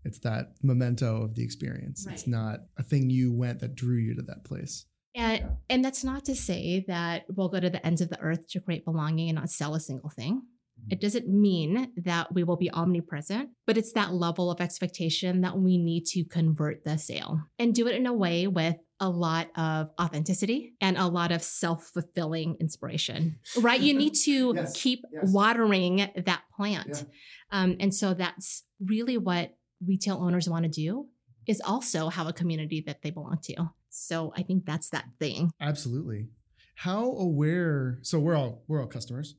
It's 0.03 0.19
that 0.19 0.53
memento 0.63 1.21
of 1.21 1.35
the 1.35 1.43
experience. 1.43 2.07
It's 2.09 2.27
not 2.27 2.61
a 2.77 2.83
thing 2.83 3.09
you 3.09 3.33
went 3.33 3.59
that 3.59 3.75
drew 3.75 3.97
you 3.97 4.15
to 4.15 4.21
that 4.23 4.45
place. 4.45 4.85
And 5.15 5.39
Yeah. 5.41 5.49
and 5.69 5.83
that's 5.83 6.03
not 6.03 6.25
to 6.25 6.35
say 6.35 6.85
that 6.87 7.25
we'll 7.29 7.49
go 7.49 7.59
to 7.59 7.69
the 7.69 7.85
ends 7.85 8.01
of 8.01 8.09
the 8.09 8.19
earth 8.19 8.47
to 8.49 8.59
create 8.61 8.85
belonging 8.85 9.29
and 9.29 9.35
not 9.37 9.49
sell 9.49 9.75
a 9.75 9.79
single 9.79 10.09
thing. 10.09 10.43
It 10.89 11.01
doesn't 11.01 11.27
mean 11.27 11.91
that 11.97 12.33
we 12.33 12.43
will 12.43 12.57
be 12.57 12.71
omnipresent, 12.71 13.49
but 13.65 13.77
it's 13.77 13.93
that 13.93 14.13
level 14.13 14.49
of 14.51 14.61
expectation 14.61 15.41
that 15.41 15.57
we 15.57 15.77
need 15.77 16.05
to 16.07 16.23
convert 16.23 16.83
the 16.83 16.97
sale 16.97 17.41
and 17.59 17.73
do 17.73 17.87
it 17.87 17.95
in 17.95 18.05
a 18.05 18.13
way 18.13 18.47
with 18.47 18.75
a 18.99 19.09
lot 19.09 19.49
of 19.55 19.91
authenticity 20.01 20.73
and 20.81 20.97
a 20.97 21.05
lot 21.07 21.31
of 21.31 21.43
self 21.43 21.83
fulfilling 21.93 22.55
inspiration, 22.59 23.39
right? 23.61 23.79
You 23.79 23.93
need 23.93 24.15
to 24.25 24.53
Yes, 24.55 24.81
keep 24.81 25.03
yes. 25.11 25.31
watering 25.31 25.97
that 26.15 26.41
plant. 26.55 26.87
Yeah. 26.89 27.03
Um, 27.51 27.75
and 27.79 27.93
so 27.93 28.13
that's 28.13 28.63
really 28.83 29.17
what 29.17 29.55
retail 29.85 30.17
owners 30.17 30.49
want 30.49 30.63
to 30.63 30.69
do 30.69 31.07
is 31.45 31.61
also 31.61 32.09
have 32.09 32.27
a 32.27 32.33
community 32.33 32.83
that 32.87 33.01
they 33.03 33.11
belong 33.11 33.37
to. 33.43 33.69
So 33.89 34.33
I 34.35 34.43
think 34.43 34.65
that's 34.65 34.89
that 34.89 35.05
thing. 35.19 35.51
Absolutely. 35.61 36.27
How 36.75 37.11
aware? 37.11 37.99
So 38.01 38.19
we're 38.19 38.35
all 38.35 38.63
we're 38.67 38.81
all 38.81 38.87
customers. 38.87 39.35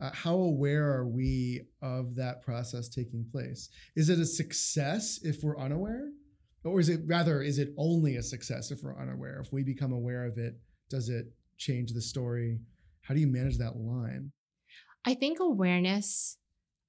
Uh, 0.00 0.10
how 0.12 0.34
aware 0.34 0.92
are 0.92 1.06
we 1.08 1.62
of 1.82 2.14
that 2.14 2.40
process 2.42 2.88
taking 2.88 3.24
place? 3.32 3.68
Is 3.96 4.08
it 4.08 4.18
a 4.18 4.26
success 4.26 5.18
if 5.22 5.42
we're 5.42 5.58
unaware, 5.58 6.10
or 6.64 6.78
is 6.80 6.88
it 6.88 7.00
rather 7.06 7.42
is 7.42 7.58
it 7.58 7.70
only 7.76 8.16
a 8.16 8.22
success 8.22 8.70
if 8.70 8.82
we're 8.82 8.96
unaware? 9.00 9.40
If 9.40 9.52
we 9.52 9.64
become 9.64 9.92
aware 9.92 10.24
of 10.24 10.38
it, 10.38 10.54
does 10.88 11.08
it 11.08 11.26
change 11.56 11.92
the 11.92 12.00
story? 12.02 12.60
How 13.02 13.14
do 13.14 13.20
you 13.20 13.26
manage 13.26 13.58
that 13.58 13.76
line? 13.76 14.32
I 15.04 15.14
think 15.14 15.40
awareness 15.40 16.36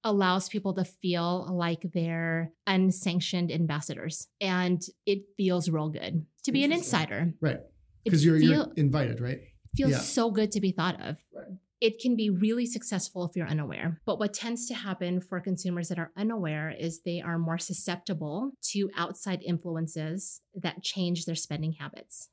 allows 0.04 0.48
people 0.48 0.74
to 0.76 0.86
feel 0.86 1.48
like 1.52 1.82
they're 1.94 2.52
unsanctioned 2.68 3.52
ambassadors 3.52 4.28
and 4.40 4.82
it 5.06 5.20
feels 5.36 5.70
real 5.70 5.90
good 5.90 6.26
to 6.44 6.52
be 6.52 6.64
an 6.64 6.72
insider. 6.72 7.34
Right. 7.42 7.60
Because 8.04 8.24
you're, 8.24 8.40
feel- 8.40 8.52
you're 8.52 8.74
invited, 8.78 9.20
right? 9.20 9.40
feels 9.76 9.92
Yeah. 9.92 10.00
so 10.00 10.32
good 10.32 10.52
to 10.54 10.62
be 10.62 10.72
thought 10.72 10.96
of. 11.02 11.18
Right. 11.34 11.58
It 11.82 12.00
can 12.00 12.16
be 12.18 12.30
really 12.30 12.66
successful 12.66 13.24
if 13.26 13.36
you're 13.38 13.48
unaware. 13.48 14.02
But 14.06 14.20
what 14.20 14.34
tends 14.34 14.68
to 14.68 14.74
happen 14.74 15.22
for 15.22 15.40
consumers 15.40 15.88
that 15.88 15.98
are 16.00 16.12
unaware 16.18 16.70
is 16.78 17.02
they 17.02 17.22
are 17.22 17.40
more 17.40 17.58
susceptible 17.58 18.52
to 18.72 18.90
outside 18.98 19.42
influences 19.44 20.42
that 20.54 20.84
change 20.84 21.26
their 21.26 21.36
spending 21.36 21.74
habits. 21.74 22.30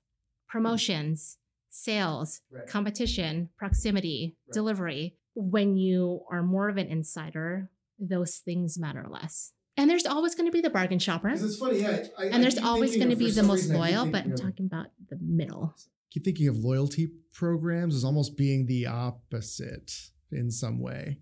Promotions, 0.48 1.38
sales, 1.70 2.40
Right. 2.50 2.66
competition, 2.66 3.50
proximity, 3.56 4.36
Right. 4.48 4.52
delivery. 4.54 5.16
When 5.34 5.76
you 5.76 6.22
are 6.30 6.42
more 6.42 6.68
of 6.68 6.76
an 6.76 6.86
insider, 6.88 7.70
those 7.98 8.38
things 8.38 8.78
matter 8.78 9.06
less. 9.08 9.52
And 9.76 9.90
there's 9.90 10.06
always 10.06 10.34
going 10.34 10.46
to 10.46 10.52
be 10.52 10.62
the 10.62 10.70
bargain 10.70 10.98
shopper. 10.98 11.28
It's 11.28 11.58
funny, 11.58 11.80
yeah. 11.82 12.06
I, 12.18 12.24
I 12.24 12.26
And 12.28 12.42
there's 12.42 12.56
always 12.58 12.96
going 12.96 13.10
to 13.10 13.16
be 13.16 13.30
the 13.30 13.42
most 13.42 13.64
reason, 13.64 13.76
loyal, 13.76 14.06
but 14.06 14.24
I'm 14.24 14.34
talking 14.34 14.64
about 14.66 14.86
the 15.10 15.18
middle. 15.20 15.76
Keep 16.10 16.24
thinking 16.24 16.48
of 16.48 16.56
loyalty 16.56 17.08
programs 17.32 17.94
as 17.94 18.04
almost 18.04 18.36
being 18.36 18.66
the 18.66 18.86
opposite 18.86 19.92
in 20.32 20.50
some 20.50 20.80
way. 20.80 21.18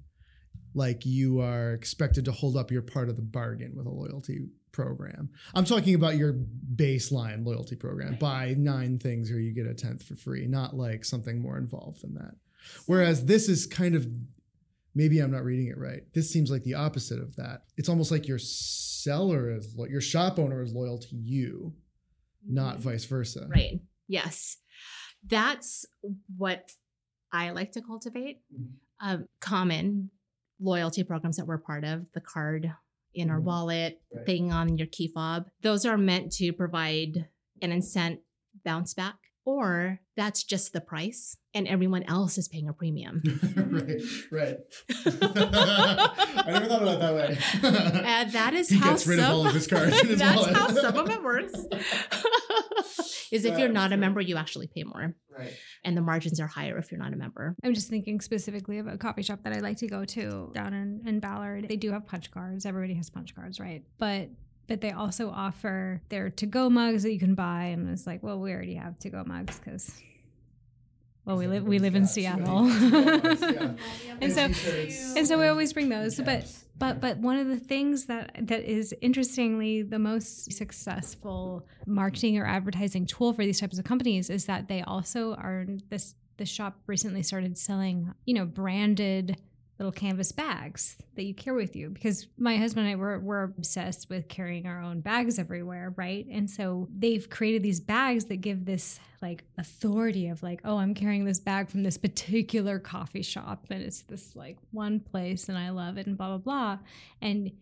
Like 0.75 1.05
you 1.05 1.41
are 1.41 1.73
expected 1.73 2.25
to 2.25 2.33
hold 2.33 2.57
up 2.57 2.71
your 2.71 2.83
part 2.83 3.09
of 3.09 3.17
the 3.17 3.23
bargain 3.23 3.75
with 3.77 3.87
a 3.87 3.91
loyalty 3.91 4.49
program. 4.73 5.31
I'm 5.55 5.65
talking 5.65 5.95
about 5.95 6.17
your 6.17 6.35
baseline 6.75 7.47
loyalty 7.47 7.77
program. 7.77 8.17
Buy 8.17 8.55
nine 8.59 8.99
things 8.99 9.31
or 9.31 9.41
you 9.41 9.55
get 9.55 9.67
a 9.67 9.75
tenth 9.75 10.03
for 10.03 10.17
free, 10.17 10.47
not 10.47 10.75
like 10.75 11.05
something 11.05 11.41
more 11.41 11.57
involved 11.57 12.03
than 12.03 12.15
that. 12.15 12.35
Whereas 12.87 13.27
this 13.27 13.49
is 13.49 13.67
kind 13.67 13.95
of 13.95 14.07
maybe 14.95 15.21
I'm 15.21 15.31
not 15.31 15.45
reading 15.45 15.69
it 15.69 15.79
right. 15.79 16.03
This 16.13 16.31
seems 16.31 16.51
like 16.51 16.65
the 16.65 16.75
opposite 16.75 17.21
of 17.21 17.37
that. 17.37 17.63
It's 17.77 17.89
almost 17.89 18.11
like 18.11 18.27
your 18.27 18.39
seller 18.39 19.51
is 19.51 19.75
your 19.89 20.01
shop 20.01 20.39
owner 20.39 20.63
is 20.63 20.73
loyal 20.73 20.99
to 20.99 21.17
you, 21.17 21.75
not 22.47 22.75
mm-hmm. 22.75 22.91
vice 22.91 23.05
versa. 23.05 23.47
Right. 23.49 23.81
Yes. 24.09 24.59
That's 25.27 25.87
what 26.37 26.73
I 27.33 27.51
like 27.51 27.73
to 27.73 27.83
cultivate. 27.83 28.41
Mhm. 28.53 28.75
Um, 29.01 29.29
common 29.41 30.11
loyalty 30.61 31.03
programs 31.03 31.37
that 31.37 31.47
we're 31.47 31.59
part 31.59 31.85
of, 31.85 32.11
the 32.13 32.21
card 32.21 32.73
in 33.13 33.31
our 33.31 33.41
Mhm. 33.41 33.45
wallet, 33.45 34.03
Right. 34.13 34.27
thing 34.27 34.53
on 34.53 34.77
your 34.79 34.87
key 34.87 35.09
fob, 35.09 35.51
those 35.63 35.85
are 35.85 35.99
meant 35.99 36.33
to 36.33 36.53
provide 36.53 37.29
an 37.63 37.71
incent 37.71 38.23
bounce 38.65 38.95
back, 38.95 39.17
or 39.45 40.01
that's 40.17 40.43
just 40.45 40.73
the 40.73 40.81
price 40.81 41.37
and 41.55 41.69
everyone 41.69 42.03
else 42.05 42.39
is 42.39 42.49
paying 42.49 42.69
a 42.69 42.73
premium. 42.73 43.23
right, 43.57 44.01
right. 44.31 44.57
I 45.07 46.45
never 46.51 46.67
thought 46.67 46.83
about 46.83 46.95
it 46.95 47.01
that 47.01 47.15
way. 47.15 47.39
And 48.05 48.33
that 48.33 48.55
is 48.55 48.69
he 48.69 48.79
how 48.79 48.91
gets 48.91 49.07
rid 49.07 49.19
of 49.19 49.25
all 49.27 49.47
of 49.47 49.55
his 49.55 49.67
cards 49.67 50.01
in 50.01 50.09
his 50.09 50.19
that's 50.19 50.37
wallet. 50.37 50.57
how 50.57 50.69
some 50.69 50.97
of 50.97 51.11
it 51.11 51.23
works. 51.23 51.53
is 53.31 53.45
if 53.45 53.59
you're 53.59 53.69
That's 53.69 53.75
not 53.75 53.93
a 53.93 53.97
member, 53.97 54.21
you 54.21 54.37
actually 54.37 54.69
pay 54.69 54.85
more. 54.85 55.15
right. 55.37 55.53
And 55.85 55.97
the 55.97 56.03
margins 56.03 56.41
are 56.41 56.47
higher 56.47 56.79
if 56.79 56.91
you're 56.91 57.01
not 57.01 57.13
a 57.13 57.17
member. 57.17 57.55
I'm 57.65 57.75
just 57.75 57.89
thinking 57.89 58.21
specifically 58.21 58.79
of 58.79 58.87
a 58.87 58.97
coffee 58.97 59.23
shop 59.23 59.41
that 59.45 59.53
I 59.53 59.59
like 59.61 59.77
to 59.79 59.89
go 59.89 60.05
to 60.05 60.51
down 60.55 60.73
in, 60.75 61.03
in 61.07 61.21
Ballard. 61.21 61.67
They 61.69 61.77
do 61.77 61.91
have 61.93 62.07
punch 62.07 62.31
cards. 62.31 62.65
Everybody 62.67 62.95
has 62.95 63.11
punch 63.11 63.35
cards, 63.35 63.61
right? 63.61 63.83
But 63.99 64.31
but 64.67 64.81
they 64.81 64.91
also 64.91 65.31
offer 65.31 66.01
their 66.09 66.31
to-go 66.31 66.71
mugs 66.71 67.03
that 67.03 67.13
you 67.13 67.19
can 67.19 67.35
buy, 67.35 67.65
and 67.65 67.89
it's 67.91 68.07
like, 68.07 68.23
well, 68.23 68.39
we 68.39 68.53
already 68.53 68.75
have 68.75 68.99
to-go 69.01 69.25
mugs 69.27 69.59
because, 69.59 69.95
well, 71.25 71.37
we 71.37 71.47
live 71.47 71.65
we 71.65 71.79
live 71.79 71.95
in 71.95 72.07
Seattle, 72.07 72.65
and 74.21 74.33
so 74.33 74.49
and 75.17 75.27
so 75.27 75.39
we 75.39 75.47
always 75.47 75.73
bring 75.73 75.89
those. 75.89 76.19
But 76.21 76.47
but 76.79 77.01
but 77.01 77.19
one 77.19 77.39
of 77.39 77.49
the 77.49 77.59
things 77.59 78.07
that 78.07 78.33
that 78.41 78.65
is 78.65 78.95
interestingly 79.01 79.83
the 79.83 79.99
most 79.99 80.53
successful 80.53 81.67
marketing 81.87 82.39
or 82.39 82.47
advertising 82.47 83.07
tool 83.07 83.33
for 83.33 83.45
these 83.45 83.61
types 83.61 83.79
of 83.79 83.85
companies 83.85 84.29
is 84.31 84.47
that 84.47 84.69
they 84.69 84.83
also 84.83 85.35
are 85.35 85.67
this 85.91 86.15
the 86.37 86.45
shop 86.45 86.79
recently 86.87 87.23
started 87.23 87.57
selling 87.57 88.13
you 88.27 88.35
know 88.35 88.45
branded 88.45 89.37
little 89.79 89.93
canvas 89.93 90.31
bags 90.31 90.97
that 91.17 91.25
you 91.25 91.35
carry 91.35 91.57
with 91.57 91.75
you 91.75 91.91
because 91.91 92.29
my 92.39 92.57
husband 92.57 92.87
and 92.87 92.93
I 92.93 92.97
were 92.97 93.19
we're 93.19 93.43
obsessed 93.43 94.09
with 94.09 94.29
carrying 94.29 94.67
our 94.67 94.81
own 94.81 95.01
bags 95.01 95.39
everywhere 95.39 95.93
right? 95.97 96.27
And 96.31 96.49
so 96.49 96.89
they've 96.97 97.29
created 97.29 97.63
these 97.63 97.81
bags 97.81 98.27
that 98.27 98.37
give 98.37 98.65
this 98.65 99.01
like 99.21 99.45
authority 99.59 100.29
of 100.29 100.43
like 100.43 100.61
oh 100.65 100.77
I'm 100.77 100.95
carrying 100.95 101.25
this 101.25 101.41
bag 101.41 101.69
from 101.71 101.83
this 101.83 101.99
particular 101.99 102.79
coffee 102.79 103.23
shop 103.23 103.67
and 103.71 103.83
it's 103.83 104.03
this 104.03 104.37
like 104.37 104.59
one 104.71 105.01
place 105.01 105.49
and 105.49 105.59
I 105.59 105.71
love 105.71 105.99
it 105.99 106.07
and 106.07 106.17
blah 106.17 106.29
blah 106.29 106.39
blah. 106.39 106.79
And 107.21 107.53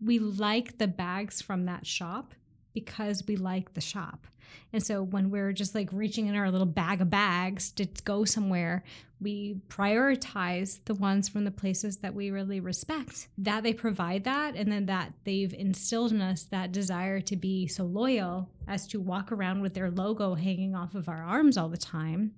we 0.00 0.18
like 0.18 0.78
the 0.78 0.86
bags 0.86 1.40
from 1.40 1.64
that 1.64 1.86
shop 1.86 2.34
because 2.74 3.24
we 3.26 3.36
like 3.36 3.72
the 3.72 3.80
shop. 3.80 4.26
And 4.72 4.84
so 4.84 5.02
when 5.02 5.30
we're 5.30 5.52
just 5.52 5.74
like 5.74 5.88
reaching 5.92 6.26
in 6.26 6.34
our 6.34 6.50
little 6.50 6.66
bag 6.66 7.00
of 7.00 7.10
bags 7.10 7.70
to 7.72 7.86
go 8.04 8.24
somewhere, 8.24 8.82
we 9.20 9.56
prioritize 9.68 10.80
the 10.84 10.94
ones 10.94 11.28
from 11.28 11.44
the 11.44 11.50
places 11.50 11.98
that 11.98 12.14
we 12.14 12.30
really 12.30 12.60
respect. 12.60 13.28
That 13.38 13.62
they 13.62 13.72
provide 13.72 14.24
that, 14.24 14.54
and 14.54 14.70
then 14.70 14.86
that 14.86 15.12
they've 15.24 15.54
instilled 15.54 16.12
in 16.12 16.20
us 16.20 16.42
that 16.44 16.72
desire 16.72 17.20
to 17.20 17.36
be 17.36 17.66
so 17.66 17.84
loyal 17.84 18.50
as 18.68 18.86
to 18.88 19.00
walk 19.00 19.32
around 19.32 19.62
with 19.62 19.74
their 19.74 19.90
logo 19.90 20.34
hanging 20.34 20.74
off 20.74 20.94
of 20.94 21.08
our 21.08 21.22
arms 21.22 21.56
all 21.56 21.68
the 21.68 21.76
time 21.76 22.34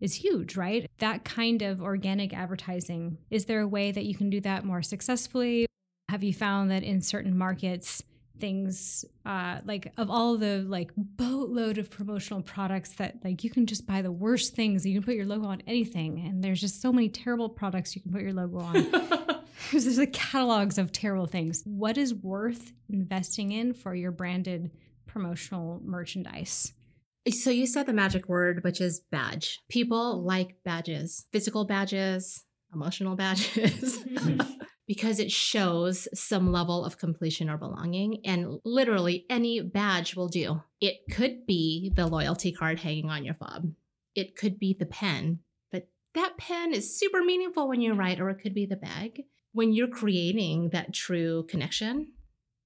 is 0.00 0.14
huge, 0.14 0.56
right? 0.56 0.90
That 0.98 1.24
kind 1.24 1.62
of 1.62 1.80
organic 1.80 2.34
advertising. 2.34 3.16
Is 3.30 3.46
there 3.46 3.60
a 3.60 3.68
way 3.68 3.92
that 3.92 4.04
you 4.04 4.14
can 4.14 4.28
do 4.28 4.40
that 4.42 4.64
more 4.64 4.82
successfully? 4.82 5.66
Have 6.10 6.22
you 6.22 6.34
found 6.34 6.70
that 6.70 6.82
in 6.82 7.00
certain 7.00 7.36
markets, 7.36 8.02
things 8.38 9.04
uh, 9.24 9.58
like 9.64 9.92
of 9.96 10.10
all 10.10 10.36
the 10.36 10.64
like 10.68 10.90
boatload 10.96 11.78
of 11.78 11.90
promotional 11.90 12.42
products 12.42 12.92
that 12.94 13.16
like 13.24 13.44
you 13.44 13.50
can 13.50 13.66
just 13.66 13.86
buy 13.86 14.02
the 14.02 14.12
worst 14.12 14.54
things. 14.54 14.84
You 14.84 14.94
can 14.94 15.02
put 15.02 15.14
your 15.14 15.26
logo 15.26 15.46
on 15.46 15.62
anything 15.66 16.20
and 16.26 16.42
there's 16.42 16.60
just 16.60 16.80
so 16.80 16.92
many 16.92 17.08
terrible 17.08 17.48
products 17.48 17.94
you 17.96 18.02
can 18.02 18.12
put 18.12 18.22
your 18.22 18.32
logo 18.32 18.58
on. 18.58 18.86
There's 19.72 19.98
like 19.98 20.12
catalogs 20.12 20.78
of 20.78 20.92
terrible 20.92 21.26
things. 21.26 21.62
What 21.64 21.98
is 21.98 22.14
worth 22.14 22.72
investing 22.88 23.52
in 23.52 23.74
for 23.74 23.94
your 23.94 24.12
branded 24.12 24.70
promotional 25.06 25.80
merchandise? 25.84 26.72
So 27.30 27.50
you 27.50 27.66
said 27.66 27.86
the 27.86 27.92
magic 27.92 28.28
word, 28.28 28.62
which 28.62 28.80
is 28.80 29.00
badge. 29.10 29.60
People 29.68 30.22
like 30.22 30.56
badges, 30.64 31.24
physical 31.32 31.64
badges, 31.64 32.44
emotional 32.72 33.16
badges, 33.16 34.04
because 34.86 35.18
it 35.18 35.32
shows 35.32 36.08
some 36.14 36.52
level 36.52 36.84
of 36.84 36.98
completion 36.98 37.50
or 37.50 37.56
belonging. 37.56 38.20
And 38.24 38.60
literally 38.64 39.26
any 39.28 39.60
badge 39.60 40.14
will 40.14 40.28
do. 40.28 40.62
It 40.80 40.96
could 41.10 41.46
be 41.46 41.92
the 41.94 42.06
loyalty 42.06 42.52
card 42.52 42.80
hanging 42.80 43.10
on 43.10 43.24
your 43.24 43.34
fob. 43.34 43.72
It 44.14 44.36
could 44.36 44.58
be 44.58 44.76
the 44.78 44.86
pen, 44.86 45.40
but 45.70 45.88
that 46.14 46.38
pen 46.38 46.72
is 46.72 46.98
super 46.98 47.22
meaningful 47.22 47.68
when 47.68 47.80
you 47.80 47.94
write, 47.94 48.20
or 48.20 48.30
it 48.30 48.40
could 48.40 48.54
be 48.54 48.66
the 48.66 48.76
bag. 48.76 49.24
When 49.52 49.72
you're 49.72 49.88
creating 49.88 50.70
that 50.70 50.94
true 50.94 51.46
connection, 51.48 52.12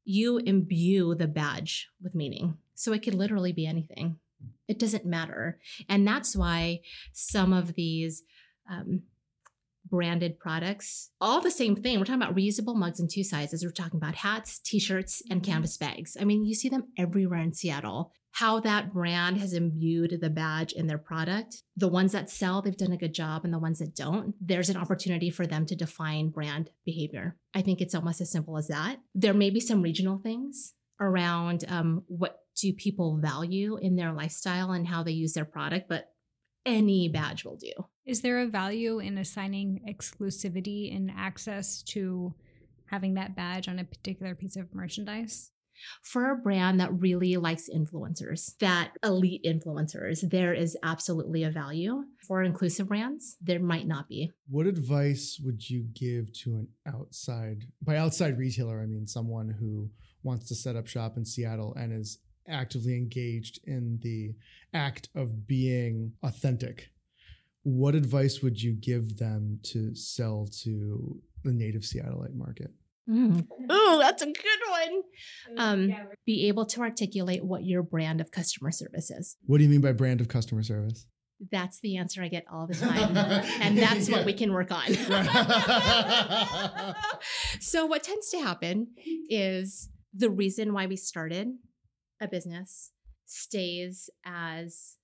you 0.04 0.38
imbue 0.38 1.14
the 1.14 1.28
badge 1.28 1.88
with 2.02 2.14
meaning. 2.14 2.58
So 2.74 2.92
it 2.92 3.02
could 3.02 3.14
literally 3.14 3.52
be 3.52 3.66
anything 3.66 4.18
it 4.68 4.78
doesn't 4.78 5.04
matter 5.04 5.58
and 5.88 6.06
that's 6.06 6.36
why 6.36 6.80
some 7.12 7.52
of 7.52 7.74
these 7.74 8.22
um, 8.70 9.02
branded 9.90 10.38
products 10.38 11.10
all 11.20 11.40
the 11.40 11.50
same 11.50 11.76
thing. 11.76 11.98
We're 11.98 12.04
talking 12.04 12.22
about 12.22 12.36
reusable 12.36 12.76
mugs 12.76 13.00
in 13.00 13.08
two 13.08 13.24
sizes. 13.24 13.64
We're 13.64 13.72
talking 13.72 13.98
about 13.98 14.14
hats 14.14 14.58
t-shirts 14.58 15.22
and 15.30 15.42
canvas 15.42 15.76
bags. 15.76 16.16
I 16.20 16.24
mean 16.24 16.44
you 16.44 16.54
see 16.54 16.68
them 16.68 16.88
everywhere 16.96 17.40
in 17.40 17.52
seattle. 17.52 18.12
How 18.32 18.60
that 18.60 18.92
brand 18.92 19.38
has 19.38 19.52
imbued 19.52 20.18
the 20.20 20.30
badge 20.30 20.72
in 20.72 20.86
their 20.86 20.98
product 20.98 21.62
the 21.76 21.88
ones 21.88 22.12
that 22.12 22.30
sell 22.30 22.62
they've 22.62 22.76
done 22.76 22.92
a 22.92 22.96
good 22.96 23.14
job 23.14 23.44
and 23.44 23.52
the 23.52 23.58
ones 23.58 23.80
that 23.80 23.96
don't 23.96 24.34
there's 24.40 24.68
an 24.68 24.76
opportunity 24.76 25.30
for 25.30 25.46
them 25.46 25.66
to 25.66 25.76
define 25.76 26.30
brand 26.30 26.70
behavior. 26.84 27.36
I 27.54 27.62
think 27.62 27.80
it's 27.80 27.94
almost 27.94 28.20
as 28.20 28.30
simple 28.30 28.56
as 28.56 28.68
that. 28.68 28.98
There 29.14 29.34
may 29.34 29.50
be 29.50 29.60
some 29.60 29.82
regional 29.82 30.18
things 30.18 30.74
around 31.00 31.64
um, 31.68 32.04
what 32.06 32.40
do 32.60 32.72
people 32.72 33.18
value 33.18 33.76
in 33.76 33.96
their 33.96 34.12
lifestyle 34.12 34.72
and 34.72 34.86
how 34.86 35.02
they 35.02 35.12
use 35.12 35.32
their 35.32 35.44
product, 35.44 35.88
but 35.88 36.12
any 36.66 37.08
badge 37.08 37.44
will 37.44 37.56
do. 37.56 37.72
Is 38.10 38.22
there 38.22 38.40
a 38.40 38.46
value 38.46 38.98
in 38.98 39.18
assigning 39.18 39.80
exclusivity 39.88 40.94
and 40.94 41.12
access 41.16 41.80
to 41.84 42.34
having 42.86 43.14
that 43.14 43.36
badge 43.36 43.68
on 43.68 43.78
a 43.78 43.84
particular 43.84 44.34
piece 44.34 44.56
of 44.56 44.74
merchandise 44.74 45.52
For 46.02 46.30
a 46.30 46.36
brand 46.36 46.80
that 46.80 46.92
really 46.92 47.36
likes 47.36 47.68
influencers, 47.74 48.56
that 48.58 48.92
elite 49.02 49.44
influencers, 49.44 50.28
there 50.28 50.52
is 50.52 50.76
absolutely 50.82 51.44
a 51.44 51.50
value. 51.50 52.04
For 52.26 52.42
inclusive 52.42 52.88
brands, 52.88 53.36
there 53.40 53.60
might 53.60 53.86
not 53.86 54.08
be. 54.08 54.30
What 54.48 54.66
advice 54.66 55.40
would 55.42 55.70
you 55.70 55.86
give 55.94 56.32
to 56.42 56.56
an 56.56 56.68
outside, 56.86 57.64
by 57.82 57.96
outside 57.96 58.38
retailer, 58.38 58.82
I 58.82 58.86
mean 58.86 59.06
someone 59.06 59.56
who 59.58 59.90
wants 60.22 60.48
to 60.48 60.54
set 60.54 60.76
up 60.76 60.86
shop 60.86 61.16
in 61.16 61.24
Seattle 61.24 61.74
and 61.74 61.98
is 61.98 62.18
actively 62.46 62.96
engaged 62.96 63.60
in 63.64 64.00
the 64.02 64.34
act 64.74 65.08
of 65.14 65.46
being 65.46 66.12
authentic? 66.22 66.90
What 67.76 67.94
advice 67.94 68.40
would 68.42 68.62
you 68.62 68.72
give 68.72 69.18
them 69.18 69.60
to 69.64 69.94
sell 69.94 70.48
to 70.62 71.20
the 71.44 71.52
native 71.52 71.82
Seattleite 71.82 72.34
market? 72.34 72.70
Mm. 73.08 73.46
Oh, 73.68 73.98
that's 74.00 74.22
a 74.22 74.26
good 74.26 74.60
one. 74.68 75.02
Um, 75.56 75.94
be 76.26 76.48
able 76.48 76.66
to 76.66 76.80
articulate 76.80 77.44
what 77.44 77.64
your 77.64 77.82
brand 77.82 78.20
of 78.20 78.30
customer 78.30 78.70
service 78.70 79.10
is. 79.10 79.36
What 79.46 79.58
do 79.58 79.64
you 79.64 79.70
mean 79.70 79.80
by 79.80 79.92
brand 79.92 80.20
of 80.20 80.28
customer 80.28 80.62
service? 80.62 81.06
That's 81.50 81.80
the 81.80 81.96
answer 81.96 82.22
I 82.22 82.28
get 82.28 82.44
all 82.52 82.66
the 82.66 82.74
time. 82.86 83.16
and 83.16 83.78
that's 83.78 84.10
what 84.10 84.26
we 84.26 84.34
can 84.34 84.52
work 84.52 84.70
on. 84.70 84.92
so, 87.60 87.86
what 87.86 88.02
tends 88.02 88.30
to 88.30 88.38
happen 88.40 88.88
is 89.28 89.88
the 90.14 90.30
reason 90.30 90.72
why 90.72 90.86
we 90.86 90.96
started 90.96 91.48
a 92.20 92.28
business 92.28 92.92
stays 93.26 94.10
as 94.24 94.96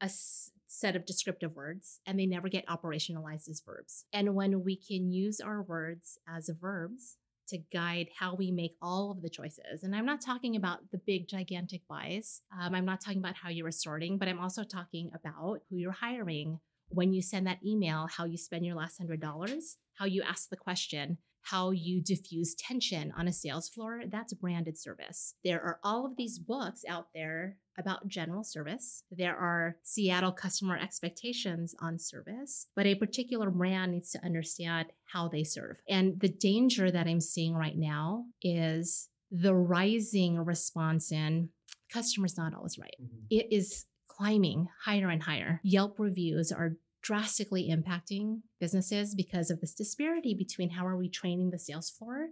a 0.00 0.04
s- 0.06 0.50
set 0.74 0.96
of 0.96 1.06
descriptive 1.06 1.54
words 1.54 2.00
and 2.06 2.18
they 2.18 2.26
never 2.26 2.48
get 2.48 2.66
operationalized 2.66 3.48
as 3.48 3.62
verbs. 3.64 4.04
And 4.12 4.34
when 4.34 4.64
we 4.64 4.76
can 4.76 5.10
use 5.10 5.40
our 5.40 5.62
words 5.62 6.18
as 6.28 6.48
verbs, 6.48 7.16
to 7.48 7.58
guide 7.72 8.08
how 8.18 8.34
we 8.34 8.50
make 8.50 8.74
all 8.80 9.10
of 9.10 9.22
the 9.22 9.28
choices. 9.28 9.82
And 9.82 9.94
I'm 9.94 10.06
not 10.06 10.20
talking 10.20 10.56
about 10.56 10.78
the 10.90 11.00
big, 11.06 11.28
gigantic 11.28 11.82
buys. 11.88 12.40
Um, 12.58 12.74
I'm 12.74 12.86
not 12.86 13.00
talking 13.00 13.18
about 13.18 13.36
how 13.36 13.50
you're 13.50 13.70
sorting, 13.70 14.18
but 14.18 14.28
I'm 14.28 14.40
also 14.40 14.64
talking 14.64 15.10
about 15.14 15.60
who 15.68 15.76
you're 15.76 15.92
hiring. 15.92 16.60
When 16.88 17.12
you 17.12 17.22
send 17.22 17.46
that 17.46 17.58
email, 17.64 18.08
how 18.10 18.24
you 18.24 18.38
spend 18.38 18.64
your 18.64 18.76
last 18.76 18.98
hundred 18.98 19.20
dollars, 19.20 19.76
how 19.94 20.06
you 20.06 20.22
ask 20.22 20.48
the 20.48 20.56
question, 20.56 21.18
how 21.44 21.70
you 21.70 22.00
diffuse 22.00 22.54
tension 22.54 23.12
on 23.16 23.28
a 23.28 23.32
sales 23.32 23.68
floor, 23.68 24.02
that's 24.08 24.32
branded 24.32 24.78
service. 24.78 25.34
There 25.44 25.60
are 25.60 25.78
all 25.82 26.06
of 26.06 26.16
these 26.16 26.38
books 26.38 26.84
out 26.88 27.08
there 27.14 27.56
about 27.78 28.08
general 28.08 28.44
service. 28.44 29.02
There 29.10 29.36
are 29.36 29.76
Seattle 29.82 30.32
customer 30.32 30.76
expectations 30.76 31.74
on 31.80 31.98
service, 31.98 32.68
but 32.74 32.86
a 32.86 32.94
particular 32.94 33.50
brand 33.50 33.92
needs 33.92 34.10
to 34.12 34.24
understand 34.24 34.88
how 35.12 35.28
they 35.28 35.44
serve. 35.44 35.80
And 35.88 36.20
the 36.20 36.28
danger 36.28 36.90
that 36.90 37.06
I'm 37.06 37.20
seeing 37.20 37.54
right 37.54 37.76
now 37.76 38.24
is 38.42 39.08
the 39.30 39.54
rising 39.54 40.38
response 40.38 41.10
in 41.10 41.50
customers 41.92 42.36
not 42.36 42.54
always 42.54 42.78
right. 42.78 42.94
Mm-hmm. 43.02 43.26
It 43.30 43.48
is 43.50 43.86
climbing 44.06 44.68
higher 44.84 45.08
and 45.08 45.22
higher. 45.22 45.60
Yelp 45.64 45.98
reviews 45.98 46.52
are 46.52 46.76
drastically 47.04 47.70
impacting 47.70 48.40
businesses 48.58 49.14
because 49.14 49.50
of 49.50 49.60
this 49.60 49.74
disparity 49.74 50.34
between 50.34 50.70
how 50.70 50.86
are 50.86 50.96
we 50.96 51.08
training 51.08 51.50
the 51.50 51.58
sales 51.58 51.90
floor 51.90 52.28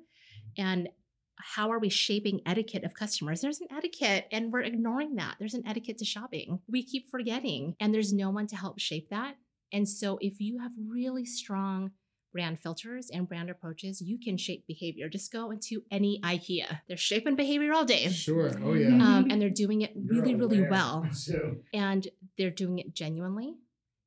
and 0.56 0.88
how 1.36 1.70
are 1.70 1.78
we 1.78 1.90
shaping 1.90 2.40
etiquette 2.46 2.82
of 2.82 2.94
customers. 2.94 3.40
There's 3.40 3.60
an 3.60 3.68
etiquette 3.70 4.26
and 4.32 4.50
we're 4.50 4.62
ignoring 4.62 5.16
that. 5.16 5.36
There's 5.38 5.54
an 5.54 5.66
etiquette 5.66 5.98
to 5.98 6.04
shopping. 6.04 6.60
We 6.68 6.82
keep 6.84 7.10
forgetting 7.10 7.76
and 7.80 7.92
there's 7.92 8.12
no 8.12 8.30
one 8.30 8.46
to 8.48 8.56
help 8.56 8.80
shape 8.80 9.10
that. 9.10 9.34
And 9.72 9.86
so 9.88 10.18
if 10.20 10.40
you 10.40 10.58
have 10.60 10.72
really 10.88 11.26
strong 11.26 11.92
brand 12.32 12.60
filters 12.62 13.10
and 13.12 13.28
brand 13.28 13.50
approaches 13.50 14.00
you 14.00 14.18
can 14.18 14.38
shape 14.38 14.66
behavior. 14.66 15.06
Just 15.06 15.30
go 15.30 15.50
into 15.50 15.82
any 15.90 16.18
ikea. 16.24 16.80
They're 16.88 16.96
shaping 16.96 17.36
behavior 17.36 17.74
all 17.74 17.84
day. 17.84 18.08
Sure. 18.08 18.50
Oh 18.64 18.72
yeah. 18.72 18.88
um, 18.88 19.26
and 19.30 19.38
they're 19.38 19.50
doing 19.50 19.82
it 19.82 19.92
really 19.94 20.34
really 20.34 20.66
well. 20.66 21.06
So 21.12 21.56
and 21.74 22.08
they're 22.38 22.48
doing 22.50 22.78
it 22.78 22.94
genuinely 22.94 23.56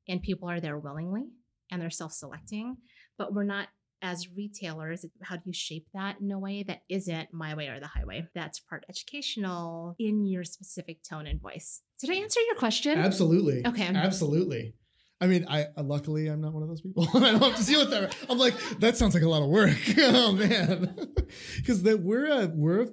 and 0.08 0.22
people 0.22 0.48
are 0.48 0.60
there 0.60 0.78
willingly 0.78 1.24
and 1.70 1.80
they're 1.80 1.90
self-selecting 1.90 2.76
but 3.18 3.32
we're 3.32 3.44
not 3.44 3.68
as 4.02 4.28
retailers 4.36 5.06
how 5.22 5.36
do 5.36 5.42
you 5.46 5.52
shape 5.52 5.86
that 5.94 6.16
in 6.20 6.30
a 6.30 6.38
way 6.38 6.62
that 6.62 6.82
isn't 6.88 7.32
my 7.32 7.54
way 7.54 7.68
or 7.68 7.80
the 7.80 7.86
highway 7.86 8.26
that's 8.34 8.60
part 8.60 8.84
educational 8.88 9.96
in 9.98 10.26
your 10.26 10.44
specific 10.44 11.02
tone 11.02 11.26
and 11.26 11.40
voice 11.40 11.80
did 12.00 12.10
i 12.10 12.14
answer 12.14 12.40
your 12.40 12.56
question 12.56 12.98
absolutely. 12.98 13.66
Okay. 13.66 13.86
Absolutely. 13.86 14.74
I 15.20 15.26
mean, 15.26 15.46
I 15.48 15.66
uh, 15.76 15.82
luckily 15.82 16.28
I'm 16.28 16.40
not 16.40 16.52
one 16.52 16.62
of 16.62 16.68
those 16.68 16.82
people. 16.82 17.08
I 17.14 17.32
don't 17.32 17.40
have 17.40 17.56
to 17.56 17.64
deal 17.64 17.80
with 17.80 17.90
that. 17.90 18.14
I'm 18.28 18.38
like, 18.38 18.54
that 18.80 18.96
sounds 18.96 19.14
like 19.14 19.22
a 19.22 19.28
lot 19.28 19.42
of 19.42 19.48
work. 19.48 19.76
oh 19.98 20.32
man, 20.32 20.94
because 21.56 21.82
that 21.84 22.00
we're 22.00 22.26
a 22.26 22.50
we're 22.54 22.82
a 22.82 22.88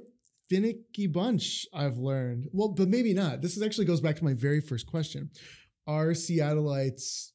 finicky 0.49 1.07
bunch. 1.07 1.65
I've 1.73 1.97
learned. 1.97 2.47
Well, 2.53 2.69
but 2.69 2.87
maybe 2.87 3.13
not. 3.13 3.41
This 3.41 3.57
is 3.57 3.63
actually 3.63 3.85
goes 3.85 4.01
back 4.01 4.15
to 4.17 4.23
my 4.23 4.33
very 4.33 4.61
first 4.61 4.87
question: 4.87 5.31
Are 5.85 6.11
Seattleites, 6.11 7.31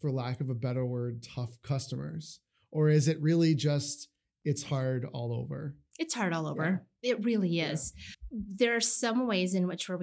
for 0.00 0.10
lack 0.10 0.40
of 0.40 0.50
a 0.50 0.54
better 0.54 0.84
word, 0.84 1.22
tough 1.22 1.60
customers, 1.62 2.40
or 2.70 2.88
is 2.88 3.06
it 3.08 3.20
really 3.20 3.54
just 3.54 4.08
it's 4.44 4.64
hard 4.64 5.04
all 5.12 5.32
over? 5.32 5.76
it's 5.98 6.14
hard 6.14 6.32
all 6.32 6.46
over 6.46 6.84
it 7.02 7.22
really 7.22 7.50
Yeah. 7.50 7.72
is 7.72 7.92
there 8.32 8.74
are 8.74 8.80
some 8.80 9.26
ways 9.26 9.54
in 9.54 9.66
which 9.68 9.90
we're, 9.90 9.98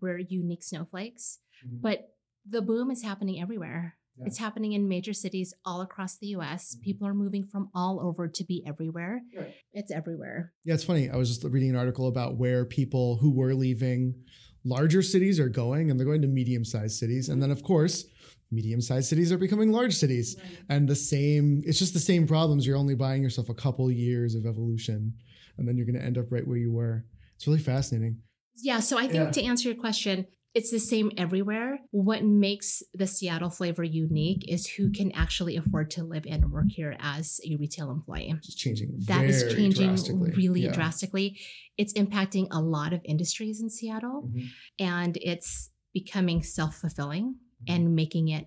we're 0.00 0.18
unique 0.18 0.62
snowflakes 0.62 1.38
but 1.80 2.10
the 2.48 2.60
boom 2.60 2.90
is 2.90 3.02
happening 3.02 3.40
everywhere. 3.40 3.96
Yeah. 4.18 4.26
It's 4.26 4.36
happening 4.38 4.72
in 4.74 4.86
major 4.86 5.14
cities 5.14 5.54
all 5.64 5.80
across 5.80 6.18
the 6.18 6.26
US. 6.36 6.76
Mhm. 6.76 6.82
People 6.82 7.06
are 7.06 7.14
moving 7.14 7.46
from 7.46 7.70
all 7.74 8.00
over 8.00 8.28
to 8.28 8.44
be 8.44 8.62
everywhere. 8.66 9.22
Right. 9.34 9.54
It's 9.72 9.90
everywhere. 9.90 10.52
Yeah, 10.64 10.74
it's 10.74 10.84
funny. 10.84 11.08
I 11.08 11.16
was 11.16 11.28
just 11.30 11.42
reading 11.44 11.70
an 11.70 11.76
article 11.76 12.06
about 12.06 12.36
where 12.38 12.64
people 12.66 13.16
who 13.16 13.30
were 13.30 13.54
leaving 13.54 14.22
larger 14.64 15.02
cities 15.02 15.40
are 15.40 15.48
going, 15.48 15.90
and 15.90 15.98
they're 15.98 16.06
going 16.06 16.22
to 16.22 16.28
medium 16.28 16.64
sized 16.64 16.98
cities. 16.98 17.28
And 17.28 17.42
then, 17.42 17.50
of 17.50 17.62
course, 17.62 18.04
medium 18.50 18.80
sized 18.80 19.08
cities 19.08 19.32
are 19.32 19.38
becoming 19.38 19.72
large 19.72 19.94
cities. 19.94 20.36
And 20.68 20.88
the 20.88 20.96
same, 20.96 21.62
it's 21.64 21.78
just 21.78 21.94
the 21.94 22.00
same 22.00 22.26
problems. 22.26 22.66
You're 22.66 22.76
only 22.76 22.94
buying 22.94 23.22
yourself 23.22 23.48
a 23.48 23.54
couple 23.54 23.90
years 23.90 24.34
of 24.34 24.46
evolution, 24.46 25.14
and 25.56 25.66
then 25.68 25.76
you're 25.76 25.86
going 25.86 25.98
to 25.98 26.04
end 26.04 26.18
up 26.18 26.30
right 26.30 26.46
where 26.46 26.58
you 26.58 26.72
were. 26.72 27.04
It's 27.36 27.46
really 27.46 27.58
fascinating. 27.60 28.18
Yeah. 28.56 28.80
So 28.80 28.98
I 28.98 29.02
think 29.02 29.14
Yeah. 29.14 29.30
to 29.30 29.42
answer 29.44 29.68
your 29.68 29.78
question, 29.78 30.26
it's 30.54 30.70
the 30.70 30.78
same 30.80 31.10
everywhere. 31.16 31.78
What 31.92 32.24
makes 32.24 32.82
the 32.92 33.06
Seattle 33.06 33.50
flavor 33.50 33.84
unique 33.84 34.44
is 34.48 34.66
who 34.66 34.90
can 34.90 35.12
actually 35.12 35.56
afford 35.56 35.90
to 35.92 36.02
live 36.04 36.24
and 36.28 36.50
work 36.50 36.66
here 36.68 36.96
as 36.98 37.40
a 37.48 37.56
retail 37.56 37.90
employee. 37.90 38.34
It's 38.38 38.54
changing. 38.54 38.90
That 39.06 39.24
is 39.24 39.54
changing 39.54 39.88
drastically. 39.88 40.30
really 40.32 40.62
Yeah. 40.62 40.72
drastically. 40.72 41.38
It's 41.76 41.92
impacting 41.94 42.48
a 42.50 42.60
lot 42.60 42.92
of 42.92 43.00
industries 43.04 43.60
in 43.60 43.70
Seattle. 43.70 44.30
Mhm. 44.34 44.48
and 44.78 45.16
it's 45.22 45.70
becoming 45.92 46.42
self-fulfilling 46.42 47.34
Mm-hmm. 47.34 47.72
and 47.74 47.94
making 47.94 48.28
it 48.28 48.46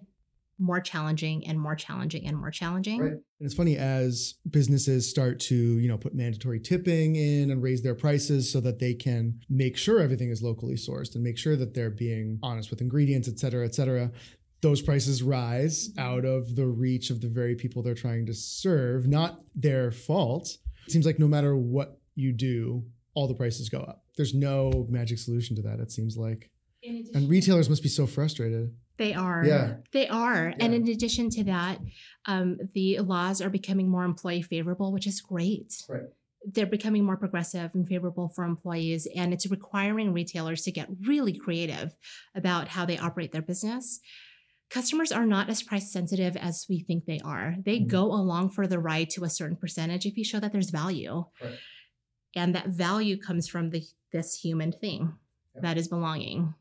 more 0.60 0.80
challenging 0.80 1.46
and 1.48 1.60
more 1.60 1.76
challenging 1.76 2.28
and 2.28 2.38
more 2.38 2.52
challenging. 2.52 3.02
Right. 3.02 3.12
And 3.12 3.22
it's 3.40 3.56
funny 3.56 3.76
as 3.76 4.36
businesses 4.50 5.10
start 5.10 5.40
to, 5.42 5.56
you 5.56 5.88
know, 5.88 5.98
put 5.98 6.14
mandatory 6.14 6.60
tipping 6.60 7.16
in 7.16 7.52
and 7.52 7.62
raise 7.62 7.82
their 7.82 7.96
prices 7.96 8.52
so 8.52 8.62
that 8.62 8.80
they 8.80 8.94
can 8.94 9.42
make 9.50 9.78
sure 9.78 10.00
everything 10.00 10.30
is 10.30 10.44
locally 10.44 10.76
sourced 10.76 11.16
and 11.16 11.24
make 11.24 11.38
sure 11.38 11.56
that 11.56 11.74
they're 11.74 11.90
being 11.90 12.40
honest 12.44 12.70
with 12.70 12.82
ingredients, 12.82 13.28
et 13.28 13.40
cetera, 13.40 13.66
et 13.66 13.76
cetera. 13.76 14.12
Those 14.62 14.82
prices 14.82 15.22
rise 15.24 15.90
mm-hmm. 15.90 16.00
out 16.00 16.24
of 16.24 16.56
the 16.56 16.68
reach 16.68 17.10
of 17.10 17.20
the 17.20 17.28
very 17.28 17.56
people 17.56 17.82
they're 17.82 17.96
trying 17.96 18.26
to 18.28 18.34
serve, 18.34 19.08
not 19.08 19.42
their 19.56 19.92
fault. 19.92 20.58
It 20.86 20.92
seems 20.92 21.06
like 21.06 21.20
no 21.20 21.28
matter 21.28 21.58
what 21.58 22.00
you 22.16 22.32
do, 22.32 22.86
all 23.16 23.28
the 23.28 23.34
prices 23.34 23.70
go 23.70 23.80
up. 23.80 24.06
There's 24.16 24.34
no 24.34 24.86
magic 24.90 25.18
solution 25.18 25.56
to 25.56 25.62
that, 25.64 25.80
it 25.80 25.92
seems 25.92 26.16
like. 26.16 26.52
And 26.86 27.30
retailers 27.30 27.70
must 27.70 27.82
be 27.82 27.90
so 27.90 28.06
frustrated. 28.06 28.76
They 28.98 29.14
are. 29.14 29.44
Yeah. 29.46 29.76
They 29.92 30.08
are. 30.08 30.54
And 30.60 30.74
in 30.74 30.88
addition 30.88 31.30
to 31.32 31.44
that, 31.46 31.80
um, 32.26 32.58
the 32.74 33.00
laws 33.00 33.42
are 33.42 33.50
becoming 33.50 33.90
more 33.90 34.04
employee 34.06 34.42
favorable, 34.44 34.92
which 34.94 35.08
is 35.08 35.20
great. 35.22 35.84
Right. 35.90 36.04
They're 36.46 36.66
becoming 36.66 37.04
more 37.06 37.18
progressive 37.18 37.72
and 37.74 37.88
favorable 37.88 38.28
for 38.28 38.44
employees, 38.44 39.08
and 39.16 39.34
it's 39.34 39.50
requiring 39.50 40.12
retailers 40.14 40.62
to 40.64 40.72
get 40.72 40.90
really 41.08 41.34
creative 41.34 41.96
about 42.36 42.68
how 42.70 42.86
they 42.86 42.98
operate 42.98 43.32
their 43.32 43.42
business. 43.42 44.00
Customers 44.70 45.12
are 45.12 45.26
not 45.26 45.50
as 45.50 45.64
price 45.64 45.92
sensitive 45.92 46.36
as 46.36 46.66
we 46.70 46.80
think 46.80 47.06
they 47.06 47.20
are. 47.24 47.56
They 47.64 47.80
Mhm. 47.80 47.88
go 47.88 48.06
along 48.12 48.50
for 48.50 48.68
the 48.68 48.80
ride 48.80 49.10
to 49.12 49.24
a 49.24 49.30
certain 49.30 49.56
percentage 49.58 50.06
if 50.06 50.18
you 50.18 50.24
show 50.24 50.40
that 50.40 50.52
there's 50.52 50.70
value. 50.72 51.26
Right. 51.42 51.58
And 52.36 52.54
that 52.56 52.68
value 52.70 53.18
comes 53.18 53.48
from 53.48 53.70
the 53.70 53.84
this 54.12 54.40
human 54.42 54.72
thing 54.72 55.18
Yeah. 55.56 55.62
that 55.62 55.78
is 55.78 55.88
belonging. 55.88 56.54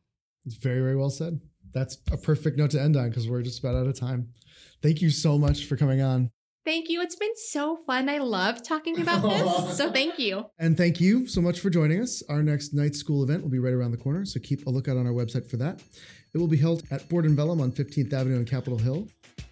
It's 0.46 0.56
very, 0.56 0.80
very 0.80 0.96
well 0.96 1.10
said. 1.10 1.40
That's 1.72 1.98
a 2.10 2.16
perfect 2.16 2.58
note 2.58 2.70
to 2.72 2.80
end 2.80 2.96
on 2.96 3.08
because 3.08 3.28
we're 3.28 3.42
just 3.42 3.60
about 3.60 3.74
out 3.74 3.86
of 3.86 3.98
time. 3.98 4.28
Thank 4.82 5.00
you 5.00 5.10
so 5.10 5.38
much 5.38 5.64
for 5.66 5.76
coming 5.76 6.02
on. 6.02 6.30
Thank 6.64 6.88
you. 6.88 7.02
It's 7.02 7.16
been 7.16 7.34
so 7.34 7.76
fun. 7.86 8.08
I 8.08 8.18
love 8.18 8.62
talking 8.62 9.00
about 9.00 9.22
this. 9.68 9.76
So 9.76 9.90
thank 9.90 10.18
you. 10.18 10.46
And 10.58 10.76
thank 10.76 11.00
you 11.00 11.26
so 11.26 11.40
much 11.40 11.58
for 11.58 11.70
joining 11.70 12.00
us. 12.00 12.22
Our 12.28 12.42
next 12.42 12.72
night 12.72 12.94
school 12.94 13.24
event 13.24 13.42
will 13.42 13.50
be 13.50 13.58
right 13.58 13.72
around 13.72 13.90
the 13.90 13.96
corner, 13.96 14.24
so 14.24 14.38
keep 14.40 14.66
a 14.66 14.70
lookout 14.70 14.96
on 14.96 15.06
our 15.06 15.12
website 15.12 15.50
for 15.50 15.56
that. 15.56 15.82
It 16.34 16.38
will 16.38 16.46
be 16.46 16.56
held 16.56 16.84
at 16.90 17.08
Board 17.08 17.24
and 17.24 17.36
Vellum 17.36 17.60
on 17.60 17.72
15th 17.72 18.12
Avenue 18.12 18.36
in 18.36 18.44
Capitol 18.44 18.78
Hill. 18.78 19.08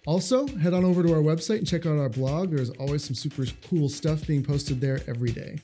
Also, 0.07 0.47
head 0.47 0.73
on 0.73 0.85
over 0.85 1.03
to 1.03 1.13
our 1.13 1.21
website 1.21 1.57
and 1.57 1.67
check 1.67 1.85
out 1.85 1.97
our 1.97 2.09
blog. 2.09 2.51
There's 2.51 2.71
always 2.71 3.03
some 3.03 3.13
super 3.13 3.45
cool 3.69 3.89
stuff 3.89 4.25
being 4.25 4.43
posted 4.43 4.79
there 4.81 5.01
every 5.07 5.31
day. 5.31 5.59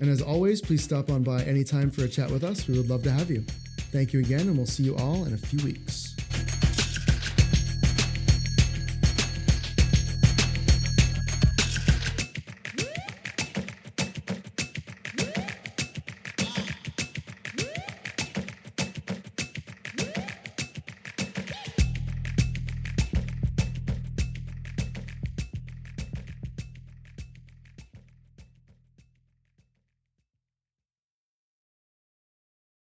And 0.00 0.10
as 0.10 0.20
always, 0.20 0.60
please 0.60 0.82
stop 0.82 1.10
on 1.10 1.22
by 1.22 1.42
anytime 1.44 1.90
for 1.90 2.04
a 2.04 2.08
chat 2.08 2.30
with 2.30 2.42
us. 2.42 2.66
We 2.66 2.76
would 2.76 2.90
love 2.90 3.04
to 3.04 3.10
have 3.12 3.30
you. 3.30 3.44
Thank 3.92 4.14
you 4.14 4.20
again, 4.20 4.40
and 4.48 4.56
we'll 4.56 4.64
see 4.64 4.84
you 4.84 4.96
all 4.96 5.26
in 5.26 5.34
a 5.34 5.36
few 5.36 5.62
weeks. 5.62 6.16